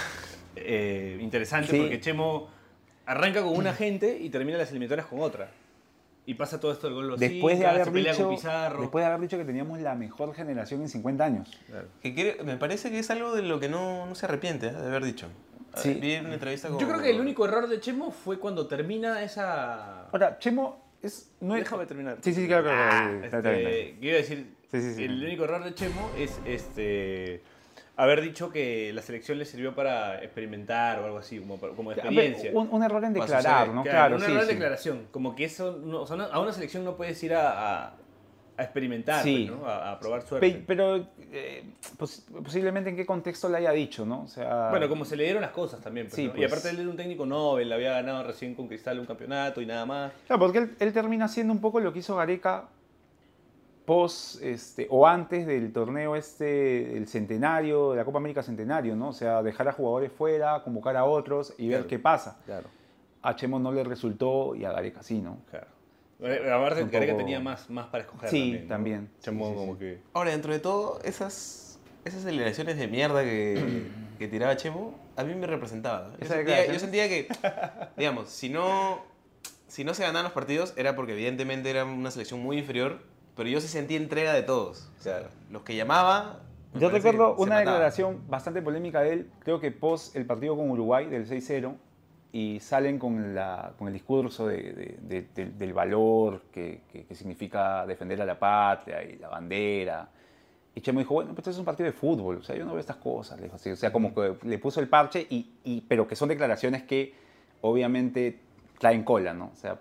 eh, 0.56 1.18
interesante 1.22 1.72
Sí. 1.72 1.80
porque 1.80 2.00
Chemo 2.02 2.50
arranca 3.06 3.42
con 3.42 3.56
una 3.56 3.74
gente 3.74 4.18
y 4.20 4.30
termina 4.30 4.58
las 4.58 4.70
eliminatorias 4.72 5.08
con 5.08 5.20
otra. 5.22 5.50
Y 6.26 6.34
pasa 6.34 6.60
todo 6.60 6.74
esto 6.74 6.88
del 6.88 6.96
gol 6.96 7.18
Después 7.18 7.58
de, 7.58 7.66
haber 7.68 7.86
se 7.86 7.92
pelea 7.92 8.12
dicho, 8.12 8.26
con 8.26 8.36
Pizarro. 8.36 8.82
después 8.82 9.02
de 9.02 9.08
haber 9.08 9.22
dicho 9.22 9.38
que 9.38 9.46
teníamos 9.46 9.80
la 9.80 9.96
mejor 9.96 10.34
generación 10.36 10.82
en 10.82 10.90
50 10.90 11.24
años. 11.24 11.58
Claro. 11.68 11.88
Que 12.02 12.14
quiere- 12.14 12.44
me 12.44 12.58
parece 12.58 12.92
que 12.92 13.00
es 13.00 13.10
algo 13.10 13.34
de 13.34 13.44
lo 13.44 13.62
que 13.62 13.70
no, 13.70 14.06
no 14.06 14.14
se 14.14 14.26
arrepiente 14.26 14.68
¿eh? 14.68 14.72
de 14.74 14.88
haber 14.88 15.06
dicho. 15.06 15.28
Sí. 15.78 15.94
Vi 15.94 16.18
una 16.18 16.34
entrevista 16.34 16.68
con... 16.68 16.80
Yo 16.80 16.88
creo 16.90 17.02
que 17.02 17.12
el 17.12 17.22
único 17.22 17.46
error 17.46 17.70
de 17.70 17.80
Chemo 17.80 18.12
fue 18.12 18.40
cuando 18.40 18.68
termina 18.68 19.22
esa... 19.24 20.08
Ahora, 20.10 20.38
Chemo 20.40 20.87
es, 21.02 21.32
no 21.42 21.56
es... 21.56 21.64
Déjame 21.64 21.86
terminar. 21.86 22.18
Sí, 22.22 22.34
sí, 22.34 22.48
claro, 22.48 22.64
claro, 22.64 22.90
claro, 22.90 23.20
sí, 23.20 23.26
está 23.26 23.38
Este, 23.54 23.96
quiero 24.00 24.18
decir, 24.18 24.54
Sí, 24.72 24.82
sí, 24.82 24.94
sí. 24.96 25.04
el 25.06 25.24
único 25.24 25.44
error 25.46 25.64
de 25.64 25.74
Chemo 25.74 26.10
es 26.18 26.40
este 26.46 27.42
haber 27.96 28.22
dicho 28.22 28.52
que 28.52 28.92
la 28.94 29.02
selección 29.02 29.38
le 29.40 29.46
sirvió 29.46 29.74
para 29.74 30.22
experimentar 30.24 31.00
o 31.00 31.06
algo 31.06 31.18
así, 31.18 31.40
como, 31.40 31.58
como 31.58 31.92
experiencia. 31.92 32.52
Un, 32.54 32.68
un 32.72 32.84
error 32.84 33.04
en 33.06 33.14
declarar. 33.14 33.70
¿no? 33.70 33.82
Claro, 33.84 34.18
un 34.18 34.24
error 34.24 34.42
sí. 34.42 34.48
declaración. 34.50 35.08
Como 35.12 35.36
que 35.36 35.46
eso, 35.46 35.80
no, 35.84 36.02
o 36.02 36.08
sea, 36.08 36.16
no- 36.18 36.26
a 36.26 36.40
una 36.40 36.52
selección 36.54 36.84
no 36.84 36.96
puedes 36.96 37.22
ir 37.24 37.34
a, 37.34 37.86
a- 37.88 37.94
a 38.58 38.64
experimentar, 38.64 39.24
Sí. 39.24 39.46
pues, 39.48 39.60
¿no? 39.60 39.68
a, 39.68 39.92
a 39.92 40.00
probar 40.00 40.24
suerte. 40.24 40.50
Pe- 40.52 40.64
Pero 40.66 40.98
eh, 41.32 41.64
pos- 41.98 42.26
posiblemente 42.44 42.90
en 42.90 42.96
qué 42.96 43.06
contexto 43.06 43.48
le 43.50 43.58
haya 43.58 43.72
dicho, 43.72 44.06
¿no? 44.06 44.24
O 44.24 44.28
sea, 44.28 44.70
bueno, 44.72 44.90
como 44.90 45.06
se 45.06 45.16
le 45.16 45.24
dieron 45.26 45.42
las 45.44 45.52
cosas 45.52 45.80
también. 45.82 46.08
pues, 46.08 46.16
Sí, 46.16 46.26
¿no? 46.26 46.34
Y 46.34 46.38
pues. 46.38 46.52
aparte 46.52 46.70
él 46.72 46.80
era 46.80 46.90
un 46.90 46.98
técnico 46.98 47.26
Nobel, 47.26 47.72
había 47.72 47.92
ganado 47.94 48.24
recién 48.24 48.56
con 48.56 48.68
Cristal 48.68 49.00
un 49.00 49.06
campeonato 49.06 49.62
y 49.62 49.66
nada 49.68 49.86
más. 49.86 50.12
Claro, 50.26 50.40
porque 50.40 50.58
él, 50.58 50.76
él 50.80 50.92
termina 50.94 51.28
siendo 51.28 51.54
un 51.54 51.62
poco 51.62 51.80
lo 51.80 51.94
que 51.94 52.00
hizo 52.00 52.16
Gareca 52.16 52.66
post 53.86 54.42
este, 54.44 54.86
o 54.90 55.08
antes 55.08 55.48
del 55.48 55.72
torneo 55.72 56.16
este, 56.16 56.98
el 56.98 57.08
centenario, 57.08 57.92
de 57.92 57.98
la 57.98 58.06
Copa 58.06 58.18
América 58.18 58.44
Centenario, 58.44 58.96
¿no? 58.98 59.10
O 59.10 59.14
sea, 59.14 59.42
dejar 59.42 59.68
a 59.70 59.72
jugadores 59.72 60.12
fuera, 60.12 60.62
convocar 60.64 60.98
a 60.98 61.06
otros 61.06 61.54
y 61.58 61.70
ver 61.70 61.88
qué 61.88 61.98
pasa. 61.98 62.38
Claro. 62.46 62.68
A 63.22 63.36
Chemo 63.36 63.60
no 63.60 63.72
le 63.72 63.84
resultó 63.86 64.56
y 64.56 64.66
a 64.66 64.72
Gareca 64.74 65.04
sí, 65.04 65.22
¿no? 65.22 65.38
Claro. 65.50 65.68
Aparte, 66.20 66.84
Un 66.84 66.90
Gareca 66.92 67.16
tenía 67.16 67.40
más, 67.40 67.70
más 67.70 67.88
para 67.88 68.04
escoger. 68.04 68.30
Sí, 68.30 68.40
también. 68.42 68.64
¿no? 68.64 68.68
también. 68.70 69.10
Chemo 69.22 69.46
Sí, 69.46 69.52
sí, 69.52 69.58
como 69.58 69.74
sí. 69.74 69.80
que. 69.80 70.02
Ahora, 70.14 70.32
dentro 70.32 70.52
de 70.52 70.60
todo, 70.60 71.00
esas, 71.04 71.80
esas 72.06 72.24
de 72.78 72.88
mierda 72.88 73.24
que, 73.24 73.86
que 74.18 74.28
tiraba 74.28 74.56
Chemo, 74.58 74.96
a 75.16 75.24
mí 75.24 75.36
me 75.36 75.46
representaban. 75.48 76.12
Yo 76.14 76.18
¿Esas 76.26 76.38
sentía, 76.38 76.66
yo 76.66 76.74
declaraciones? 76.74 76.82
sentía 76.82 77.08
que, 77.08 77.28
digamos, 77.98 78.30
si 78.30 78.50
no, 78.50 79.04
si 79.68 79.84
no 79.84 79.94
se 79.94 80.04
ganaban 80.04 80.24
los 80.24 80.34
partidos 80.34 80.74
era 80.76 80.96
porque 80.96 81.14
evidentemente 81.14 81.70
era 81.70 81.86
una 81.86 82.10
selección 82.12 82.40
muy 82.42 82.58
inferior, 82.58 83.00
pero 83.36 83.50
yo 83.50 83.62
sí 83.62 83.68
sentía 83.68 83.98
entrega 83.98 84.34
de 84.34 84.44
todos. 84.44 84.90
O 85.00 85.02
sea, 85.04 85.30
los 85.52 85.62
que 85.64 85.76
llamaba... 85.76 86.40
Yo 86.74 86.90
recuerdo 86.90 87.36
una 87.36 87.60
declaración 87.60 88.24
bastante 88.28 88.62
polémica 88.62 89.02
de 89.02 89.14
él, 89.14 89.32
creo 89.40 89.60
que 89.60 89.72
post 89.72 90.16
el 90.16 90.26
partido 90.26 90.56
con 90.56 90.70
Uruguay 90.70 91.08
del 91.08 91.28
6-0, 91.28 91.76
y 92.32 92.60
salen 92.60 93.00
con, 93.00 93.34
la, 93.34 93.74
con 93.78 93.88
el 93.88 93.94
discurso 93.94 94.48
de- 94.48 94.98
de- 95.02 95.22
de- 95.34 95.46
del- 95.52 95.74
valor 95.74 96.44
que, 96.52 96.82
que- 96.92 97.06
que 97.06 97.16
significa 97.16 97.86
defender 97.86 98.22
a 98.22 98.26
la 98.26 98.38
patria 98.38 99.04
y 99.04 99.18
la 99.18 99.30
bandera. 99.30 100.10
Y 100.76 100.82
Chemo 100.82 101.00
dijo, 101.00 101.16
bueno, 101.16 101.32
pues 101.32 101.40
esto 101.40 101.52
es 101.52 101.58
un 101.58 101.66
partido 101.66 101.86
de 101.88 101.94
fútbol, 101.94 102.38
o 102.38 102.44
sea, 102.44 102.56
yo 102.56 102.64
no 102.66 102.72
veo 102.72 102.80
estas 102.80 102.98
cosas. 102.98 103.38
Le 103.38 103.46
dijo 103.46 103.56
así. 103.56 103.72
O 103.72 103.76
sea, 103.76 103.92
como 103.92 104.14
que 104.14 104.36
le 104.44 104.60
puso 104.60 104.80
el 104.80 104.88
parche, 104.88 105.26
y, 105.30 105.54
y- 105.64 105.82
pero 105.82 106.08
que 106.08 106.16
son 106.16 106.30
declaraciones 106.30 106.84
que 106.84 107.14
obviamente 107.62 108.40
traen 108.78 109.04
cola, 109.04 109.34
¿no? 109.34 109.52
O 109.54 109.56
sea, 109.56 109.80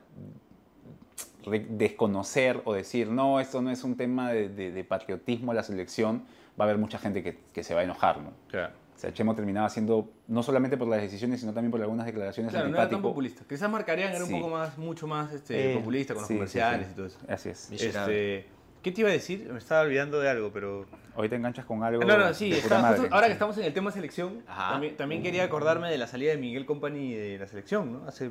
desconocer 1.69 2.61
o 2.65 2.73
decir, 2.75 3.09
no, 3.09 3.39
esto 3.41 3.63
no 3.63 3.71
es 3.71 3.85
un 3.85 3.97
tema 3.97 4.33
de, 4.33 4.85
patriotismo 4.85 5.53
a 5.53 5.55
la 5.55 5.63
selección, 5.63 6.25
va 6.59 6.65
a 6.65 6.69
haber 6.69 6.79
mucha 6.79 6.99
gente 6.99 7.23
que, 7.23 7.39
que 7.53 7.63
se 7.63 7.75
va 7.75 7.81
a 7.83 7.85
enojar, 7.85 8.21
¿no? 8.21 8.31
Claro. 8.49 8.73
O 8.97 8.99
sea, 8.99 9.13
Chemo 9.13 9.35
terminaba 9.35 9.69
siendo, 9.69 10.11
no 10.27 10.43
solamente 10.43 10.79
por 10.79 10.89
las 10.89 11.03
decisiones, 11.03 11.41
sino 11.41 11.53
también 11.53 11.71
por 11.71 11.83
algunas 11.83 12.07
declaraciones 12.07 12.51
Claro, 12.51 12.69
no 12.69 12.71
era 12.71 12.77
tan 12.79 12.85
antipático. 12.87 13.09
populista. 13.11 13.45
Quizás 13.47 13.71
Marcarian 13.71 14.11
era 14.15 14.25
un 14.25 14.31
Sí. 14.31 14.35
poco 14.35 14.49
más, 14.49 14.79
mucho 14.79 15.07
más 15.07 15.33
este, 15.35 15.73
Eh, 15.73 15.77
populista 15.77 16.15
con 16.15 16.23
los 16.23 16.29
sí, 16.29 16.35
comerciales 16.35 16.87
sí. 16.87 16.93
y 16.93 16.97
todo 16.97 17.07
eso. 17.07 17.19
Así 17.29 17.49
es. 17.51 17.71
Este, 17.73 18.47
¿Qué 18.83 18.93
te 18.93 19.01
iba 19.03 19.11
a 19.11 19.13
decir? 19.13 19.49
Me 19.53 19.59
estaba 19.59 19.83
olvidando 19.83 20.19
de 20.21 20.31
algo, 20.31 20.51
pero... 20.53 20.87
Hoy 21.17 21.29
te 21.29 21.37
enganchas 21.37 21.65
con 21.67 21.83
algo 21.83 22.03
No, 22.05 22.17
no, 22.17 22.33
sí, 22.33 22.51
de 22.51 22.57
está- 22.57 22.69
pura 22.69 22.83
madre. 22.83 22.99
justo 23.01 23.15
ahora 23.15 23.27
que 23.27 23.33
estamos 23.35 23.59
en 23.59 23.65
el 23.65 23.75
tema 23.75 23.91
selección, 23.91 24.43
Ajá. 24.47 24.73
también, 24.73 24.97
también 24.97 25.23
quería 25.23 25.45
acordarme 25.45 25.91
de 25.91 25.99
la 25.99 26.07
salida 26.07 26.31
de 26.31 26.39
Miguel 26.39 26.65
Company 26.67 27.13
de 27.13 27.39
la 27.39 27.47
selección, 27.49 27.93
¿no? 27.93 28.09
Hace 28.09 28.31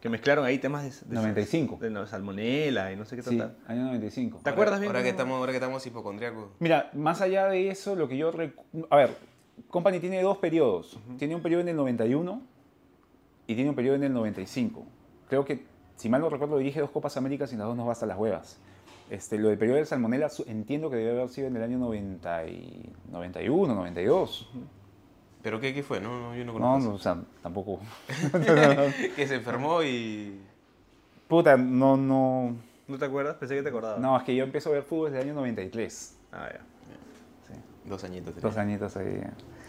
que 0.00 0.08
mezclaron 0.08 0.44
ahí 0.44 0.58
temas 0.58 0.82
de, 1.02 1.08
de 1.08 1.14
95. 1.14 1.78
de 1.80 1.90
no, 1.90 2.06
salmonela 2.06 2.92
y 2.92 2.96
no 2.96 3.04
sé 3.04 3.16
qué 3.16 3.22
Sí, 3.22 3.36
tanta. 3.38 3.56
año 3.72 3.84
95. 3.84 4.40
¿Te 4.42 4.50
acuerdas 4.50 4.80
bien? 4.80 4.90
Ahora 4.90 5.02
que 5.02 5.08
estamos, 5.10 5.38
ahora 5.38 5.52
que 5.52 5.56
estamos 5.58 5.86
hipocondriacos. 5.86 6.50
Mira, 6.58 6.90
más 6.94 7.20
allá 7.20 7.46
de 7.48 7.68
eso, 7.70 7.94
lo 7.94 8.08
que 8.08 8.16
yo... 8.16 8.30
A 8.90 8.96
ver, 8.96 9.16
Company 9.68 10.00
tiene 10.00 10.22
dos 10.22 10.38
periodos. 10.38 10.98
Tiene 11.18 11.34
un 11.34 11.42
periodo 11.42 11.62
en 11.62 11.68
el 11.68 11.76
91 11.76 12.42
y 13.46 13.54
tiene 13.54 13.70
un 13.70 13.76
periodo 13.76 13.96
en 13.96 14.04
el 14.04 14.12
95. 14.12 14.84
Creo 15.28 15.44
que, 15.44 15.64
si 15.96 16.08
mal 16.08 16.20
no 16.20 16.28
recuerdo, 16.28 16.58
dirige 16.58 16.80
dos 16.80 16.90
Copas 16.90 17.16
Américas 17.16 17.52
y 17.52 17.56
las 17.56 17.66
dos 17.66 17.76
nos 17.76 17.86
va 17.86 17.92
hasta 17.92 18.06
las 18.06 18.18
huevas. 18.18 18.58
Este, 19.10 19.38
lo 19.38 19.48
del 19.48 19.58
periodo 19.58 19.76
del 19.76 19.86
Salmonella 19.86 20.28
entiendo 20.46 20.88
que 20.90 20.96
debe 20.96 21.10
haber 21.12 21.28
sido 21.28 21.46
en 21.48 21.56
el 21.56 21.62
año 21.62 21.78
90 21.78 22.46
y 22.48 22.92
91, 23.10 23.74
92. 23.74 24.48
¿Pero 25.42 25.60
qué, 25.60 25.74
qué 25.74 25.82
fue? 25.82 26.00
No, 26.00 26.18
no, 26.18 26.34
yo 26.34 26.44
no 26.44 26.52
No, 26.54 26.58
conozco. 26.58 26.88
no, 26.88 26.94
o 26.94 26.98
sea, 26.98 27.18
tampoco... 27.42 27.80
que 29.16 29.26
se 29.28 29.34
enfermó 29.34 29.82
y... 29.82 30.40
Puta, 31.28 31.56
no, 31.56 31.96
no... 31.98 32.56
¿No 32.88 32.98
te 32.98 33.04
acuerdas? 33.04 33.36
Pensé 33.36 33.54
que 33.56 33.62
te 33.62 33.68
acordabas. 33.68 34.00
No, 34.00 34.16
es 34.16 34.22
que 34.24 34.34
yo 34.34 34.44
empiezo 34.44 34.70
a 34.70 34.72
ver 34.72 34.82
fútbol 34.84 35.10
desde 35.10 35.22
el 35.22 35.28
año 35.30 35.34
93. 35.40 36.18
Ah, 36.32 36.48
ya. 36.52 36.60
Dos 37.84 38.04
añitos. 38.04 38.34
tenía. 38.34 38.48
Dos 38.48 38.56
añitos 38.58 38.96
ahí. 38.96 39.20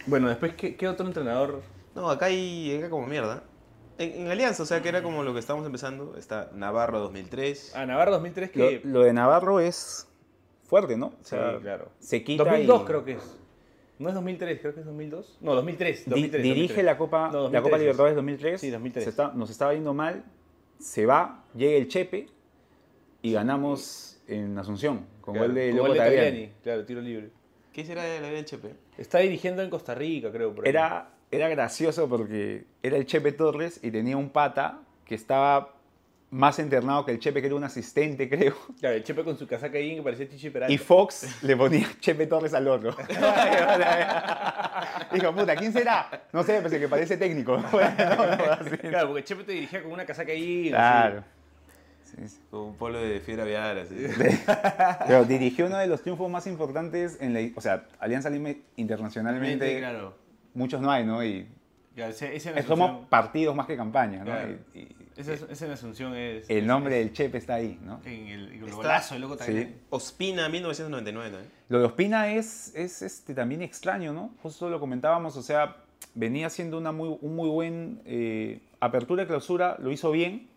Bueno, 0.08 0.30
después, 0.30 0.54
¿qué, 0.56 0.76
qué 0.76 0.88
otro 0.88 1.06
entrenador? 1.06 1.62
No, 1.96 2.10
acá 2.10 2.26
hay 2.28 2.76
acá 2.78 2.90
como 2.90 3.08
mierda. 3.08 3.44
En, 3.98 4.22
en 4.26 4.28
Alianza, 4.32 4.64
o 4.64 4.66
sea, 4.66 4.82
que 4.82 4.90
era 4.90 5.02
como 5.04 5.24
lo 5.24 5.34
que 5.34 5.40
estábamos 5.40 5.66
empezando. 5.66 6.16
Está 6.18 6.50
Navarro 6.54 7.00
2003. 7.00 7.74
Ah, 7.76 7.86
Navarro 7.86 8.12
2003 8.12 8.56
Lo, 8.56 8.68
que... 8.70 8.82
lo 8.84 9.02
de 9.04 9.14
Navarro 9.14 9.60
es 9.60 10.08
fuerte, 10.66 10.98
¿no? 10.98 11.08
O 11.08 11.12
Sí, 11.22 11.30
sea, 11.32 11.58
claro. 11.60 11.90
Se 12.00 12.24
quita 12.24 12.44
2002 12.44 12.82
y 12.82 12.86
creo 12.86 13.06
que 13.06 13.12
es. 13.14 13.40
¿No 13.98 14.10
es 14.10 14.16
2003? 14.16 14.60
Creo 14.60 14.74
que 14.74 14.80
es 14.82 14.86
2002. 14.86 15.38
No, 15.42 15.56
2003. 15.56 16.06
di- 16.06 16.10
2003 16.12 16.44
dirige 16.44 16.60
2003. 16.84 16.86
la 16.86 16.98
Copa, 16.98 17.28
No, 17.32 17.34
la 17.50 17.62
2003 17.62 17.64
Copa 17.64 17.76
es. 17.76 17.82
Libertadores 17.82 18.16
2003. 18.16 18.62
Sí, 18.62 18.70
2003. 18.70 19.04
Se 19.06 19.10
está- 19.10 19.32
nos 19.34 19.50
estaba 19.50 19.74
yendo 19.74 19.94
mal, 19.94 20.26
se 20.80 21.06
va, 21.06 21.46
llega 21.56 21.78
el 21.78 21.88
Chepe 21.88 22.28
y 23.22 23.32
ganamos 23.32 24.22
en 24.28 24.58
Asunción 24.58 25.06
con 25.22 25.36
Claro, 25.36 25.48
gol 25.48 25.56
de 25.56 25.68
con 25.70 25.78
Loco 25.78 25.88
gol 25.88 25.94
de 25.98 26.04
Tagliani. 26.04 26.26
Tagliani, 26.32 26.54
Claro, 26.64 26.86
tiro 26.86 27.00
libre. 27.02 27.30
¿Qué 27.76 27.84
será 27.84 28.04
de 28.04 28.22
la 28.22 28.28
vida 28.30 28.38
del 28.38 28.46
Chepe? 28.46 28.70
Está 28.98 29.20
dirigiendo 29.20 29.62
en 29.62 29.70
Costa 29.70 29.94
Rica, 29.94 30.32
creo. 30.32 30.56
por 30.56 30.64
ahí. 30.64 30.70
Era, 30.70 31.10
era 31.30 31.50
gracioso 31.50 32.08
porque 32.08 32.64
era 32.82 32.96
el 32.96 33.06
Chepe 33.06 33.34
Torres 33.34 33.82
y 33.84 33.92
tenía 33.92 34.16
un 34.16 34.30
pata 34.30 34.80
que 35.04 35.14
estaba 35.14 35.74
más 36.32 36.58
internado 36.60 37.06
que 37.06 37.12
el 37.12 37.20
Chepe, 37.20 37.42
que 37.42 37.48
era 37.48 37.56
un 37.58 37.66
asistente, 37.66 38.30
creo. 38.38 38.56
Claro, 38.80 38.96
el 38.96 39.04
Chepe 39.04 39.26
con 39.26 39.38
su 39.38 39.46
casaca 39.46 39.78
ahí 39.78 39.98
que 39.98 40.02
parecía 40.02 40.30
Chichi 40.30 40.52
Peralta. 40.52 40.74
Y 40.74 40.78
Fox 40.78 41.44
le 41.44 41.58
ponía 41.58 41.86
Chepe 42.00 42.28
Torres 42.28 42.54
al 42.54 42.66
otro. 42.70 42.92
Dijo, 45.12 45.36
puta, 45.36 45.54
¿quién 45.58 45.74
será? 45.74 46.28
No 46.32 46.44
sé, 46.44 46.62
pues 46.62 46.72
el 46.72 46.80
que 46.80 46.88
parece 46.88 47.18
técnico. 47.18 47.58
No. 47.58 47.70
Claro, 47.70 49.10
porque 49.10 49.26
Chepe 49.26 49.44
te 49.44 49.52
dirigía 49.52 49.84
con 49.84 49.92
una 49.92 50.06
casaca 50.06 50.32
ahí. 50.32 50.70
Claro. 50.70 51.26
Sí. 52.28 52.38
Con 52.52 52.60
un 52.62 52.76
polo 52.76 53.00
de 53.00 53.20
fiebre 53.20 53.44
aviar, 53.44 53.78
así. 53.80 53.96
Pero 55.08 55.26
dirigió 55.26 55.66
uno 55.68 55.78
de 55.78 55.88
los 55.88 56.02
triunfos 56.02 56.30
más 56.30 56.48
importantes 56.48 57.18
en 57.22 57.34
la... 57.34 57.42
O 57.56 57.62
sea, 57.62 57.86
Alianza 58.00 58.30
Lima 58.30 58.50
internacionalmente 58.76 59.78
Claro. 59.80 60.16
muchos 60.54 60.82
no 60.82 60.92
hay, 60.92 61.06
¿no? 61.06 61.24
Y 61.24 61.48
Ya, 61.96 62.10
ese, 62.10 62.36
ese 62.36 62.58
es 62.60 62.66
como 62.66 63.08
partidos 63.10 63.56
más 63.56 63.68
que 63.68 63.76
campañas, 63.78 64.20
¿no? 64.26 64.26
Claro. 64.32 64.56
Y- 64.74 64.80
y 64.80 64.96
ese, 65.18 65.34
ese 65.50 65.66
en 65.66 65.72
Asunción 65.72 66.14
es. 66.16 66.50
el 66.50 66.58
es- 66.60 66.64
nombre 66.66 67.00
es- 67.00 67.06
del 67.06 67.14
Chepe 67.14 67.38
está 67.38 67.56
ahí, 67.56 67.80
¿no? 67.84 68.02
En 68.06 68.28
el, 68.28 68.48
el 68.52 68.64
Está- 68.64 68.76
golazo, 68.76 69.16
el 69.16 69.22
loco 69.22 69.36
Sí. 69.38 69.46
también. 69.46 69.76
Ospina 69.90 70.50
1999 70.50 71.30
también. 71.32 71.52
Lo 71.70 71.80
de 71.80 71.86
Ospina 71.86 72.34
es, 72.34 72.74
es 72.76 73.02
este, 73.02 73.34
también 73.34 73.62
extraño, 73.62 74.12
¿no? 74.14 74.32
Justo 74.44 74.70
lo 74.70 74.80
comentábamos, 74.80 75.38
o 75.38 75.42
sea, 75.42 75.78
venía 76.14 76.48
haciendo 76.48 76.78
una 76.78 76.92
muy, 76.92 77.18
un 77.22 77.36
muy 77.36 77.50
buen 77.50 78.02
eh, 78.06 78.60
apertura 78.82 79.24
y 79.24 79.26
clausura, 79.26 79.78
lo 79.80 79.90
hizo 79.92 80.12
bien, 80.12 80.50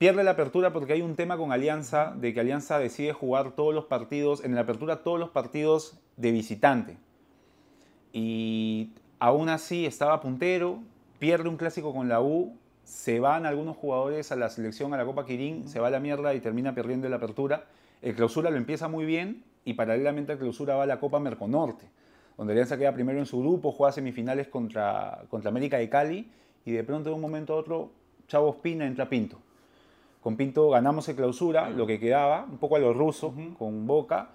pierde 0.00 0.24
la 0.24 0.30
apertura 0.30 0.72
porque 0.72 0.94
hay 0.94 1.02
un 1.02 1.14
tema 1.14 1.36
con 1.36 1.52
Alianza, 1.52 2.14
de 2.16 2.32
que 2.32 2.40
Alianza 2.40 2.78
decide 2.78 3.12
jugar 3.12 3.52
todos 3.52 3.74
los 3.74 3.84
partidos, 3.84 4.42
en 4.42 4.54
la 4.54 4.62
apertura 4.62 5.02
todos 5.02 5.20
los 5.20 5.28
partidos 5.28 6.00
de 6.16 6.32
visitante. 6.32 6.96
Y 8.10 8.94
aún 9.18 9.50
así 9.50 9.84
estaba 9.84 10.22
puntero, 10.22 10.78
pierde 11.18 11.50
un 11.50 11.58
clásico 11.58 11.92
con 11.92 12.08
la 12.08 12.22
U, 12.22 12.56
se 12.82 13.20
van 13.20 13.44
algunos 13.44 13.76
jugadores 13.76 14.32
a 14.32 14.36
la 14.36 14.48
selección, 14.48 14.94
a 14.94 14.96
la 14.96 15.04
Copa 15.04 15.26
Quirín, 15.26 15.68
se 15.68 15.80
va 15.80 15.88
a 15.88 15.90
la 15.90 16.00
mierda 16.00 16.32
y 16.32 16.40
termina 16.40 16.74
perdiendo 16.74 17.06
la 17.10 17.16
apertura. 17.16 17.66
El 18.00 18.14
clausura 18.14 18.48
lo 18.48 18.56
empieza 18.56 18.88
muy 18.88 19.04
bien 19.04 19.44
y 19.66 19.74
paralelamente 19.74 20.32
al 20.32 20.38
clausura 20.38 20.76
va 20.76 20.84
a 20.84 20.86
la 20.86 20.98
Copa 20.98 21.20
Merconorte, 21.20 21.84
donde 22.38 22.54
Alianza 22.54 22.78
queda 22.78 22.94
primero 22.94 23.18
en 23.18 23.26
su 23.26 23.38
grupo, 23.40 23.70
juega 23.70 23.92
semifinales 23.92 24.48
contra, 24.48 25.24
contra 25.28 25.50
América 25.50 25.76
de 25.76 25.90
Cali 25.90 26.30
y 26.64 26.72
de 26.72 26.84
pronto 26.84 27.10
de 27.10 27.16
un 27.16 27.20
momento 27.20 27.52
a 27.52 27.56
otro 27.56 27.90
Chavo 28.28 28.48
Ospina 28.48 28.86
entra 28.86 29.06
Pinto. 29.06 29.42
Con 30.20 30.36
Pinto 30.36 30.68
ganamos 30.70 31.08
el 31.08 31.16
clausura, 31.16 31.70
lo 31.70 31.86
que 31.86 31.98
quedaba, 31.98 32.44
un 32.44 32.58
poco 32.58 32.76
a 32.76 32.78
lo 32.78 32.92
ruso, 32.92 33.34
con 33.58 33.86
Boca. 33.86 34.30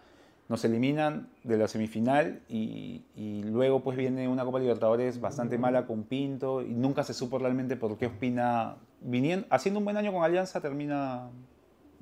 Nos 0.47 0.63
eliminan 0.63 1.29
de 1.43 1.57
la 1.57 1.67
semifinal 1.67 2.41
y, 2.47 3.03
y 3.15 3.43
luego 3.43 3.81
pues 3.81 3.97
viene 3.97 4.27
una 4.27 4.45
Copa 4.45 4.59
Libertadores 4.59 5.19
bastante 5.19 5.57
mala 5.57 5.87
con 5.87 6.03
Pinto 6.03 6.61
y 6.61 6.73
nunca 6.73 7.03
se 7.03 7.13
supo 7.15 7.39
realmente 7.39 7.75
por 7.75 7.97
qué 7.97 8.05
Ospina, 8.05 8.75
viniendo, 9.01 9.47
haciendo 9.49 9.79
un 9.79 9.85
buen 9.85 9.97
año 9.97 10.11
con 10.13 10.23
Alianza, 10.23 10.61
termina 10.61 11.29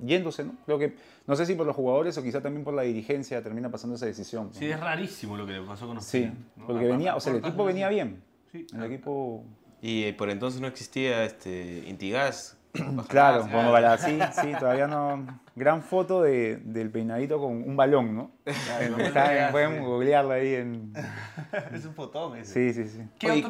yéndose, 0.03 0.43
¿no? 0.43 0.55
Creo 0.65 0.77
que, 0.77 0.95
no 1.27 1.35
sé 1.35 1.45
si 1.45 1.55
por 1.55 1.65
los 1.65 1.75
jugadores 1.75 2.17
o 2.17 2.23
quizá 2.23 2.41
también 2.41 2.63
por 2.63 2.73
la 2.73 2.81
dirigencia 2.81 3.41
termina 3.41 3.69
pasando 3.69 3.95
esa 3.95 4.05
decisión. 4.05 4.47
¿no? 4.47 4.53
Sí, 4.53 4.65
es 4.65 4.79
rarísimo 4.79 5.37
lo 5.37 5.45
que 5.45 5.53
le 5.53 5.61
pasó 5.61 5.87
con 5.87 6.01
Sí, 6.01 6.23
Ospina, 6.23 6.35
¿no? 6.57 6.67
porque 6.67 6.85
venía, 6.85 7.15
o 7.15 7.19
sea, 7.19 7.33
el 7.33 7.39
equipo 7.39 7.63
venía 7.63 7.89
bien. 7.89 8.23
Sí. 8.51 8.67
El 8.73 8.83
equipo 8.83 9.43
Y 9.81 10.03
eh, 10.03 10.13
por 10.13 10.29
entonces 10.29 10.59
no 10.61 10.67
existía 10.67 11.23
este 11.23 11.83
Intigas. 11.87 12.57
Claro, 13.07 13.43
Ah, 13.47 13.51
como 13.51 13.71
para 13.71 13.97
sí, 13.97 14.19
sí, 14.41 14.51
todavía 14.59 14.87
no. 14.87 15.25
Gran 15.55 15.83
foto 15.83 16.23
de, 16.23 16.57
del 16.57 16.89
peinadito 16.89 17.39
con 17.39 17.51
un 17.51 17.75
balón, 17.77 18.15
¿no? 18.15 18.31
Está 18.45 19.45
en- 19.45 19.51
pueden 19.51 19.83
googlearla 19.83 20.35
ahí 20.35 20.55
en. 20.55 20.93
Es 21.73 21.85
un 21.85 21.93
fotón 21.93 22.37
ese. 22.37 22.73
Sí, 22.73 22.83
sí, 22.83 22.89
sí. 22.89 23.03
¿Qué 23.19 23.29
Oye? 23.29 23.45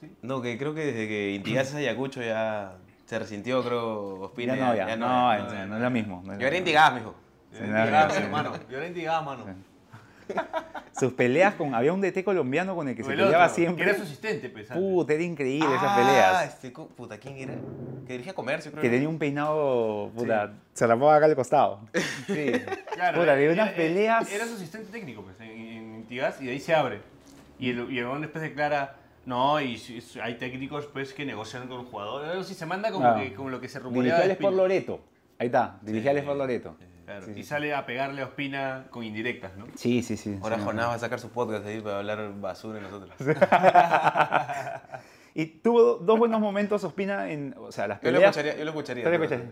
Sí. 0.00 0.14
No, 0.20 0.42
que 0.42 0.58
creo 0.58 0.74
que 0.74 0.84
desde 0.84 1.08
que 1.08 1.32
Intigas 1.32 1.68
es 1.68 1.74
Ayacucho 1.76 2.20
ya 2.22 2.76
se 3.06 3.18
resintió, 3.18 3.62
creo, 3.64 4.20
Ospina. 4.20 4.56
Ya 4.56 4.66
no, 4.66 4.74
ya, 4.74 4.96
no, 4.96 5.06
no, 5.08 5.48
ya, 5.48 5.54
ya. 5.54 5.66
no 5.66 5.76
es 5.76 5.82
lo 5.82 5.90
mismo. 5.90 6.22
no 6.24 6.32
es 6.34 6.38
Yo 6.38 6.46
era. 6.46 6.56
Intigas, 6.58 6.94
mijo. 6.94 7.14
Yo 7.52 7.64
era 7.64 8.10
sí. 8.10 8.22
hermano. 8.22 8.52
Yo 8.70 8.76
era 8.78 8.86
indigado, 8.86 9.22
mano. 9.22 9.44
Sus 10.98 11.12
peleas 11.14 11.54
con. 11.54 11.74
Había 11.74 11.92
un 11.92 12.00
DT 12.02 12.22
colombiano 12.22 12.76
con 12.76 12.86
el 12.86 12.94
que 12.94 13.02
se 13.02 13.12
El 13.12 13.16
peleaba 13.20 13.44
otro, 13.46 13.54
siempre. 13.56 13.82
Que 13.84 13.90
era 13.90 13.98
su 13.98 14.04
asistente, 14.04 14.50
pues. 14.50 14.70
antes. 14.70 14.84
Puta, 14.84 15.12
era 15.14 15.22
increíble 15.22 15.68
esas 15.74 15.88
Ah, 15.88 15.96
peleas. 15.96 16.54
Este, 16.54 16.72
co- 16.72 16.88
puta, 16.88 17.16
¿quién 17.18 17.36
era? 17.38 17.54
Que 18.06 18.12
dirigía 18.12 18.34
comercio, 18.34 18.70
creo. 18.70 18.82
Que 18.82 18.90
tenía 18.90 19.08
un 19.08 19.18
peinado, 19.18 20.10
puta, 20.14 20.52
se 20.74 20.86
rapaba 20.86 21.16
acá 21.16 21.26
al 21.26 21.34
costado. 21.34 21.80
Sí. 22.26 22.52
Claro, 22.94 23.20
Puta, 23.20 23.32
había 23.32 23.44
era- 23.46 23.54
unas 23.54 23.68
era- 23.68 23.76
peleas. 23.76 24.32
Era 24.32 24.46
su 24.46 24.54
asistente 24.54 24.90
técnico, 24.92 25.22
pues, 25.22 25.40
en, 25.40 25.50
en 25.50 25.94
Intigas, 25.96 26.40
y 26.42 26.46
de 26.46 26.52
ahí 26.52 26.60
se 26.60 26.74
abre. 26.74 27.00
Y 27.58 27.70
el, 27.70 27.90
y 27.90 27.98
el 27.98 28.20
después 28.20 28.42
declara, 28.42 28.96
no, 29.24 29.60
y 29.60 29.78
si- 29.78 30.00
si 30.02 30.20
hay 30.20 30.34
técnicos 30.34 30.86
pues 30.86 31.14
que 31.14 31.24
negocian 31.24 31.68
con 31.68 31.86
jugadores. 31.86 32.28
Algo 32.30 32.42
así 32.42 32.54
se 32.54 32.66
manda 32.66 32.90
como, 32.92 33.06
Ah. 33.06 33.16
que, 33.18 33.32
como 33.32 33.48
lo 33.48 33.60
que 33.60 33.68
se 33.68 33.78
rumoreaba 33.78 34.20
al 34.20 34.28
de 34.28 34.34
Sport. 34.34 34.56
Loreto. 34.56 35.00
Ahí 35.38 35.46
está, 35.46 35.78
dirigió 35.80 36.10
al 36.10 36.18
Sport 36.18 36.38
Loreto. 36.38 36.76
Claro, 37.04 37.26
Sí, 37.26 37.34
sí, 37.34 37.40
y 37.40 37.42
sí. 37.42 37.48
sale 37.48 37.74
a 37.74 37.84
pegarle 37.86 38.22
a 38.22 38.26
Ospina 38.26 38.84
con 38.90 39.02
indirectas, 39.04 39.56
¿no? 39.56 39.66
Sí, 39.74 40.02
sí, 40.02 40.16
sí. 40.16 40.38
Ahora 40.42 40.56
sí, 40.56 40.62
Jonás 40.64 40.88
va 40.88 40.94
a 40.94 40.98
sacar 40.98 41.18
su 41.18 41.30
podcast 41.30 41.66
ahí 41.66 41.80
para 41.80 41.98
hablar 41.98 42.32
basura 42.40 42.76
de 42.76 42.82
nosotros. 42.82 43.10
Y 45.34 45.46
tuvo 45.46 45.94
dos 45.94 46.18
buenos 46.18 46.40
momentos 46.40 46.84
Ospina 46.84 47.30
en, 47.30 47.54
o 47.58 47.72
sea, 47.72 47.88
las 47.88 48.00
Yo 48.02 48.10
lo 48.10 48.18
peleas. 48.18 48.36
escucharía, 48.36 48.58
yo 48.58 48.64
lo 48.66 48.70
escucharía. 48.72 49.04
Yo 49.04 49.10
lo 49.10 49.24
escuché. 49.24 49.42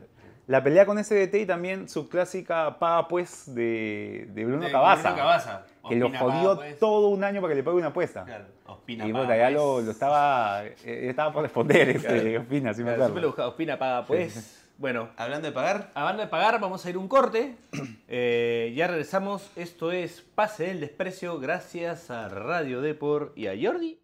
La 0.46 0.62
pelea 0.62 0.84
con 0.84 1.02
SDT 1.02 1.34
y 1.36 1.46
también 1.46 1.88
su 1.88 2.08
clásica 2.08 2.78
paga 2.78 3.08
pues 3.08 3.54
de, 3.54 4.28
de 4.34 4.44
Bruno 4.44 4.66
De 4.66 4.70
Cabaza. 4.72 5.02
Bruno 5.10 5.16
Cabaza. 5.16 5.62
Que 5.88 5.96
lo 5.96 6.10
jodió 6.10 6.50
paga, 6.50 6.56
pues. 6.56 6.78
todo 6.78 7.08
un 7.08 7.24
año 7.24 7.40
para 7.40 7.52
que 7.52 7.56
le 7.56 7.62
pague 7.62 7.76
una 7.78 7.86
apuesta. 7.88 8.24
Claro, 8.24 8.44
Ospina 8.66 9.06
y 9.06 9.12
paga, 9.12 9.24
puta, 9.24 9.36
ya 9.38 9.44
pues. 9.44 9.54
lo, 9.54 9.80
lo 9.80 9.90
estaba, 9.90 10.64
eh, 10.66 10.76
estaba 11.08 11.32
por 11.32 11.42
responder 11.44 11.88
este, 11.90 12.36
Ospina, 12.38 12.74
sí 12.74 12.82
me 12.82 12.94
Claro, 12.94 12.96
siempre 12.96 13.04
acuerdo. 13.06 13.20
lo 13.22 13.26
buscaba, 13.28 13.48
Ospina 13.48 13.78
paga, 13.78 14.04
pues. 14.06 14.59
Bueno, 14.80 15.10
Hablando 15.18 15.46
de 15.46 15.52
pagar, 15.52 15.90
hablando 15.92 16.22
de 16.22 16.28
pagar, 16.28 16.58
vamos 16.58 16.86
a 16.86 16.90
ir 16.90 16.96
un 16.96 17.06
corte. 17.06 17.56
Eh, 18.12 18.72
ya 18.74 18.88
regresamos. 18.88 19.52
Esto 19.54 19.92
es 19.92 20.20
Pase 20.34 20.64
del 20.64 20.80
Desprecio 20.80 21.38
gracias 21.38 22.10
a 22.10 22.28
Radio 22.28 22.80
Depor 22.80 23.32
y 23.36 23.46
a 23.46 23.52
Jordi. 23.52 24.02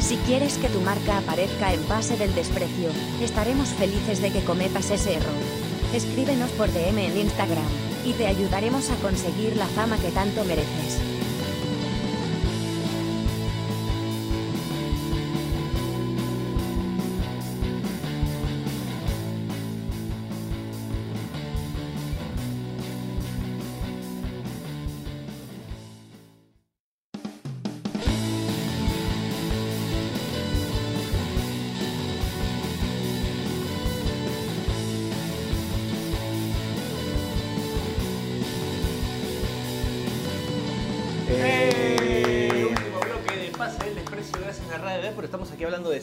Si 0.00 0.16
quieres 0.26 0.58
que 0.58 0.68
tu 0.68 0.80
marca 0.80 1.16
aparezca 1.16 1.72
en 1.72 1.82
Pase 1.84 2.18
del 2.18 2.34
Desprecio, 2.34 2.90
estaremos 3.22 3.70
felices 3.70 4.20
de 4.20 4.30
que 4.32 4.44
cometas 4.44 4.90
ese 4.90 5.14
error. 5.14 5.32
Escríbenos 5.94 6.50
por 6.50 6.68
DM 6.70 6.98
en 6.98 7.16
Instagram 7.16 7.70
y 8.04 8.12
te 8.12 8.26
ayudaremos 8.26 8.90
a 8.90 8.96
conseguir 8.96 9.56
la 9.56 9.66
fama 9.66 9.96
que 9.96 10.10
tanto 10.10 10.44
mereces. 10.44 11.15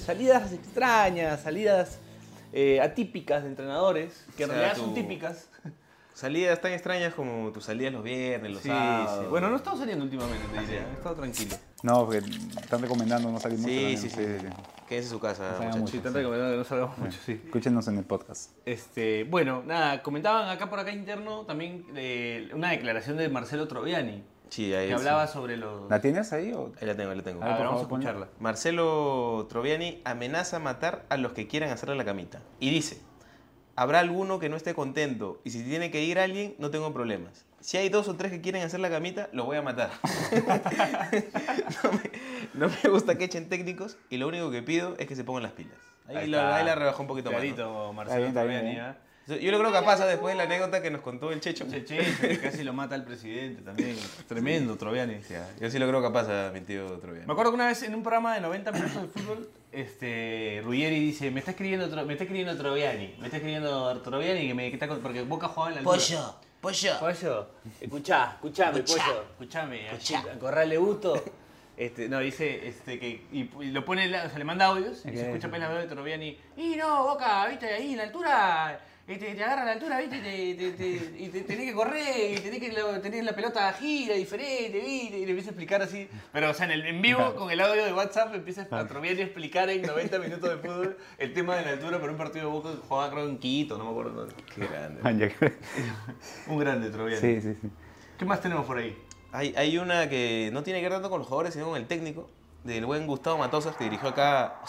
Salidas 0.04 0.51
extrañas, 0.54 1.41
salidas 1.41 1.99
eh, 2.51 2.80
atípicas 2.82 3.43
de 3.43 3.49
entrenadores, 3.49 4.26
que 4.38 4.43
en 4.43 4.49
O 4.49 4.54
sea, 4.54 4.62
realidad 4.62 4.84
son 4.86 4.93
típicas. 4.93 5.49
salidas 6.14 6.62
tan 6.62 6.72
extrañas 6.74 7.14
como 7.14 7.51
tus 7.51 7.66
salidas 7.66 7.91
los 7.93 8.04
viernes, 8.04 8.51
los 8.51 8.62
Sí, 8.62 8.70
sábados. 8.70 9.20
sí. 9.24 9.26
Bueno, 9.30 9.47
no 9.49 9.56
he 9.56 9.58
estado 9.58 9.78
saliendo 9.78 10.04
últimamente, 10.06 10.45
te 10.54 10.60
diría. 10.62 10.88
He 10.89 10.93
estado 10.93 11.16
tranquilo. 11.16 11.56
No, 11.82 12.06
porque 12.06 12.20
están 12.62 12.82
recomendando 12.82 13.30
no 13.32 13.39
salir 13.39 13.58
mucho. 13.60 13.70
Sí, 13.72 13.97
sí, 13.97 14.10
sí. 14.10 14.22
Quédese 14.88 15.08
en 15.08 15.12
su 15.14 15.20
casa, 15.20 15.58
No 15.72 15.78
mucho. 15.78 15.91
Sí, 15.91 15.99
tan 15.99 16.14
recomendado 16.14 16.51
que 16.51 16.58
no 16.58 16.64
salgamos 16.64 16.97
mucho, 16.97 17.18
sí. 17.26 17.41
Escúchenos 17.45 17.88
en 17.88 17.97
el 17.97 18.04
podcast. 18.06 18.51
Este, 18.66 19.24
bueno, 19.24 19.64
nada, 19.66 20.04
comentaban 20.04 20.47
acá 20.49 20.70
por 20.70 20.80
acá 20.80 20.91
interno 20.91 21.41
también 21.45 21.86
eh, 21.95 22.49
una 22.54 22.70
declaración 22.72 23.18
de 23.18 23.28
Marcelo 23.30 23.68
Troviani, 23.68 24.24
Sí, 24.54 24.72
ahí 24.72 24.89
que 24.89 24.93
hablaba 24.93 25.26
sobre 25.26 25.58
los... 25.58 25.89
¿La 25.89 25.99
tienes 25.99 26.32
ahí? 26.32 26.51
O? 26.54 26.72
Ahí 26.80 26.86
la 26.86 26.95
tengo, 26.95 27.10
ahí 27.10 27.18
la 27.18 27.24
tengo. 27.24 27.41
A 27.41 27.45
A 27.45 27.47
ver, 27.49 27.58
por 27.58 27.66
vamos 27.66 27.82
a 27.82 27.84
favor, 27.86 27.89
ponla. 27.89 28.10
escucharla. 28.12 28.38
Marcelo 28.39 29.47
Troviani 29.49 29.99
amenaza 30.06 30.60
matar 30.60 31.06
a 31.10 31.18
los 31.18 31.34
que 31.34 31.47
quieran 31.47 31.72
hacerle 31.72 31.95
la 31.95 32.06
camita. 32.06 32.39
Y 32.60 32.70
dice, 32.70 33.01
habrá 33.76 33.99
alguno 33.99 34.38
que 34.38 34.49
no 34.49 34.56
esté 34.56 34.76
contento 34.76 35.41
y 35.43 35.49
si 35.49 35.64
tiene 35.64 35.89
que 35.89 36.04
ir 36.04 36.20
alguien, 36.20 36.54
no 36.60 36.70
tengo 36.70 36.93
problemas. 36.93 37.45
Si 37.62 37.78
hay 37.78 37.89
dos 37.89 38.08
o 38.10 38.16
tres 38.16 38.32
que 38.32 38.41
quieren 38.41 38.62
hacer 38.62 38.80
la 38.80 38.91
camita, 38.91 39.28
los 39.32 39.47
voy 39.47 39.58
a 39.58 39.64
matar. 39.64 39.89
no, 41.84 41.91
me, 41.91 42.12
no 42.54 42.68
me 42.84 42.89
gusta 42.91 43.18
que 43.18 43.24
echen 43.24 43.49
técnicos 43.49 43.97
y 44.12 44.18
lo 44.18 44.28
único 44.28 44.51
que 44.51 44.62
pido 44.62 44.95
es 44.99 45.08
que 45.08 45.16
se 45.16 45.24
pongan 45.24 45.41
las 45.43 45.54
pilas. 45.54 45.78
Ahí, 46.08 46.18
Ahí 46.18 46.28
la, 46.28 46.38
está. 46.38 46.56
ahí 46.58 46.66
la 46.66 46.76
rebajó 46.76 47.01
un 47.01 47.08
poquito 47.08 47.30
Clarito, 47.32 47.93
más. 47.93 48.08
Marcelo 48.08 48.28
Está 48.28 48.43
bien, 48.43 48.58
está 48.60 48.62
Troviani, 48.62 48.70
bien, 48.70 48.82
¿ah? 48.82 48.97
¿no? 48.99 49.12
Yo 49.26 49.51
lo 49.51 49.59
creo 49.59 49.71
que 49.71 49.82
pasa 49.86 50.05
después 50.05 50.34
de 50.34 50.38
la 50.38 50.43
anécdota 50.43 50.82
que 50.82 50.91
nos 50.91 50.99
contó 51.01 51.32
el 51.32 51.39
Checho. 51.39 51.65
Che, 51.69 51.86
che, 51.86 51.97
que 52.19 52.39
casi 52.39 52.63
lo 52.63 52.74
mata 52.74 52.95
el 52.95 53.03
presidente 53.05 53.61
también. 53.61 53.95
Tremendo, 54.28 54.76
Troviani. 54.76 55.19
Yo 55.61 55.69
sí 55.71 55.80
lo 55.80 55.88
creo 55.88 56.01
capaz 56.01 56.28
a 56.30 56.51
mi 56.51 56.59
tío 56.61 56.86
Troviani. 56.99 57.26
Me 57.26 57.32
acuerdo 57.32 57.51
que 57.51 57.55
una 57.55 57.67
vez 57.67 57.82
en 57.84 57.95
un 57.95 58.03
programa 58.03 58.36
de 58.36 58.41
90 58.41 58.71
minutos 58.74 59.01
de 59.01 59.07
fútbol, 59.07 59.49
este, 59.71 60.61
Ruggeri 60.63 60.99
dice, 60.99 61.32
me 61.32 61.39
está 61.39 61.51
escribiendo, 61.51 61.88
me 62.05 62.13
está 62.13 62.24
escribiendo 62.26 62.57
Troviani, 62.57 63.15
me 63.19 63.26
está 63.28 63.38
escribiendo 63.38 64.01
Troviani 64.01 64.47
que 64.47 64.53
me 64.53 64.67
que 64.69 64.74
está 64.76 64.88
con- 64.88 64.99
porque 64.99 65.21
Boca 65.24 65.47
jugaba 65.47 65.69
en 65.69 65.76
la 65.84 65.89
altura. 65.91 65.97
Pollo, 65.97 66.36
pollo. 66.61 66.99
Pollo, 66.99 67.47
escuchá, 67.82 68.32
escuchame, 68.36 68.80
Escuchá. 68.80 69.03
pollo, 69.05 69.21
escuchame, 69.32 69.88
Escuchá. 69.88 70.19
a 70.34 70.39
Corrale 70.39 70.78
Busto. 70.78 71.24
Este, 71.76 72.07
no, 72.07 72.19
dice 72.19 72.67
este, 72.67 72.99
que. 72.99 73.26
Y, 73.32 73.49
y 73.61 73.71
lo 73.71 73.84
pone, 73.84 74.07
la- 74.07 74.26
o 74.26 74.30
sea, 74.30 74.38
le 74.38 74.45
manda 74.45 74.65
audios 74.65 74.99
y 75.05 75.09
se 75.17 75.28
escucha 75.30 75.47
apenas 75.47 75.74
de 75.74 75.88
Troviani. 75.88 76.38
Y 76.57 76.76
no, 76.76 77.03
Boca, 77.05 77.47
viste, 77.47 77.65
ahí 77.74 77.91
en 77.91 77.97
la 77.97 78.03
altura. 78.03 78.80
Este, 79.06 79.36
te 79.36 79.43
agarra 79.43 79.64
a 79.64 79.66
la 79.66 79.72
altura, 79.74 79.97
viste, 79.99 80.16
y 80.18 80.54
te, 80.54 80.72
te- 80.72 80.97
te- 80.97 81.24
y 81.24 81.28
te- 81.28 81.41
tenés 81.41 81.66
que 81.66 81.74
correr, 81.74 82.38
y 82.38 82.39
tenés 82.39 82.60
que 82.62 82.72
lo- 82.72 83.01
tenés 83.01 83.26
la 83.26 83.34
pelota 83.36 83.74
gira 83.74 84.16
diferente, 84.16 84.80
viste, 84.80 85.18
y 85.20 85.26
le 85.26 85.32
empieza 85.32 85.49
a 85.49 85.51
explicar 85.51 85.82
así. 85.82 86.08
Pero, 86.32 86.49
o 86.51 86.54
sea, 86.54 86.68
en, 86.68 86.72
el, 86.72 86.86
en 86.86 87.01
vivo, 87.01 87.36
con 87.36 87.51
el 87.51 87.60
audio 87.60 87.84
de 87.84 87.91
WhatsApp, 87.93 88.34
empieza 88.34 88.66
a 88.72 88.88
Troviani 88.88 89.20
a 89.20 89.24
explicar 89.26 89.70
en 89.70 89.82
90 89.82 90.20
minutos 90.20 90.49
de 90.49 90.56
fútbol 90.58 90.97
el 91.18 91.34
tema 91.34 91.58
de 91.58 91.66
la 91.66 91.72
altura 91.72 91.99
por 91.99 92.10
un 92.12 92.16
partido 92.16 92.45
de 92.45 92.51
Boca 92.54 92.72
que 92.72 92.78
jugaba, 92.88 93.12
creo, 93.12 93.28
en 93.28 93.38
Quito, 93.39 93.78
no 93.78 93.84
me 93.84 93.89
acuerdo 93.91 94.12
dónde. 94.22 94.36
Qué 94.56 94.68
grande. 94.68 95.36
Un 96.47 96.60
grande 96.60 96.89
Troviani. 96.89 97.20
sí, 97.20 97.41
sí, 97.41 97.58
sí. 97.62 97.70
¿Qué 98.18 98.24
más 98.24 98.39
tenemos 98.39 98.66
por 98.66 98.78
ahí? 98.78 98.97
Hay, 99.34 99.54
hay 99.58 99.78
una 99.80 100.08
que 100.08 100.49
no 100.54 100.64
tiene 100.64 100.80
que 100.80 100.86
ver 100.86 100.93
tanto 100.93 101.10
con 101.10 101.20
los 101.20 101.28
jugadores, 101.28 101.54
sino 101.54 101.66
con 101.68 101.76
el 101.76 101.88
técnico, 101.88 102.30
del 102.64 102.86
buen 102.86 103.06
Gustavo 103.06 103.38
Matosas, 103.38 103.76
que 103.76 103.84
dirigió 103.84 104.08
acá 104.10 104.62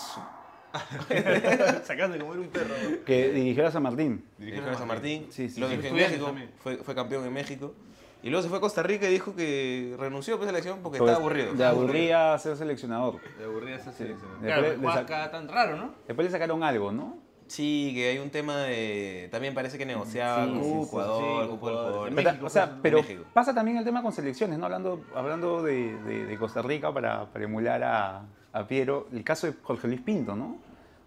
Sacando 1.84 2.16
de 2.16 2.24
comer 2.24 2.38
un 2.40 2.48
perro. 2.48 2.74
Que 3.04 3.30
dirigió 3.30 3.66
a 3.66 3.70
San 3.70 3.82
Martín. 3.82 4.24
Dirigió 4.38 4.70
a 4.70 4.74
San 4.74 4.88
Martín, 4.88 5.26
Sí, 5.30 5.48
sí, 5.48 5.54
sí. 5.56 5.60
dirigió 5.62 5.88
en 5.90 5.94
México, 5.96 6.34
fue, 6.58 6.76
fue 6.78 6.94
campeón 6.94 7.24
en 7.26 7.32
México. 7.32 7.74
Y 8.22 8.30
luego 8.30 8.42
se 8.42 8.48
fue 8.48 8.56
a 8.56 8.60
Costa 8.62 8.82
Rica 8.82 9.06
y 9.06 9.12
dijo 9.12 9.36
que 9.36 9.94
renunció 9.98 10.38
pues, 10.38 10.48
a 10.48 10.52
la 10.52 10.58
selección 10.58 10.82
porque 10.82 10.96
estaba 10.98 11.18
aburrido. 11.18 11.52
Le 11.54 11.64
aburría 11.64 12.38
ser 12.38 12.56
seleccionador. 12.56 13.20
Le 13.38 13.44
aburría 13.44 13.76
esa 13.76 13.92
selección. 13.92 14.30
Sí. 14.40 14.46
Claro, 14.46 14.62
Después 14.62 14.94
sac- 14.94 15.00
acá 15.02 15.30
tan 15.30 15.46
raro, 15.46 15.76
¿no? 15.76 15.94
Después 16.06 16.24
le 16.24 16.30
sacaron 16.30 16.62
algo, 16.62 16.90
¿no? 16.90 17.18
Sí, 17.46 17.92
que 17.94 18.08
hay 18.08 18.18
un 18.18 18.30
tema 18.30 18.56
de... 18.62 19.28
También 19.30 19.52
parece 19.52 19.76
que 19.76 19.84
negociaba 19.84 20.46
Sí, 20.46 20.50
con 20.52 20.62
sí, 20.62 20.70
sí, 20.70 20.80
sí, 20.84 20.88
con 20.90 21.60
Pero, 21.60 22.10
México, 22.10 22.46
o 22.46 22.48
sea, 22.48 22.64
pues, 22.64 22.76
en 22.76 22.82
pero 22.82 22.96
México. 23.02 23.24
pasa 23.34 23.54
también 23.54 23.76
el 23.76 23.84
tema 23.84 24.02
con 24.02 24.12
selecciones, 24.12 24.58
¿no? 24.58 24.64
Hablando, 24.64 25.04
hablando 25.14 25.62
de, 25.62 25.94
de- 26.04 26.24
de 26.24 26.38
Costa 26.38 26.62
Rica 26.62 26.90
para, 26.94 27.26
para 27.30 27.44
emular 27.44 27.84
a, 27.84 28.22
a 28.54 28.66
Piero, 28.66 29.08
el 29.12 29.22
caso 29.24 29.46
de 29.46 29.52
Jorge 29.62 29.88
Luis 29.88 30.00
Pinto, 30.00 30.34
¿no? 30.36 30.56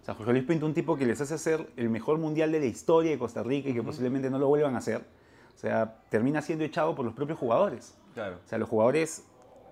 O 0.02 0.06
sea, 0.06 0.14
Jorge 0.14 0.32
Luis 0.34 0.46
Pinto, 0.46 0.66
un 0.66 0.74
tipo 0.74 0.96
que 0.98 1.06
les 1.06 1.20
hace 1.20 1.34
hacer 1.34 1.68
el 1.76 1.90
mejor 1.90 2.18
mundial 2.20 2.52
de 2.52 2.60
la 2.60 2.66
historia 2.68 3.12
de 3.12 3.18
Costa 3.18 3.42
Rica 3.44 3.70
y 3.70 3.74
que 3.74 3.82
posiblemente 3.84 4.30
no 4.30 4.38
lo 4.38 4.48
vuelvan 4.48 4.76
a 4.76 4.78
hacer. 4.80 5.02
O 5.56 5.60
sea, 5.60 5.96
termina 6.10 6.42
siendo 6.42 6.64
echado 6.64 6.94
por 6.94 7.04
los 7.04 7.14
propios 7.16 7.40
jugadores. 7.40 7.96
Claro. 8.14 8.38
O 8.46 8.48
sea, 8.48 8.58
los 8.60 8.70
jugadores 8.70 9.24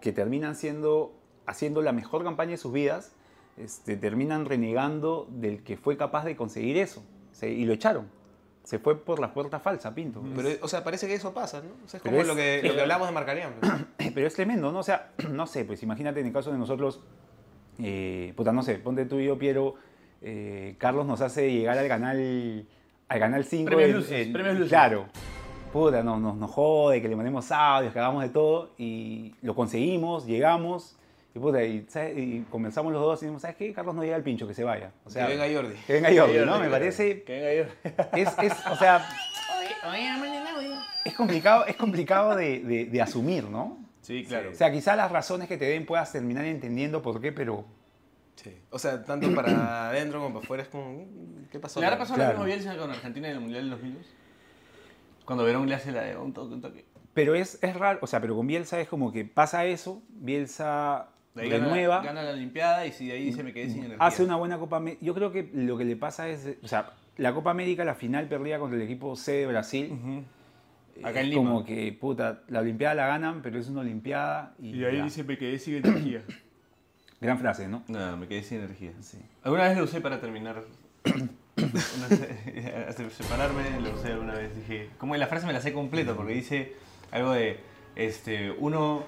que 0.01 0.11
terminan 0.11 0.55
siendo, 0.55 1.13
haciendo 1.45 1.81
la 1.81 1.91
mejor 1.91 2.23
campaña 2.23 2.51
de 2.51 2.57
sus 2.57 2.73
vidas, 2.73 3.11
este, 3.57 3.95
terminan 3.95 4.45
renegando 4.45 5.27
del 5.29 5.63
que 5.63 5.77
fue 5.77 5.95
capaz 5.95 6.25
de 6.25 6.35
conseguir 6.35 6.77
eso. 6.77 7.03
Y 7.41 7.65
lo 7.65 7.73
echaron. 7.73 8.07
Se 8.63 8.79
fue 8.79 8.97
por 8.97 9.19
la 9.19 9.31
puerta 9.33 9.59
falsa, 9.59 9.93
Pinto. 9.93 10.23
Pero, 10.35 10.49
o 10.61 10.67
sea, 10.67 10.83
parece 10.83 11.07
que 11.07 11.13
eso 11.13 11.33
pasa, 11.33 11.61
¿no? 11.61 11.69
O 11.85 11.87
sea, 11.87 11.99
es 11.99 12.03
Pero 12.03 12.11
como 12.15 12.21
es- 12.21 12.27
lo, 12.27 12.35
que, 12.35 12.61
lo 12.67 12.73
que 12.73 12.81
hablamos 12.81 13.07
de 13.07 13.13
Marcarián. 13.13 13.53
Pero 14.15 14.25
es 14.27 14.33
tremendo, 14.33 14.71
¿no? 14.71 14.79
O 14.79 14.83
sea, 14.83 15.11
no 15.29 15.45
sé, 15.45 15.65
pues 15.65 15.83
imagínate 15.83 16.19
en 16.21 16.27
el 16.27 16.33
caso 16.33 16.51
de 16.51 16.57
nosotros, 16.57 16.99
eh, 17.81 18.33
puta, 18.35 18.51
no 18.51 18.61
sé, 18.63 18.75
ponte 18.75 19.05
tú 19.05 19.19
y 19.19 19.25
yo, 19.25 19.37
Piero, 19.37 19.75
eh, 20.21 20.75
Carlos 20.77 21.05
nos 21.05 21.21
hace 21.21 21.51
llegar 21.51 21.77
al 21.77 21.87
canal, 21.87 22.65
al 23.07 23.19
canal 23.19 23.43
5. 23.45 23.65
Premios 23.67 23.89
el- 23.89 23.95
Luces, 23.95 24.27
el- 24.27 24.33
premios 24.33 24.55
Luces. 24.55 24.69
Claro. 24.69 25.05
Puta, 25.73 26.01
nos, 26.03 26.21
nos, 26.21 26.35
nos 26.37 26.51
jode, 26.51 27.01
que 27.01 27.09
le 27.09 27.15
mandemos 27.17 27.51
audios, 27.51 27.91
que 27.91 27.99
hagamos 27.99 28.23
de 28.23 28.29
todo, 28.29 28.71
y 28.77 29.35
lo 29.41 29.53
conseguimos, 29.55 30.25
llegamos, 30.25 30.97
y 31.35 31.39
puta, 31.39 31.61
y, 31.65 32.45
comenzamos 32.49 32.93
los 32.93 33.01
dos 33.01 33.21
y 33.21 33.25
decimos, 33.25 33.41
¿sabes 33.41 33.57
qué? 33.57 33.73
Carlos 33.73 33.93
no 33.93 34.03
llega 34.03 34.15
al 34.15 34.23
pincho, 34.23 34.47
que 34.47 34.53
se 34.53 34.63
vaya. 34.63 34.91
O 35.03 35.09
sea, 35.09 35.27
que 35.27 35.35
venga 35.35 35.53
Jordi. 35.53 35.75
Que 35.85 35.93
venga 35.93 36.09
Jordi, 36.21 36.45
¿no? 36.45 36.59
Me 36.59 36.69
parece, 36.69 37.23
Que 37.23 37.33
venga 37.41 37.53
yo. 37.53 37.91
es, 38.17 38.29
es, 38.41 38.53
o 38.71 38.75
sea, 38.77 39.05
es 41.03 41.13
complicado, 41.13 41.65
es 41.65 41.75
complicado 41.75 42.35
de, 42.35 42.59
de- 42.59 42.85
de 42.85 43.01
asumir, 43.01 43.43
¿no? 43.45 43.77
Sí, 44.05 44.23
claro. 44.23 44.51
O 44.51 44.53
sea, 44.55 44.71
quizá 44.71 44.95
las 44.95 45.11
razones 45.11 45.47
que 45.47 45.57
te 45.57 45.65
den 45.65 45.85
puedas 45.85 46.11
terminar 46.11 46.45
entendiendo 46.45 47.01
por 47.01 47.19
qué, 47.19 47.31
pero 47.31 47.65
Sí. 48.35 48.53
O 48.69 48.77
sea, 48.77 49.03
tanto 49.03 49.33
para 49.33 49.87
adentro 49.89 50.19
como 50.19 50.33
para 50.35 50.43
afuera 50.43 50.63
es 50.63 50.69
como... 50.69 50.91
mm, 51.05 51.47
¿Qué 51.51 51.57
pasó? 51.59 51.79
¿Le 51.79 51.85
habrá 51.87 51.97
pasado 51.97 52.17
Claro. 52.17 52.33
lo 52.33 52.39
mismo 52.39 52.43
a 52.43 52.55
Bielsa 52.55 52.77
con 52.77 52.91
Argentina 52.91 53.27
en 53.29 53.33
el 53.35 53.39
Mundial 53.39 53.61
del 53.63 53.69
2002? 53.71 54.05
Cuando 55.25 55.43
Verón 55.45 55.67
le 55.67 55.75
hace 55.75 55.91
la 55.91 56.01
de 56.03 56.17
un 56.17 56.33
toque, 56.33 56.53
un 56.53 56.61
toque. 56.61 56.85
pero 57.13 57.33
es, 57.33 57.57
es 57.63 57.75
raro, 57.75 57.99
o 58.01 58.07
sea, 58.07 58.19
pero 58.21 58.35
con 58.35 58.45
Bielsa 58.45 58.79
es 58.79 58.87
como 58.89 59.11
que 59.11 59.25
pasa 59.25 59.65
eso, 59.65 60.03
Bielsa 60.09 61.07
De 61.33 61.47
gana, 61.49 61.63
renueva, 61.65 62.01
gana 62.03 62.21
la 62.23 62.31
Olimpiada 62.31 62.85
y 62.85 62.91
si 62.91 63.07
de 63.07 63.13
ahí 63.13 63.23
dice 63.25 63.41
me 63.41 63.53
quedé 63.53 63.69
sin 63.69 63.85
energía. 63.85 64.05
hace 64.05 64.21
una 64.23 64.35
buena 64.35 64.59
Copa 64.59 64.77
América. 64.77 65.03
Yo 65.03 65.13
creo 65.15 65.31
que 65.31 65.49
lo 65.53 65.77
que 65.77 65.85
le 65.85 65.95
pasa 65.95 66.27
es, 66.29 66.57
o 66.61 66.67
sea, 66.67 66.91
la 67.17 67.33
Copa 67.33 67.49
América, 67.51 67.85
la 67.85 67.95
final 67.95 68.27
perdida 68.27 68.59
contra 68.59 68.75
el 68.77 68.83
equipo 68.83 69.15
C 69.15 69.31
de 69.31 69.47
Brasil, 69.47 69.91
Ujú. 69.93 70.23
Acá 71.03 71.19
es 71.19 71.25
en 71.25 71.29
Lima. 71.31 71.43
como 71.43 71.65
que, 71.65 71.91
puta, 71.99 72.43
la 72.47 72.59
Olimpiada 72.61 72.95
la 72.95 73.07
ganan, 73.07 73.41
pero 73.41 73.59
es 73.59 73.67
una 73.67 73.81
Olimpiada 73.81 74.53
y, 74.59 74.75
Y 74.75 74.85
ahí 74.85 74.97
ya. 74.97 75.03
dice 75.03 75.23
me 75.23 75.37
quedé 75.37 75.59
sin 75.59 75.75
energía. 75.75 76.23
gran 77.21 77.39
frase, 77.39 77.67
¿no? 77.67 77.83
Nada, 77.87 78.15
me 78.15 78.27
quedé 78.27 78.43
sin 78.43 78.59
energía. 78.59 78.91
Sí. 79.01 79.19
Alguna 79.43 79.67
vez 79.67 79.77
lo 79.77 79.83
usé 79.83 80.01
para 80.01 80.19
terminar. 80.21 80.63
separarme, 83.11 83.79
lo 83.81 83.93
usé 83.93 84.11
alguna 84.11 84.33
vez. 84.33 84.55
Dije, 84.55 84.89
como 84.97 85.15
la 85.15 85.27
frase 85.27 85.47
me 85.47 85.53
la 85.53 85.61
sé 85.61 85.73
completa 85.73 86.15
porque 86.15 86.33
dice 86.33 86.73
algo 87.11 87.31
de 87.31 87.59
este 87.95 88.51
uno. 88.51 89.03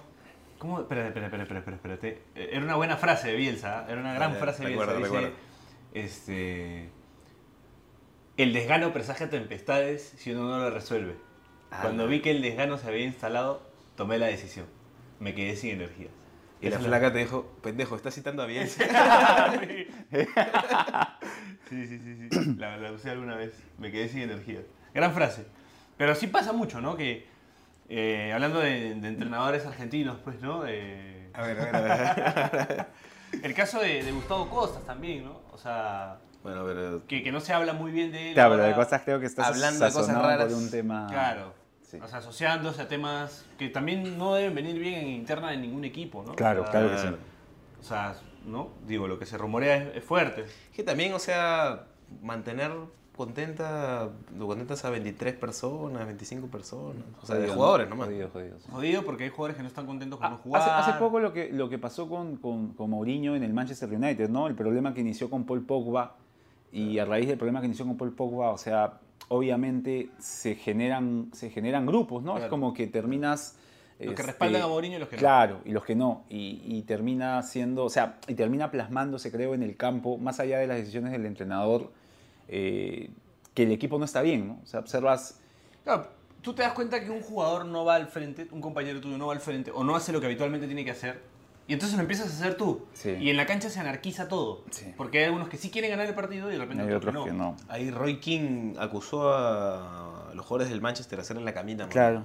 ¿Cómo? 0.58 0.80
Espera, 0.80 1.08
espera, 1.08 1.28
espera, 1.28 1.44
espera, 1.44 1.60
espera, 1.60 1.76
espérate. 1.76 2.22
Era 2.36 2.64
una 2.64 2.76
buena 2.76 2.98
frase 2.98 3.28
de 3.30 3.36
Bielsa, 3.36 3.82
¿eh? 3.82 3.92
era 3.92 4.02
una 4.02 4.14
gran 4.14 4.34
Ya, 4.34 4.40
frase 4.40 4.64
de 4.64 4.70
Bielsa. 4.70 4.86
recuerdo, 4.86 5.06
dice, 5.06 5.16
recuerdo. 5.28 5.38
Este. 5.94 6.90
El 8.38 8.54
desgano 8.54 8.94
presagia 8.94 9.30
tempestades 9.30 10.14
si 10.18 10.32
uno 10.32 10.48
no 10.50 10.58
lo 10.58 10.70
resuelve. 10.72 11.16
Ah, 11.72 11.80
Cuando 11.82 12.04
no. 12.04 12.10
vi 12.10 12.22
que 12.22 12.32
el 12.32 12.42
desgano 12.42 12.78
se 12.78 12.88
había 12.88 13.04
instalado, 13.06 13.62
tomé 13.96 14.18
la 14.18 14.28
decisión. 14.28 14.66
Me 15.20 15.34
quedé 15.36 15.56
sin 15.56 15.72
energía. 15.72 16.08
Y 16.62 16.66
la 16.66 16.70
Esa 16.70 16.80
es 16.80 16.86
flaca 16.88 17.14
te 17.14 17.20
dijo, 17.20 17.52
pendejo, 17.62 17.96
estás 17.96 18.16
citando 18.16 18.42
a 18.44 18.46
Bielsa. 18.46 18.84
Sí, 21.70 21.86
sí, 21.86 22.00
sí, 22.00 22.30
sí. 22.32 22.56
La, 22.58 22.78
la 22.78 22.92
usé 22.94 23.10
alguna 23.10 23.36
vez. 23.36 23.54
Me 23.78 23.92
quedé 23.92 24.08
sin 24.08 24.22
energía. 24.22 24.62
Gran 24.94 25.14
frase. 25.14 25.46
Pero 25.98 26.16
sí 26.16 26.28
pasa 26.28 26.54
mucho, 26.54 26.80
¿no? 26.80 26.96
Que 26.96 27.28
eh, 27.90 28.32
hablando 28.34 28.60
de, 28.60 28.96
de 28.96 29.08
entrenadores 29.08 29.66
argentinos, 29.66 30.18
pues, 30.24 30.40
¿no? 30.42 30.64
Eh, 30.66 31.30
A 31.34 31.42
ver, 31.42 31.60
a 31.60 31.66
ver, 31.66 31.76
a 31.76 32.66
ver. 32.68 32.86
el 33.44 33.54
caso 33.54 33.80
de, 33.82 34.04
de 34.04 34.12
Gustavo 34.14 34.50
Costas 34.50 34.86
también, 34.86 35.26
¿no? 35.26 35.42
O 35.52 35.58
sea, 35.58 36.20
Bueno, 36.48 36.64
pero 36.66 37.06
que, 37.08 37.24
que 37.24 37.32
no 37.32 37.42
se 37.42 37.52
habla 37.52 37.74
muy 37.74 37.92
bien 37.92 38.12
de 38.12 38.30
él. 38.30 38.34
Claro, 38.34 38.52
pero 38.56 38.64
de 38.64 38.74
cosas 38.74 39.02
creo 39.04 39.20
que 39.20 39.26
estás 39.26 39.48
Hablando 39.48 39.84
de 39.86 39.92
cosas 39.92 40.16
raras. 40.22 40.48
por 40.54 40.62
un 40.62 40.72
tema... 40.72 41.08
Claro. 41.10 41.54
Sí. 41.82 41.98
O 42.02 42.08
sea, 42.08 42.20
asociándose 42.20 42.82
a 42.82 42.88
temas 42.88 43.46
que 43.58 43.70
también 43.70 44.18
no 44.18 44.34
deben 44.36 44.56
venir 44.56 44.80
bien 44.80 44.96
en 44.96 45.08
interna 45.08 45.52
de 45.52 45.58
ningún 45.58 45.84
equipo, 45.86 46.24
¿no? 46.26 46.36
Claro, 46.36 46.62
O 46.62 46.64
sea, 46.64 46.72
claro 46.72 46.90
que 46.92 46.98
sí. 46.98 47.08
O 47.80 47.84
sea, 47.84 48.16
¿no? 48.46 48.70
Digo, 48.86 49.08
lo 49.08 49.20
que 49.20 49.26
se 49.26 49.38
rumorea 49.38 49.76
es, 49.78 49.96
es 49.98 50.04
fuerte. 50.04 50.44
Es 50.44 50.76
que 50.76 50.84
también, 50.84 51.14
o 51.14 51.20
sea, 51.20 51.86
mantener 52.22 52.72
contenta, 53.16 54.10
lo 54.38 54.48
contentas 54.48 54.86
a 54.86 54.90
23 54.90 55.34
personas, 55.36 56.06
25 56.06 56.48
personas. 56.48 57.04
O 57.22 57.26
sea, 57.26 57.36
de 57.38 57.50
jugadores 57.50 57.90
nomás. 57.90 58.08
Jodido, 58.08 58.30
jodido, 58.30 58.60
sí. 58.60 58.68
Jodido 58.72 59.04
porque 59.04 59.24
hay 59.26 59.30
jugadores 59.32 59.58
que 59.58 59.64
no 59.64 59.68
están 59.68 59.86
contentos 59.86 60.20
con 60.20 60.28
Ah, 60.28 60.30
no 60.32 60.38
jugar. 60.38 60.62
Hace, 60.62 60.92
hace 60.92 61.00
poco 61.00 61.20
lo 61.20 61.34
que, 61.34 61.52
lo 61.52 61.68
que 61.68 61.78
pasó 61.80 62.08
con, 62.08 62.38
con, 62.38 62.74
con 62.74 62.90
Mourinho 62.90 63.36
en 63.36 63.44
el 63.44 63.54
Manchester 63.54 63.90
United, 63.92 64.30
¿no? 64.30 64.48
El 64.48 64.56
problema 64.56 64.94
que 64.94 65.02
inició 65.02 65.30
con 65.30 65.46
Paul 65.46 65.66
Pogba 65.66 66.16
y 66.72 67.00
a 67.00 67.06
raíz 67.06 67.28
del 67.28 67.38
problema 67.38 67.60
que 67.62 67.68
inició 67.68 67.86
con 67.86 67.98
Paul 67.98 68.14
Pogba, 68.14 68.52
o 68.52 68.58
sea, 68.58 69.00
obviamente 69.30 70.10
se 70.20 70.56
generan, 70.56 71.30
se 71.34 71.50
generan 71.50 71.86
grupos, 71.86 72.24
¿no? 72.24 72.34
Es 72.34 72.40
Claro. 72.40 72.50
como 72.50 72.74
que 72.74 72.88
terminas... 72.88 73.58
Los 74.00 74.10
que 74.10 74.22
este, 74.22 74.24
respaldan 74.24 74.62
a 74.62 74.68
Mourinho 74.68 74.98
y 74.98 75.00
los 75.00 75.10
que 75.10 75.16
no. 75.16 75.20
Claro, 75.20 75.62
y 75.66 75.72
los 75.72 75.84
que 75.84 75.96
no. 75.96 76.24
Y, 76.30 76.62
y 76.66 76.84
termina 76.84 77.42
siendo, 77.42 77.84
o 77.86 77.90
sea, 77.90 78.20
y 78.28 78.36
termina 78.36 78.70
plasmándose, 78.70 79.32
creo, 79.32 79.56
en 79.56 79.64
el 79.64 79.76
campo, 79.76 80.18
más 80.20 80.40
allá 80.40 80.60
de 80.60 80.68
las 80.68 80.78
decisiones 80.78 81.12
del 81.12 81.26
entrenador, 81.26 81.92
eh, 82.48 83.10
que 83.56 83.64
el 83.64 83.72
equipo 83.72 83.98
no 83.98 84.06
está 84.06 84.22
bien, 84.22 84.48
¿no? 84.50 84.60
O 84.62 84.66
sea, 84.68 84.82
observas... 84.82 85.40
Claro, 85.84 86.08
tú 86.42 86.54
te 86.54 86.62
das 86.62 86.74
cuenta 86.74 87.04
que 87.04 87.10
un 87.10 87.22
jugador 87.22 87.66
no 87.66 87.86
va 87.86 87.96
al 87.96 88.08
frente, 88.08 88.48
un 88.52 88.62
compañero 88.62 89.02
tuyo 89.02 89.18
no 89.18 89.28
va 89.28 89.34
al 89.34 89.40
frente 89.40 89.72
o 89.72 89.84
no 89.84 89.96
hace 89.96 90.12
lo 90.12 90.20
que 90.20 90.28
habitualmente 90.28 90.68
tiene 90.68 90.86
que 90.86 90.92
hacer. 90.92 91.20
Y 91.68 91.74
entonces 91.74 91.98
lo 91.98 92.02
empiezas 92.02 92.28
a 92.28 92.34
hacer 92.34 92.56
tú. 92.56 92.86
Sí. 92.94 93.12
Y 93.20 93.30
en 93.30 93.38
la 93.38 93.46
cancha 93.46 93.70
se 93.70 93.80
anarquiza 93.80 94.28
todo. 94.28 94.64
Sí. 94.72 94.94
Porque 94.96 95.20
hay 95.20 95.26
algunos 95.26 95.50
que 95.50 95.58
sí 95.58 95.70
quieren 95.70 95.92
ganar 95.92 96.08
el 96.08 96.16
partido 96.16 96.50
y 96.50 96.54
de 96.54 96.60
repente 96.60 96.84
Hay 96.84 96.94
otros 96.94 97.14
otros 97.14 97.26
que 97.28 97.34
no. 97.34 97.58
Ahí 97.68 97.92
Roy 97.92 98.20
King 98.20 98.76
acusó 98.80 99.34
a 99.34 100.32
los 100.34 100.46
jugadores 100.46 100.70
del 100.70 100.82
Manchester 100.82 101.18
de 101.18 101.22
hacerle 101.24 101.44
la 101.44 101.54
camita. 101.54 101.84
man. 101.84 101.92
Claro. 101.92 102.24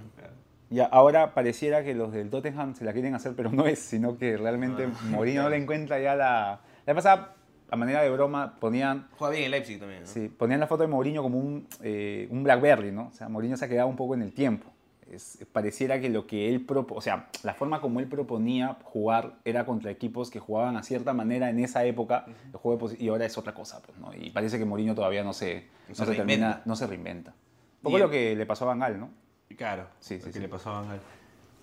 Ya, 0.70 0.86
ahora 0.86 1.34
pareciera 1.34 1.84
que 1.84 1.93
los 1.93 2.12
del 2.12 2.30
Tottenham 2.30 2.74
se 2.74 2.84
la 2.84 2.95
quieren 2.95 3.14
hacer, 3.14 3.34
pero 3.36 3.51
no 3.51 3.66
es, 3.66 3.78
sino 3.78 4.16
que 4.16 4.38
realmente 4.38 4.88
Mourinho 5.11 5.43
no 5.43 5.51
le 5.51 5.59
encuentra 5.59 6.01
ya 6.01 6.14
la... 6.14 6.61
La 6.86 6.95
pasada, 6.95 7.34
a 7.70 7.76
manera 7.76 8.03
de 8.03 8.11
broma, 8.11 8.57
ponían, 8.59 9.09
Juega 9.18 9.32
bien 9.32 9.45
en 9.45 9.51
Leipzig 9.51 9.78
también. 9.78 10.03
¿no? 10.03 10.07
sí, 10.07 10.28
ponían 10.28 10.61
la 10.61 10.66
foto 10.66 10.82
de 10.82 10.88
Mourinho 10.88 11.22
como 11.22 11.38
un, 11.38 11.68
eh, 11.82 12.26
un 12.30 12.43
Blackberry, 12.43 12.90
¿no? 12.90 13.09
O 13.09 13.12
sea, 13.12 13.28
Mourinho 13.28 13.57
se 13.57 13.66
ha 13.66 13.68
quedado 13.68 13.88
un 13.88 13.97
poco 13.97 14.14
en 14.14 14.22
el 14.22 14.32
tiempo. 14.32 14.72
Es- 15.13 15.39
pareciera 15.53 16.01
que 16.01 16.09
lo 16.09 16.27
que 16.27 16.49
él 16.49 16.65
propo, 16.65 16.95
o 16.95 17.01
sea, 17.01 17.29
la 17.43 17.53
forma 17.55 17.81
como 17.81 18.01
él 18.01 18.07
proponía 18.09 18.79
jugar 18.85 19.35
era 19.45 19.67
contra 19.67 19.91
equipos 19.91 20.31
que 20.31 20.41
jugaban 20.41 20.77
a 20.77 20.83
cierta 20.83 21.13
manera 21.13 21.51
en 21.51 21.59
esa 21.63 21.85
época, 21.85 22.25
el 22.27 22.57
juego 22.59 22.79
de 22.89 22.95
posi- 22.95 23.01
y 23.01 23.09
ahora 23.09 23.27
es 23.27 23.37
otra 23.37 23.53
cosa, 23.55 23.83
pues, 23.83 23.99
¿no? 23.99 24.13
Y 24.15 24.31
parece 24.31 24.59
que 24.59 24.65
Mourinho 24.65 24.95
todavía 24.95 25.23
no 25.23 25.33
se, 25.35 25.69
No 25.89 25.95
se 25.95 26.07
se 26.07 26.13
termina, 26.15 26.25
reinventa. 26.47 26.63
no 26.65 26.77
se 26.77 26.87
reinventa. 26.87 27.31
Un 27.31 27.83
poco 27.83 27.99
Y- 27.99 28.01
lo 28.01 28.11
que 28.11 28.35
le 28.35 28.47
pasó 28.47 28.65
a 28.65 28.69
Van 28.69 28.79
Gaal, 28.79 28.99
¿no? 28.99 29.11
Claro. 29.57 29.87
Sí, 30.01 30.15
lo 30.15 30.21
sí, 30.21 30.27
que 30.29 30.33
sí. 30.33 30.39
le 30.41 30.49
pasó 30.49 30.71
a 30.71 30.81
Van 30.81 30.89
Gaal. 30.89 31.01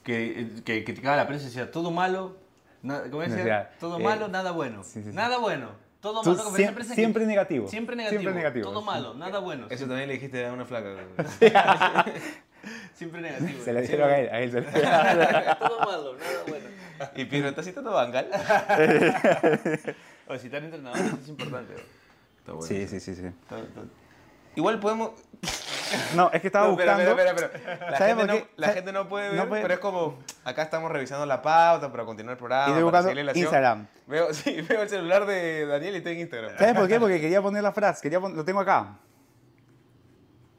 Que, 0.04 0.48
que 0.64 0.84
criticaba 0.84 1.16
a 1.16 1.18
la 1.18 1.28
prensa 1.28 1.46
y 1.46 1.48
decía, 1.50 1.72
todo 1.72 1.90
malo, 1.92 2.38
na- 2.84 3.02
¿cómo 3.10 3.22
decía? 3.22 3.36
Decía, 3.38 3.72
todo 3.80 4.00
eh, 4.00 4.04
malo, 4.04 4.28
nada 4.28 4.52
bueno. 4.52 4.84
sí, 4.84 5.02
sí, 5.04 5.10
sí. 5.10 5.16
Nada 5.16 5.40
bueno. 5.40 5.70
Todo 6.02 6.22
Tú 6.22 6.30
malo. 6.30 6.44
conferencia 6.46 6.68
de 6.68 6.72
siem- 6.72 6.76
prensa 6.76 6.96
que- 6.96 7.02
siempre 7.02 7.26
negativo. 7.26 7.68
Siempre 7.68 7.96
negativo. 7.98 8.22
Siempre 8.22 8.40
negativo, 8.42 8.70
Todo 8.70 8.82
malo, 8.82 9.16
nada 9.16 9.40
bueno. 9.40 9.66
Eso 9.70 9.86
también 9.86 10.08
le 10.08 10.14
dijiste 10.14 10.46
a 10.46 10.54
una 10.54 10.64
flaca. 10.66 10.96
Siempre 12.94 13.22
negativo. 13.22 13.64
Se 13.64 13.74
la 13.74 13.82
dijeron 13.82 14.10
a 14.10 14.18
él, 14.18 14.30
a 14.30 14.40
él 14.42 14.52
se 14.52 14.62
la- 14.62 15.58
todo 15.60 15.80
malo, 15.80 16.16
nada 16.16 16.44
bueno. 16.48 16.66
y 17.16 17.26
Piero, 17.26 17.50
¿estás 17.50 17.66
citando 17.66 17.92
a 17.92 18.04
Bangal? 18.06 18.28
O 20.28 20.38
citar 20.38 20.64
entrenadores 20.64 21.06
es 21.24 21.28
importante. 21.28 21.74
¿no? 21.74 21.80
Está 22.40 22.52
bueno. 22.54 22.62
Sí, 22.68 22.88
sí, 22.88 23.00
sí, 23.00 23.16
sí. 23.16 23.26
Está- 23.26 23.58
está- 23.60 23.82
Igual 24.56 24.80
podemos. 24.80 25.12
No, 26.16 26.30
es 26.32 26.42
que 26.42 26.48
estaba 26.48 26.66
No, 26.68 26.74
buscando... 26.76 27.02
espera, 27.02 27.30
espera, 27.32 27.48
espera. 27.56 27.90
La, 27.92 27.98
¿Sabes 27.98 28.16
gente 28.16 28.16
por 28.16 28.28
no, 28.28 28.34
qué? 28.34 28.50
la 28.58 28.68
¿Sabes? 28.68 28.76
gente 28.76 28.92
no 28.92 29.10
puede 29.10 29.30
No 29.30 29.36
ver, 29.38 29.48
puede- 29.50 29.62
pero 29.64 29.74
es 29.76 29.80
como. 29.80 30.20
Acá 30.44 30.62
estamos 30.64 30.92
revisando 30.92 31.26
la 31.26 31.42
pauta 31.42 31.92
para 31.92 32.06
continuar 32.06 32.34
el 32.34 32.38
programa. 32.38 32.68
Y 32.68 32.72
estoy 32.72 32.84
buscando. 32.84 33.40
Instagram. 33.40 33.88
Veo, 34.06 34.34
sí, 34.34 34.62
veo 34.62 34.82
el 34.84 34.90
celular 34.90 35.26
de 35.26 35.66
Daniel 35.66 35.96
y 35.96 35.98
está 35.98 36.12
en 36.12 36.20
Instagram. 36.20 36.58
¿Sabes 36.60 36.76
por 36.76 36.88
qué? 36.88 37.00
Porque 37.00 37.20
quería 37.22 37.42
poner 37.42 37.64
la 37.64 37.72
frase, 37.72 38.02
quería 38.04 38.20
pon- 38.20 38.36
lo 38.36 38.46
tengo 38.46 38.60
acá. 38.60 38.98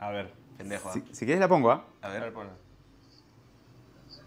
A 0.00 0.10
ver. 0.10 0.32
Pendejo. 0.60 0.90
¿ah? 0.90 0.92
Si, 0.92 1.00
si 1.14 1.24
quieres 1.24 1.40
la 1.40 1.48
pongo, 1.48 1.70
¿ah? 1.70 1.82
A 2.02 2.08
A 2.08 2.10
ver, 2.10 2.32
ponlo. 2.34 2.52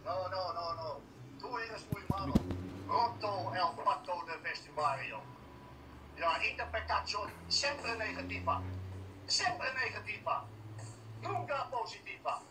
No, 0.03 0.29
no, 0.29 0.53
no, 0.53 0.73
no. 0.73 0.99
Tú 1.39 1.59
eres 1.59 1.85
muy 1.91 2.01
malo. 2.09 2.33
Roto 2.87 3.53
el 3.53 3.83
pato 3.83 4.25
de 4.25 4.49
vestuario. 4.49 5.19
La 6.19 6.43
interpretación 6.43 7.29
siempre 7.47 7.95
negativa. 7.97 8.61
Siempre 9.27 9.67
negativa. 9.75 10.45
Nunca 11.21 11.69
positiva. 11.69 12.41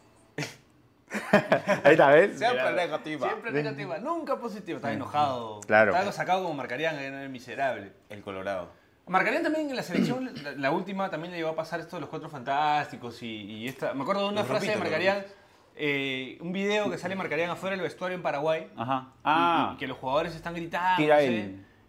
Ahí 1.85 1.93
está, 1.93 2.09
¿ves? 2.11 2.39
Siempre 2.39 2.73
negativa. 2.73 3.29
Siempre 3.29 3.51
negativa, 3.51 3.99
nunca 3.99 4.37
positiva. 4.39 4.77
Está 4.77 4.93
enojado. 4.93 5.61
Claro. 5.67 5.91
Está 5.97 6.13
sacado 6.13 6.45
como 6.45 6.55
Marcarián, 6.55 6.97
que 6.97 7.07
era 7.07 7.29
miserable. 7.29 7.93
El 8.09 8.23
Colorado. 8.23 8.71
Marcarián 9.07 9.43
también 9.43 9.69
en 9.69 9.77
la 9.77 9.83
selección, 9.83 10.31
la, 10.43 10.53
la 10.53 10.71
última, 10.71 11.11
también 11.11 11.33
le 11.33 11.39
llegó 11.39 11.51
a 11.51 11.57
pasar 11.57 11.81
esto 11.81 11.97
de 11.97 12.01
los 12.01 12.09
cuatro 12.09 12.29
fantásticos 12.29 13.23
y, 13.23 13.27
y 13.27 13.69
esta. 13.69 13.95
Me 13.95 14.03
acuerdo 14.03 14.23
de 14.23 14.29
una 14.29 14.41
Los 14.43 14.49
frase 14.49 14.71
de 14.71 14.77
Marcarián, 14.77 15.25
eh, 15.75 16.39
un 16.41 16.53
video 16.53 16.91
que 16.91 16.99
sale 16.99 17.17
Marcarián 17.17 17.51
afuera 17.51 17.75
del 17.75 17.83
vestuario 17.83 18.17
en 18.17 18.23
Paraguay. 18.23 18.71
Ajá. 18.77 19.13
Ah, 19.25 19.73
y 19.75 19.79
que 19.79 19.87
los 19.87 19.99
jugadores 19.99 20.35
están 20.35 20.55
gritando. 20.55 20.97
Tira 20.97 21.19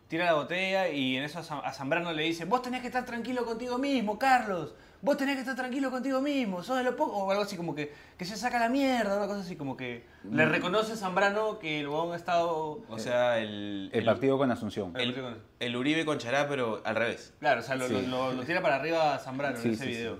tira 0.07 0.25
la 0.25 0.33
botella 0.33 0.89
y 0.89 1.17
en 1.17 1.23
eso 1.23 1.39
a 1.39 1.73
Zambrano 1.73 2.11
le 2.13 2.23
dice: 2.23 2.45
Vos 2.45 2.61
tenés 2.61 2.81
que 2.81 2.87
estar 2.87 3.05
tranquilo 3.05 3.45
contigo 3.45 3.77
mismo, 3.77 4.17
Carlos. 4.17 4.73
Vos 5.03 5.17
tenés 5.17 5.35
que 5.35 5.41
estar 5.41 5.55
tranquilo 5.55 5.91
contigo 5.91 6.21
mismo. 6.21 6.63
Sos 6.63 6.77
de 6.77 6.83
lo 6.83 6.95
poco. 6.95 7.17
O 7.17 7.29
algo 7.29 7.43
así 7.43 7.57
como 7.57 7.75
que, 7.75 7.91
que 8.17 8.23
se 8.23 8.37
saca 8.37 8.57
la 8.57 8.69
mierda, 8.69 9.17
una 9.17 9.27
cosa 9.27 9.41
así 9.41 9.57
como 9.57 9.75
que. 9.75 10.05
Mm. 10.23 10.35
Le 10.35 10.45
reconoce 10.45 10.93
a 10.93 10.95
Zambrano 10.95 11.59
que 11.59 11.81
el 11.81 11.89
huevón 11.89 12.13
ha 12.13 12.15
estado. 12.15 12.79
O 12.87 12.97
sea, 12.97 13.37
el. 13.39 13.89
el 13.93 14.05
partido 14.05 14.37
con 14.37 14.49
Asunción. 14.49 14.93
El- 14.95 15.13
El, 15.13 15.35
el 15.59 15.75
Uribe 15.75 16.05
con 16.05 16.17
Chará, 16.19 16.47
pero 16.47 16.81
al 16.85 16.95
revés. 16.95 17.33
Claro, 17.39 17.59
o 17.59 17.63
sea, 17.63 17.75
lo, 17.75 17.87
Sí. 17.89 18.05
lo- 18.07 18.31
lo 18.33 18.43
tira 18.45 18.61
para 18.61 18.77
arriba 18.77 19.13
a 19.15 19.19
Zambrano 19.19 19.57
Sí, 19.57 19.67
en 19.67 19.73
ese 19.73 19.83
sí, 19.83 19.91
sí. 19.91 19.97
video. 19.99 20.19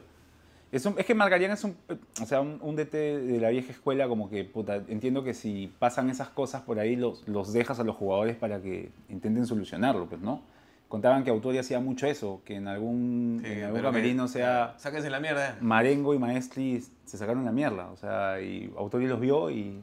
Es, 0.74 0.86
un- 0.86 0.96
es 0.98 1.06
que 1.06 1.14
Marcarián 1.16 1.52
es 1.52 1.64
un, 1.64 1.78
o 2.22 2.26
sea, 2.26 2.42
un, 2.42 2.58
un 2.62 2.76
DT 2.76 2.94
de 3.20 3.40
la 3.40 3.50
vieja 3.50 3.72
escuela, 3.72 4.08
como 4.08 4.30
que, 4.30 4.44
puta, 4.44 4.78
entiendo 4.88 5.24
que 5.24 5.34
si 5.36 5.72
pasan 5.80 6.10
esas 6.10 6.30
cosas 6.30 6.64
por 6.64 6.80
ahí, 6.80 6.96
los, 6.96 7.26
los 7.28 7.54
dejas 7.54 7.80
a 7.80 7.84
los 7.84 7.96
jugadores 7.96 8.36
para 8.36 8.60
que 8.60 8.92
intenten 9.08 9.46
solucionarlo, 9.46 10.08
pues, 10.08 10.20
¿no? 10.20 10.42
Contaban 10.94 11.24
que 11.24 11.32
Autori 11.32 11.58
hacía 11.58 11.80
mucho 11.80 12.06
eso, 12.06 12.44
que 12.46 12.54
en 12.58 12.68
algún, 12.68 13.42
Sí, 13.44 13.52
en 13.52 13.64
algún 13.64 13.82
camerino, 13.82 14.28
sea, 14.28 14.76
Sáquense 14.78 15.10
la 15.10 15.20
mierda. 15.20 15.58
Marengo 15.60 16.14
y 16.14 16.20
Maestri 16.20 16.86
se 17.04 17.18
sacaron 17.18 17.44
la 17.44 17.52
mierda, 17.52 17.88
o 17.90 17.98
sea, 17.98 18.40
y 18.40 18.72
Autori 18.78 19.08
los 19.08 19.20
vio 19.20 19.50
y 19.50 19.82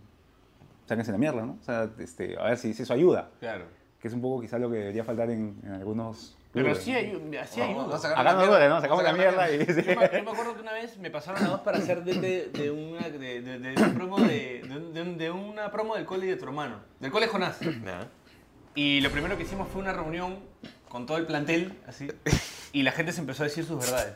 sáquense 0.86 1.10
la 1.10 1.18
mierda, 1.18 1.44
¿no? 1.44 1.56
O 1.60 1.64
sea, 1.64 1.90
este, 1.98 2.38
a 2.38 2.44
ver 2.44 2.58
si, 2.58 2.74
si 2.74 2.84
eso 2.84 2.94
ayuda, 2.94 3.28
Claro. 3.40 3.64
que 4.00 4.06
es 4.06 4.14
un 4.14 4.20
poco 4.20 4.40
quizás 4.40 4.60
lo 4.60 4.70
que 4.70 4.76
debería 4.76 5.02
faltar 5.02 5.28
en, 5.30 5.56
en 5.64 5.72
algunos 5.72 6.36
Pero 6.52 6.66
clubes, 6.66 6.84
sí 6.84 6.92
hay, 6.94 7.06
sí 7.48 7.60
hay 7.60 7.74
No, 7.74 7.92
Acá 7.92 8.32
no 8.34 8.46
duele, 8.46 8.68
¿no? 8.68 8.80
Sacamos 8.80 9.02
la 9.02 9.12
mierda 9.12 9.50
y... 9.50 9.58
Yo 9.58 9.66
me, 9.66 9.74
yo 9.74 10.22
me 10.24 10.30
acuerdo 10.30 10.54
que 10.54 10.60
una 10.60 10.72
vez 10.74 10.96
me 10.98 11.10
pasaron 11.10 11.42
a 11.44 11.48
dos 11.48 11.60
para 11.62 11.78
hacer 11.78 12.04
de, 12.04 12.20
de, 12.20 12.48
de 12.50 12.70
una, 12.70 13.08
de, 13.08 13.18
de- 13.42 13.58
de 13.58 13.72
una 13.82 13.92
promo 13.94 14.20
de, 14.20 14.62
de, 14.94 15.32
un- 15.32 15.38
un- 15.40 15.48
una 15.50 15.72
promo 15.72 15.96
del 15.96 16.04
cole 16.04 16.26
de 16.28 16.36
tu 16.36 16.44
hermano, 16.44 16.76
del 17.00 17.10
cole 17.10 17.26
Jonás. 17.26 17.58
Y 18.76 19.00
lo 19.00 19.10
primero 19.10 19.36
que 19.36 19.42
hicimos 19.42 19.66
fue 19.66 19.82
una 19.82 19.92
reunión 19.92 20.38
con 20.90 21.06
todo 21.06 21.16
el 21.16 21.24
plantel, 21.26 21.78
así, 21.86 22.08
y 22.72 22.82
la 22.82 22.92
gente 22.92 23.12
se 23.12 23.20
empezó 23.20 23.44
a 23.44 23.46
decir 23.46 23.64
sus 23.64 23.78
verdades, 23.78 24.14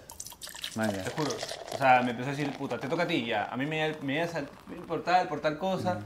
Man, 0.75 0.91
ya. 0.93 1.05
te 1.05 1.11
juro. 1.11 1.31
O 1.72 1.79
sea, 1.79 2.03
me 2.03 2.11
empezó 2.11 2.29
a 2.31 2.33
decir, 2.33 2.51
puta, 2.59 2.79
te 2.79 2.89
toca 2.89 3.05
a 3.05 3.07
ti, 3.07 3.25
ya, 3.25 3.45
a 3.47 3.57
mí 3.57 3.64
me, 3.64 3.95
me 4.03 4.20
al- 4.22 4.49
por 4.87 5.03
tal, 5.03 5.29
por 5.29 5.41
tal 5.41 5.57
cosa, 5.57 6.01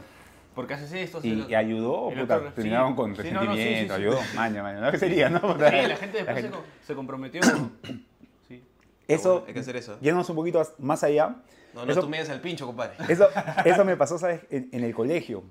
porque 0.55 0.75
haces 0.75 0.93
esto, 0.93 1.19
haces 1.19 1.31
¿Y, 1.33 1.35
lo 1.37 1.49
y 1.49 1.55
ayudó 1.55 2.11
El 2.11 2.21
puta, 2.21 2.37
otro- 2.37 2.53
terminaron 2.53 2.91
sí. 2.91 2.97
con 2.97 3.17
Sí, 3.17 3.31
no, 3.33 3.45
no, 3.45 3.53
sí, 3.55 3.59
resentimiento? 3.59 3.95
sí, 3.95 4.01
sí. 4.01 4.07
ayudó, 4.07 4.21
maña, 4.35 4.63
maña. 4.63 4.81
¿No? 4.81 4.91
¿Qué 4.91 4.99
sería, 4.99 5.29
no? 5.31 5.41
Sí, 5.41 5.59
la 5.59 5.97
gente 5.97 6.19
después 6.19 6.43
Se, 6.43 6.51
co- 6.51 6.65
se 6.87 6.95
comprometió. 6.95 7.41
Sí. 8.49 8.63
Eso, 9.07 9.45
Hay 9.47 9.55
que 9.55 9.61
hacer 9.61 9.77
eso. 9.77 9.99
yéndonos 10.01 10.29
un 10.31 10.37
poquito 10.37 10.63
más 10.79 11.03
allá, 11.05 11.37
No, 11.75 11.85
no 11.87 11.93
eso, 11.93 12.01
tú 12.03 12.09
me 12.09 12.19
al 12.19 12.41
pincho, 12.41 12.67
compadre. 12.67 12.95
eso, 13.09 13.29
eso 13.65 13.85
me 13.85 13.97
pasó, 13.97 14.19
¿sabes? 14.19 14.41
En, 14.51 14.69
en 14.73 14.85
el 14.85 14.95
colegio, 14.95 15.45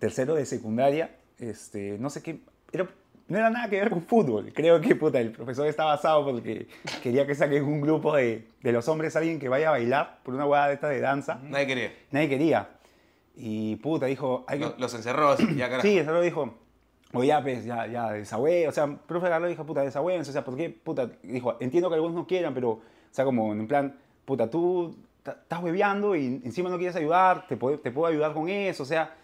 tercero 0.00 0.34
de 0.34 0.46
secundaria, 0.46 1.14
este, 1.38 1.96
no 1.98 2.10
sé 2.10 2.22
qué, 2.22 2.40
era 2.72 2.88
no 3.28 3.38
era 3.38 3.50
nada 3.50 3.68
que 3.68 3.78
ver 3.80 3.90
con 3.90 4.02
fútbol. 4.02 4.52
Creo 4.54 4.80
que 4.80 4.94
puta, 4.94 5.20
el 5.20 5.32
profesor 5.32 5.66
estaba 5.66 5.92
asado 5.94 6.24
porque 6.24 6.68
quería 7.02 7.26
que 7.26 7.34
saquen 7.34 7.64
un 7.64 7.80
grupo 7.80 8.14
de, 8.16 8.46
de 8.62 8.72
los 8.72 8.86
hombres, 8.88 9.16
alguien 9.16 9.38
que 9.38 9.48
vaya 9.48 9.68
a 9.68 9.72
bailar 9.72 10.18
por 10.22 10.34
una 10.34 10.46
hueá 10.46 10.68
de 10.68 10.74
esta 10.74 10.88
de 10.88 11.00
danza. 11.00 11.40
Nadie 11.42 11.66
quería. 11.66 11.92
Nadie 12.12 12.28
quería. 12.28 12.68
Y 13.36 13.76
puta, 13.76 14.06
dijo, 14.06 14.44
hay 14.46 14.58
que... 14.58 14.64
Lo- 14.66 14.74
Los 14.78 14.94
encerró 14.94 15.28
así, 15.30 15.46
ya 15.56 15.68
carajo. 15.68 15.82
Sí, 15.86 15.98
eso 15.98 16.20
dijo, 16.20 16.54
o 17.12 17.22
ya, 17.24 17.42
pues, 17.42 17.64
ya, 17.64 17.86
ya, 17.86 18.12
desahue, 18.12 18.66
o 18.68 18.72
sea, 18.72 18.84
el 18.84 18.96
profe 18.96 19.28
Carlos 19.28 19.50
dijo, 19.50 19.64
puta, 19.66 19.82
desahúense, 19.82 20.30
o 20.30 20.32
sea, 20.32 20.44
¿por 20.44 20.56
qué, 20.56 20.70
puta? 20.70 21.10
Dijo, 21.22 21.56
entiendo 21.60 21.88
que 21.88 21.94
algunos 21.96 22.14
no 22.16 22.26
quieran, 22.26 22.54
pero, 22.54 22.70
o 22.70 22.82
sea, 23.10 23.24
como 23.24 23.52
en 23.52 23.66
plan, 23.68 23.96
puta, 24.24 24.48
tú 24.48 24.96
estás 25.24 25.62
hueveando 25.62 26.14
y 26.16 26.40
encima 26.44 26.70
no 26.70 26.78
quieres 26.78 26.96
ayudar, 26.96 27.46
te 27.46 27.56
puedo, 27.56 27.78
te 27.78 27.90
puedo 27.90 28.06
ayudar 28.06 28.32
con 28.32 28.48
eso, 28.48 28.84
o 28.84 28.86
sea, 28.86 29.14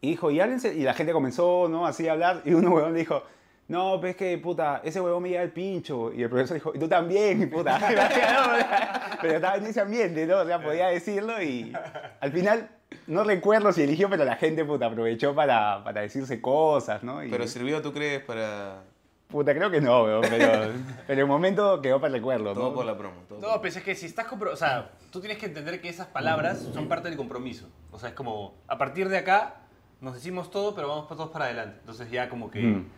y 0.00 0.10
dijo, 0.10 0.30
y 0.30 0.40
háblense, 0.40 0.74
y 0.74 0.82
la 0.82 0.94
gente 0.94 1.12
comenzó, 1.12 1.68
¿no? 1.68 1.86
Así 1.86 2.06
a 2.08 2.12
hablar, 2.12 2.42
y 2.44 2.54
uno 2.54 2.70
huevón 2.70 2.92
le 2.94 3.00
dijo, 3.00 3.22
no, 3.68 4.00
pues 4.00 4.16
que, 4.16 4.36
puta, 4.38 4.80
ese 4.82 5.00
huevón 5.00 5.22
me 5.22 5.28
lleva 5.30 5.42
el 5.42 5.52
pincho, 5.52 6.12
y 6.12 6.22
el 6.22 6.28
profesor 6.30 6.54
dijo, 6.54 6.72
y 6.74 6.78
tú 6.78 6.88
también, 6.88 7.48
puta, 7.52 7.78
pero 9.20 9.34
estaba 9.34 9.56
en 9.56 9.66
ese 9.66 9.80
ambiente, 9.80 10.26
¿no? 10.26 10.38
O 10.40 10.46
sea, 10.46 10.62
podía 10.62 10.88
decirlo 10.88 11.42
y 11.42 11.72
al 12.20 12.32
final... 12.32 12.70
No 13.06 13.22
recuerdo 13.22 13.70
si 13.72 13.82
eligió, 13.82 14.08
pero 14.08 14.24
la 14.24 14.36
gente 14.36 14.64
puta 14.64 14.86
aprovechó 14.86 15.34
para, 15.34 15.82
para 15.84 16.00
decirse 16.00 16.40
cosas, 16.40 17.02
¿no? 17.02 17.22
Y- 17.22 17.30
Pero 17.30 17.46
sirvió, 17.46 17.82
¿tú 17.82 17.92
crees, 17.92 18.22
para 18.22 18.82
Puta, 19.28 19.54
creo 19.54 19.70
que 19.70 19.82
no, 19.82 20.04
weón, 20.04 20.22
pero, 20.22 20.72
pero 21.06 21.20
el 21.20 21.26
momento 21.26 21.82
quedó 21.82 22.00
para 22.00 22.08
el 22.08 22.14
recuerdo, 22.14 22.54
todo 22.54 22.70
¿no? 22.70 22.74
por 22.74 22.86
la 22.86 22.96
promo? 22.96 23.20
todo 23.28 23.40
No, 23.40 23.48
por- 23.52 23.60
pues 23.60 23.76
es 23.76 23.82
que 23.82 23.94
si 23.94 24.06
estás 24.06 24.26
compro... 24.26 24.50
O 24.52 24.56
sea, 24.56 24.90
tú 25.10 25.20
tienes 25.20 25.36
que 25.36 25.44
entender 25.44 25.82
que 25.82 25.90
esas 25.90 26.06
palabras 26.06 26.66
son 26.72 26.88
parte 26.88 27.08
del 27.10 27.18
compromiso. 27.18 27.68
O 27.90 27.98
sea, 27.98 28.08
es 28.08 28.14
como, 28.14 28.54
a 28.66 28.78
partir 28.78 29.10
de 29.10 29.18
acá 29.18 29.56
nos 30.00 30.14
decimos 30.14 30.50
todo, 30.50 30.74
pero 30.74 30.88
vamos 30.88 31.08
todos 31.08 31.28
para 31.28 31.44
adelante. 31.46 31.76
Entonces 31.80 32.10
ya 32.10 32.30
como 32.30 32.50
que... 32.50 32.60
Mm. 32.62 32.88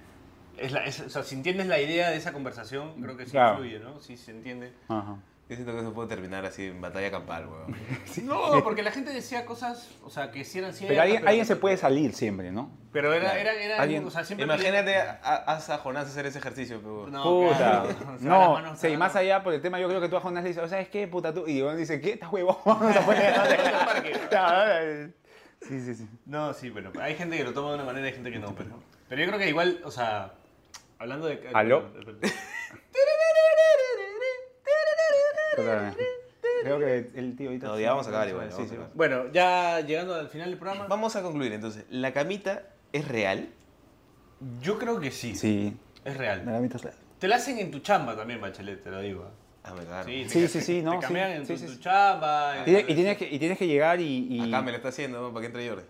Es 0.61 0.72
la, 0.72 0.84
es- 0.84 1.00
o 1.00 1.08
sea, 1.11 1.22
si 1.22 1.34
entiendes 1.34 1.66
la 1.66 1.80
idea 1.80 2.11
de 2.11 2.16
esa 2.16 2.32
conversación, 2.32 3.00
creo 3.02 3.16
que 3.16 3.24
sí 3.24 3.32
Claro. 3.32 3.54
influye, 3.64 3.78
¿no? 3.80 4.00
Sí 4.00 4.16
se 4.16 4.30
entiende. 4.30 4.72
Ajá. 4.88 5.16
Yo 5.48 5.56
siento 5.56 5.72
que 5.72 5.80
eso 5.80 5.92
puede 5.92 6.08
terminar 6.08 6.46
así 6.46 6.66
en 6.66 6.80
batalla 6.80 7.11
campal, 7.11 7.48
weón. 7.48 7.74
No, 8.24 8.62
porque 8.62 8.84
la 8.84 8.92
gente 8.92 9.12
decía 9.12 9.44
cosas, 9.46 9.88
o 10.04 10.08
sea, 10.11 10.30
que 10.30 10.44
sí 10.44 10.58
eran 10.61 10.72
ciertas. 10.72 10.90
Pero 10.92 11.02
alguien, 11.02 11.26
alguien 11.26 11.44
se 11.44 11.54
que- 11.54 11.61
puede 11.61 11.76
salir 11.76 12.12
siempre, 12.14 12.52
¿no? 12.52 12.70
Pero 12.92 13.12
era, 13.12 13.32
Claro. 13.32 13.40
era, 13.40 13.54
era 13.54 13.82
Alguien- 13.82 14.06
o 14.06 14.11
sea, 14.11 14.22
siempre 14.22 14.44
Imagínate 14.44 14.96
a, 14.96 15.18
a, 15.24 15.56
a 15.56 15.78
Jonás 15.78 16.06
hacer 16.06 16.26
ese 16.26 16.38
ejercicio, 16.38 16.78
pero... 16.80 17.06
No, 17.08 17.22
Puta. 17.24 17.56
claro. 17.56 17.88
No, 18.20 18.52
manos, 18.54 18.78
sí, 18.78 18.96
más 18.96 19.16
allá 19.16 19.42
por 19.42 19.52
el 19.54 19.61
tema, 19.62 19.80
yo 19.80 19.88
creo 19.88 20.00
que 20.00 20.08
tú 20.08 20.16
a 20.16 20.20
Jonás 20.20 20.44
le 20.44 20.50
dices, 20.50 20.70
¿sabes 20.70 20.88
qué, 20.88 21.08
puta 21.08 21.34
tú? 21.34 21.46
Y 21.48 21.62
uno 21.62 21.74
dice, 21.74 22.00
¿qué? 22.00 22.12
¿Estás 22.12 22.30
huevón? 22.32 22.56
O 22.64 22.92
sea, 22.92 23.04
puede- 23.04 23.32
Claro, 24.28 24.84
eh, 24.86 25.12
Sí, 25.62 25.80
sí, 25.80 25.94
sí. 25.94 26.08
No, 26.26 26.54
sí, 26.54 26.70
pero 26.70 26.92
hay 27.00 27.14
gente 27.16 27.36
que 27.36 27.44
lo 27.44 27.52
toma 27.52 27.70
de 27.70 27.74
una 27.74 27.84
manera 27.84 28.06
y 28.06 28.11
hay 28.11 28.14
gente 28.14 28.30
que 28.30 28.38
no, 28.38 28.54
pero... 28.54 28.78
Pero 29.08 29.20
yo 29.22 29.26
creo 29.28 29.38
que 29.40 29.48
igual, 29.48 29.80
o 29.84 29.90
sea, 29.90 30.32
hablando 31.01 31.26
de... 31.26 31.40
¿Aló? 31.53 31.84
Creo 36.62 36.78
que 36.78 37.11
el 37.14 37.36
tío 37.36 37.48
ahorita... 37.48 37.66
No, 37.68 37.80
ya 37.80 37.90
vamos 37.90 38.07
a 38.07 38.11
acabar 38.11 38.28
igual, 38.28 38.53
Sí, 38.53 38.62
sí. 38.68 38.76
Bueno, 38.94 39.24
ya 39.32 39.80
llegando 39.80 40.14
al 40.14 40.28
final 40.28 40.51
del 40.51 40.59
programa, 40.59 40.86
Vamos 40.86 41.16
a 41.16 41.22
concluir 41.22 41.53
entonces. 41.53 41.84
¿La 41.90 42.12
camita 42.12 42.62
es 42.92 43.09
real? 43.09 43.48
yo 44.62 44.78
creo 44.78 44.98
que 45.01 45.11
sí, 45.11 45.34
Sí, 45.34 45.76
es 46.05 46.14
la 46.14 46.18
real. 46.18 46.44
gamita 46.44 46.76
es 46.76 46.82
real. 46.82 46.96
Te 47.18 47.28
la 47.28 47.36
hacen 47.36 47.59
en 47.59 47.70
tu 47.70 47.80
chamba 47.80 48.16
también, 48.16 48.40
Bachelet, 48.40 48.82
te 48.82 48.90
lo 48.90 49.01
digo. 49.01 49.24
¿ah? 49.24 49.30
Ah, 49.70 49.74
me 49.74 49.84
cagaron. 49.84 50.07
Sí, 50.07 50.24
Sí, 50.28 50.48
sí, 50.48 50.61
sí, 50.62 50.82
no, 50.82 50.92
Te 50.92 51.01
cambian 51.01 51.30
sí, 51.30 51.36
en 51.36 51.46
tu, 51.46 51.57
sí, 51.59 51.66
tu 51.66 51.72
sí. 51.74 51.80
chamba. 51.80 52.64
Y, 52.66 52.76
y 52.76 52.94
tienes 52.94 53.18
que, 53.18 53.28
y 53.30 53.38
tienes 53.38 53.59
que 53.59 53.66
llegar 53.66 54.01
y... 54.01 54.26
y- 54.30 54.48
Acá 54.48 54.62
me 54.62 54.70
lo 54.70 54.76
está 54.78 54.88
haciendo, 54.88 55.20
¿no? 55.20 55.28
para 55.32 55.42
que 55.42 55.46
entre 55.48 55.68
Jordi. 55.68 55.82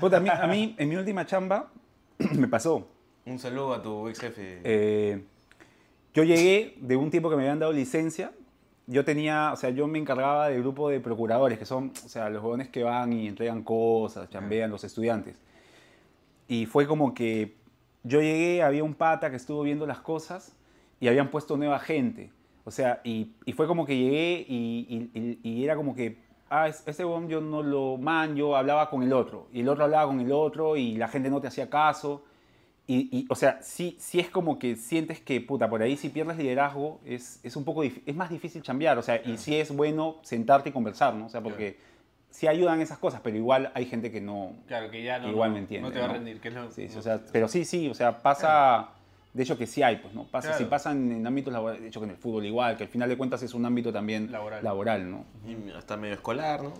Puta, 0.00 0.16
a 0.16 0.20
mí, 0.20 0.28
a 0.30 0.46
mí, 0.48 0.74
en 0.78 0.88
mi 0.88 0.96
última 0.96 1.24
chamba, 1.26 1.70
me 2.18 2.48
pasó. 2.48 2.88
Un 3.26 3.38
saludo 3.38 3.74
a 3.74 3.82
tu 3.82 4.08
ex 4.08 4.20
jefe. 4.20 4.60
Eh, 4.64 5.24
yo 6.14 6.22
llegué 6.22 6.76
de 6.80 6.96
un 6.96 7.10
tiempo 7.10 7.28
que 7.28 7.36
me 7.36 7.42
habían 7.42 7.58
dado 7.58 7.72
licencia. 7.72 8.32
Yo 8.86 9.04
tenía, 9.04 9.50
o 9.52 9.56
sea, 9.56 9.70
yo 9.70 9.88
me 9.88 9.98
encargaba 9.98 10.48
del 10.48 10.60
grupo 10.62 10.88
de 10.88 11.00
procuradores, 11.00 11.58
que 11.58 11.64
son, 11.66 11.92
o 12.04 12.08
sea, 12.08 12.30
los 12.30 12.40
jóvenes 12.40 12.68
que 12.68 12.84
van 12.84 13.12
y 13.12 13.26
entregan 13.26 13.62
cosas, 13.64 14.30
chambean, 14.30 14.70
los 14.70 14.84
estudiantes. 14.84 15.36
Y 16.46 16.66
fue 16.66 16.86
como 16.86 17.12
que 17.12 17.56
yo 18.04 18.20
llegué, 18.20 18.62
había 18.62 18.84
un 18.84 18.94
pata 18.94 19.30
que 19.30 19.36
estuvo 19.36 19.62
viendo 19.64 19.86
las 19.86 19.98
cosas 19.98 20.54
y 21.00 21.08
habían 21.08 21.30
puesto 21.32 21.56
nueva 21.56 21.80
gente. 21.80 22.30
O 22.64 22.70
sea, 22.70 23.00
y, 23.02 23.32
y 23.44 23.52
fue 23.52 23.66
como 23.66 23.84
que 23.86 23.96
llegué 23.96 24.44
y, 24.48 25.10
y- 25.14 25.38
y- 25.42 25.64
era 25.64 25.74
como 25.74 25.96
que, 25.96 26.18
ah, 26.48 26.68
es- 26.68 26.84
ese 26.86 27.04
weón 27.04 27.28
yo 27.28 27.40
no 27.40 27.64
lo 27.64 27.96
man, 27.96 28.36
yo 28.36 28.56
hablaba 28.56 28.88
con 28.88 29.02
el 29.02 29.12
otro. 29.12 29.48
Y 29.52 29.60
el 29.62 29.68
otro 29.68 29.82
hablaba 29.84 30.06
con 30.06 30.20
el 30.20 30.30
otro 30.30 30.76
y 30.76 30.94
la 30.96 31.08
gente 31.08 31.28
no 31.28 31.40
te 31.40 31.48
hacía 31.48 31.68
caso. 31.68 32.22
Y, 32.88 33.08
y, 33.10 33.26
o 33.28 33.34
sea, 33.34 33.58
sí, 33.62 33.96
sí 33.98 34.20
es 34.20 34.30
como 34.30 34.58
que 34.60 34.76
sientes 34.76 35.20
que, 35.20 35.40
puta, 35.40 35.68
por 35.68 35.82
ahí 35.82 35.96
si 35.96 36.08
pierdes 36.08 36.36
liderazgo 36.36 37.00
es, 37.04 37.40
es 37.42 37.56
un 37.56 37.64
poco, 37.64 37.82
dif- 37.82 38.00
es 38.06 38.14
más 38.14 38.30
difícil 38.30 38.62
chambear, 38.62 38.96
o 38.96 39.02
sea, 39.02 39.20
y 39.24 39.38
sí 39.38 39.56
es 39.56 39.74
bueno 39.74 40.18
sentarte 40.22 40.68
y 40.68 40.72
conversar, 40.72 41.14
¿no? 41.14 41.26
O 41.26 41.28
sea, 41.28 41.40
porque 41.40 41.78
sí 42.30 42.46
ayudan 42.46 42.80
esas 42.80 42.98
cosas, 42.98 43.20
pero 43.24 43.36
igual 43.36 43.72
hay 43.74 43.86
gente 43.86 44.12
que 44.12 44.20
no, 44.20 44.52
Claro, 44.68 44.88
que 44.90 45.02
ya 45.02 45.18
no, 45.18 45.28
igual 45.30 45.50
no- 45.50 45.54
me 45.54 45.60
entiende. 45.60 45.88
no 45.88 45.92
te 45.92 45.98
va 45.98 46.04
a 46.04 46.12
rendir. 46.12 46.40
Que 46.40 46.48
es 46.48 46.54
lo, 46.54 46.70
Sí, 46.70 46.86
sí, 46.86 46.94
lo- 46.94 47.00
o 47.00 47.02
sea, 47.02 47.20
pero 47.32 47.48
sí, 47.48 47.64
sí, 47.64 47.88
o 47.88 47.94
sea, 47.94 48.22
pasa, 48.22 48.90
de 49.34 49.42
hecho 49.42 49.58
que 49.58 49.66
sí 49.66 49.82
hay, 49.82 49.96
pues, 49.96 50.14
¿no? 50.14 50.22
Pasa, 50.24 50.50
Claro. 50.50 50.62
Sí 50.62 50.70
pasa 50.70 50.92
en, 50.92 51.26
ámbitos 51.26 51.52
laborales, 51.52 51.82
de 51.82 51.88
hecho 51.88 51.98
que 51.98 52.04
en 52.04 52.10
el 52.12 52.16
fútbol 52.18 52.46
igual, 52.46 52.76
que 52.76 52.84
al 52.84 52.88
final 52.88 53.08
de 53.08 53.16
cuentas 53.16 53.42
es 53.42 53.52
un 53.52 53.66
ámbito 53.66 53.92
también 53.92 54.30
Laboral. 54.30 55.10
¿no? 55.10 55.24
Y 55.44 55.72
hasta 55.72 55.96
medio 55.96 56.14
escolar, 56.14 56.62
¿no? 56.62 56.72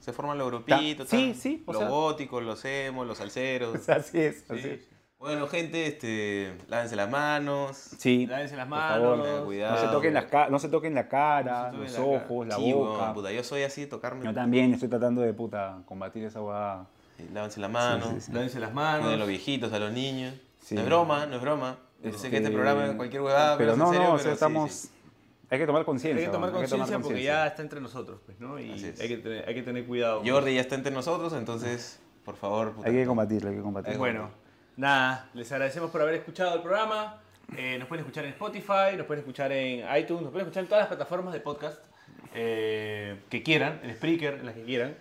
Se 0.00 0.12
forman 0.12 0.36
los 0.36 0.48
grupitos. 0.48 1.08
Sí, 1.08 1.32
sí, 1.34 1.62
o 1.64 1.72
Los 1.72 1.80
sea- 1.80 1.88
góticos, 1.88 2.42
los 2.42 2.62
emos, 2.66 3.06
los 3.06 3.16
O 3.18 3.22
salseros. 3.22 3.80
sea, 3.80 3.94
así 3.96 4.18
es, 4.20 4.44
así 4.50 4.60
Sí. 4.60 4.68
es. 4.68 4.95
Bueno, 5.26 5.48
gente, 5.48 5.86
este, 5.86 6.54
lávense 6.68 6.94
las 6.94 7.10
manos. 7.10 7.76
Sí, 7.98 8.26
Lávense 8.28 8.54
las 8.56 8.66
por 8.68 8.78
manos. 8.78 8.98
favor, 9.02 9.22
tengan 9.24 9.44
cuidado. 9.44 9.74
no 9.74 9.80
se 9.80 9.88
toquen, 9.88 10.14
las 10.14 10.24
ca- 10.26 10.48
no 10.50 10.58
se 10.60 10.68
toquen 10.68 10.94
la 10.94 11.08
cara, 11.08 11.72
No 11.72 11.72
se 11.72 11.72
toquen 11.72 11.80
los 11.82 11.92
la 11.92 11.98
cara. 11.98 12.24
ojos, 12.24 12.46
la 12.46 12.56
Sí, 12.56 12.72
boca. 12.72 13.12
puta, 13.12 13.32
yo 13.32 13.42
soy 13.44 13.62
así, 13.64 13.86
tocarme. 13.86 14.24
Yo 14.24 14.32
también 14.32 14.72
estoy 14.74 14.88
tratando 14.88 15.22
de 15.22 15.32
puta 15.34 15.78
combatir 15.86 16.22
esa 16.24 16.40
hueá. 16.40 16.86
Sí, 17.16 17.28
lávense 17.34 17.58
las 17.60 17.70
manos. 17.70 18.08
Sí, 18.08 18.14
sí, 18.14 18.20
sí. 18.26 18.32
Lávense 18.32 18.60
las 18.60 18.70
Cuiden 18.70 18.86
a 18.88 18.98
los 18.98 19.10
manos. 19.10 19.28
viejitos, 19.28 19.72
a 19.72 19.78
los 19.80 19.92
niños. 19.92 20.34
Sí. 20.60 20.74
No 20.76 20.80
es 20.82 20.86
broma, 20.86 21.26
no 21.26 21.34
es 21.36 21.42
broma. 21.42 21.76
Yo 22.04 22.12
sé 22.12 22.30
que 22.30 22.36
este 22.36 22.48
Este, 22.48 22.50
programa 22.52 22.86
es 22.86 22.92
cualquier 22.94 23.22
huevada, 23.22 23.58
Pero 23.58 23.72
es 23.72 23.78
no, 23.78 23.86
en 23.86 23.92
serio, 23.94 24.08
no, 24.08 24.14
o 24.14 24.16
pero 24.16 24.22
sea, 24.24 24.32
estamos... 24.34 24.70
sí. 24.72 24.88
Hay 25.50 25.58
que 25.58 25.66
tomar 25.66 25.80
Hay 25.80 25.86
conciencia. 25.86 26.24
que 26.26 26.30
tomar 26.32 26.48
hay 26.50 26.54
que 26.54 26.60
conciencia 26.68 26.98
porque 27.00 27.22
ya 27.22 27.46
está 27.48 27.62
entre 27.62 27.80
nosotros, 27.80 28.20
pues, 28.26 28.38
¿no? 28.40 28.58
Y 28.60 28.70
es. 28.72 29.00
hay 29.00 29.08
que, 29.08 29.16
tener, 29.16 29.48
hay 29.48 29.54
que 29.54 29.62
tener 29.62 29.86
cuidado. 29.86 30.22
Jordi 30.26 30.54
ya 30.54 30.60
está 30.60 30.74
entre 30.76 30.92
nosotros, 30.92 31.32
entonces, 31.32 32.00
por 32.24 32.36
favor, 32.36 32.72
puta, 32.72 32.88
Hay 32.88 32.94
que 32.94 33.06
combatirlo, 33.06 33.50
hay 33.50 33.56
que 33.56 33.62
combatirlo. 33.62 33.98
Bueno, 33.98 34.28
nada, 34.76 35.28
les 35.34 35.50
agradecemos 35.52 35.90
por 35.90 36.02
haber 36.02 36.14
escuchado 36.14 36.56
el 36.56 36.62
programa. 36.62 37.20
Eh, 37.56 37.76
nos 37.78 37.88
pueden 37.88 38.04
escuchar 38.04 38.24
en 38.24 38.30
Spotify, 38.30 38.96
nos 38.96 39.06
pueden 39.06 39.20
escuchar 39.20 39.52
en 39.52 39.84
iTunes, 39.96 40.22
nos 40.22 40.32
pueden 40.32 40.46
escuchar 40.46 40.64
en 40.64 40.68
todas 40.68 40.82
las 40.82 40.88
plataformas 40.88 41.32
de 41.32 41.40
podcast 41.40 41.78
eh, 42.34 43.16
que 43.30 43.42
quieran, 43.42 43.80
en 43.82 43.94
Spreaker, 43.94 44.34
en 44.34 44.46
las 44.46 44.54
que 44.54 44.64
quieran. 44.64 44.96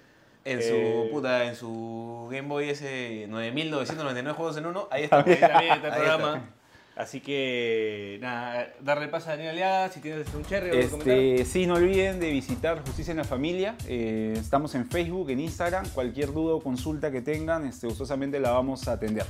En 0.45 0.59
Eh, 0.59 0.61
su 0.61 1.11
puta, 1.11 1.45
en 1.45 1.55
su 1.55 2.27
Game 2.31 2.47
Boy 2.47 2.69
ese 2.69 3.25
9999 3.29 4.35
juegos 4.35 4.57
en 4.57 4.67
uno, 4.67 4.87
ahí 4.91 5.05
está. 5.05 5.17
Ahí 5.17 5.23
también 5.23 5.73
está 5.73 5.87
el 5.87 5.93
Ahí 5.93 5.99
programa. 5.99 6.49
Así 6.95 7.19
que, 7.19 8.19
nada, 8.21 8.73
darle 8.79 9.09
paso 9.09 9.27
a 9.27 9.31
Daniel 9.31 9.49
Aliaga 9.49 9.89
si 9.89 9.99
tienes 9.99 10.33
un 10.33 10.45
cherry 10.45 10.69
o. 10.69 10.73
Este, 10.75 11.43
sí, 11.43 11.67
no 11.67 11.73
olviden 11.73 12.21
de 12.21 12.31
visitar 12.31 12.81
Justicia 12.85 13.11
en 13.11 13.17
la 13.17 13.25
Familia. 13.25 13.75
Eh, 13.87 14.33
estamos 14.37 14.75
en 14.75 14.89
Facebook, 14.89 15.29
en 15.29 15.41
Instagram. 15.41 15.89
Cualquier 15.89 16.31
duda 16.31 16.55
o 16.55 16.61
consulta 16.61 17.11
que 17.11 17.21
tengan, 17.21 17.65
este, 17.65 17.87
gustosamente 17.87 18.39
la 18.39 18.51
vamos 18.51 18.87
a 18.87 18.93
atender. 18.93 19.25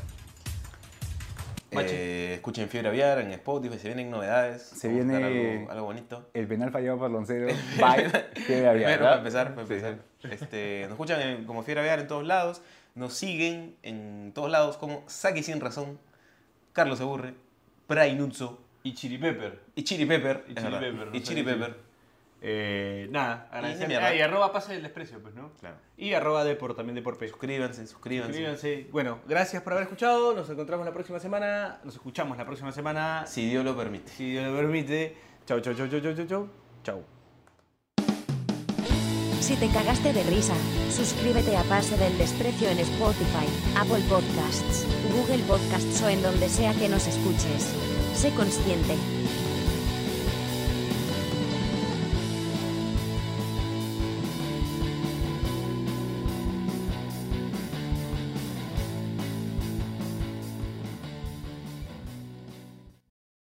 Eh, 1.84 2.34
escuchen 2.36 2.70
Fiebre 2.70 2.90
Aviar 2.90 3.20
en 3.20 3.32
Spotify, 3.32 3.78
se 3.78 3.88
vienen 3.88 4.10
novedades. 4.10 4.62
Se 4.62 4.88
viene- 4.88 5.16
Algo, 5.18 5.72
algo 5.72 5.86
bonito. 5.86 6.30
El 6.34 6.48
penal 6.48 6.72
fallado 6.72 6.98
por 7.00 7.12
Loncero. 7.12 7.48
Bye. 7.80 8.10
Fiebre 8.36 8.68
aviar, 8.70 8.74
Primero, 8.92 9.04
para 9.04 9.18
empezar, 9.18 9.50
para 9.56 9.62
empezar. 9.62 9.98
Este, 10.24 10.82
nos 10.84 10.92
escuchan 10.92 11.22
en- 11.22 11.46
como 11.46 11.64
Fiebre 11.64 11.82
Aviar 11.82 12.00
en 12.00 12.08
todos 12.08 12.26
lados. 12.26 12.62
Nos 12.96 13.14
siguen 13.14 13.76
en 13.84 14.32
todos 14.34 14.50
lados 14.50 14.78
como 14.78 15.04
Saki 15.08 15.44
Sin 15.44 15.60
Razón, 15.60 16.00
Carlos 16.74 17.02
Aburre, 17.02 17.34
Pray 17.88 18.16
Nutso 18.16 18.62
Y 18.84 18.94
Chili 18.94 19.18
Pepper. 19.18 19.60
y 19.76 19.84
Chili 19.84 20.06
Pepper. 20.06 20.46
Y 20.48 20.54
verdad. 20.54 20.80
Pepper, 20.80 21.10
Y 21.14 21.22
qué 21.22 21.44
Pepper. 21.44 21.76
Eh, 22.48 23.08
nada, 23.10 23.48
Y 23.52 23.56
agradecer. 23.56 23.88
mierda. 23.88 24.06
Ah, 24.06 24.16
y 24.16 24.22
arroba 24.22 24.52
pase 24.52 24.74
del 24.74 24.84
desprecio, 24.84 25.20
pues, 25.20 25.34
¿no? 25.34 25.52
Claro. 25.60 25.78
Y 25.98 26.14
arroba 26.14 26.44
Depor, 26.44 26.76
también 26.76 26.94
Depor. 26.94 27.18
Suscríbanse, 27.18 27.88
suscríbanse. 27.88 28.34
Suscríbanse. 28.34 28.88
Bueno, 28.92 29.20
gracias 29.28 29.64
por 29.64 29.74
haber 29.74 29.84
escuchado. 29.86 30.36
Nos 30.36 30.48
encontramos 30.48 30.86
la 30.86 30.94
próxima 30.94 31.20
semana. 31.20 31.80
Nos 31.84 31.96
escuchamos 31.96 32.38
la 32.38 32.46
próxima 32.46 32.72
semana. 32.72 33.26
Si 33.26 33.50
Dios 33.50 33.66
lo 33.66 33.76
permite. 33.76 34.12
Si 34.12 34.30
Dios 34.30 34.46
lo 34.46 34.56
permite. 34.56 35.18
Chau, 35.48 35.60
chau, 35.60 35.74
chau, 35.74 35.88
chau, 35.88 36.00
chau, 36.02 36.14
chau, 36.14 36.26
chau. 36.28 36.50
Chau. 36.84 37.04
Si 39.40 39.56
te 39.56 39.68
cagaste 39.70 40.14
de 40.14 40.24
risa, 40.24 40.54
suscríbete 40.92 41.58
a 41.58 41.64
Pase 41.64 41.98
del 41.98 42.16
Desprecio 42.20 42.70
en 42.70 42.78
Spotify, 42.80 43.46
Apple 43.78 44.04
Podcasts, 44.10 44.86
Google 45.12 45.44
Podcasts 45.48 46.02
o 46.04 46.10
en 46.10 46.22
donde 46.22 46.48
sea 46.48 46.74
que 46.74 46.90
nos 46.90 47.08
escuches. 47.08 47.74
Sé 48.14 48.30
consciente. 48.36 48.96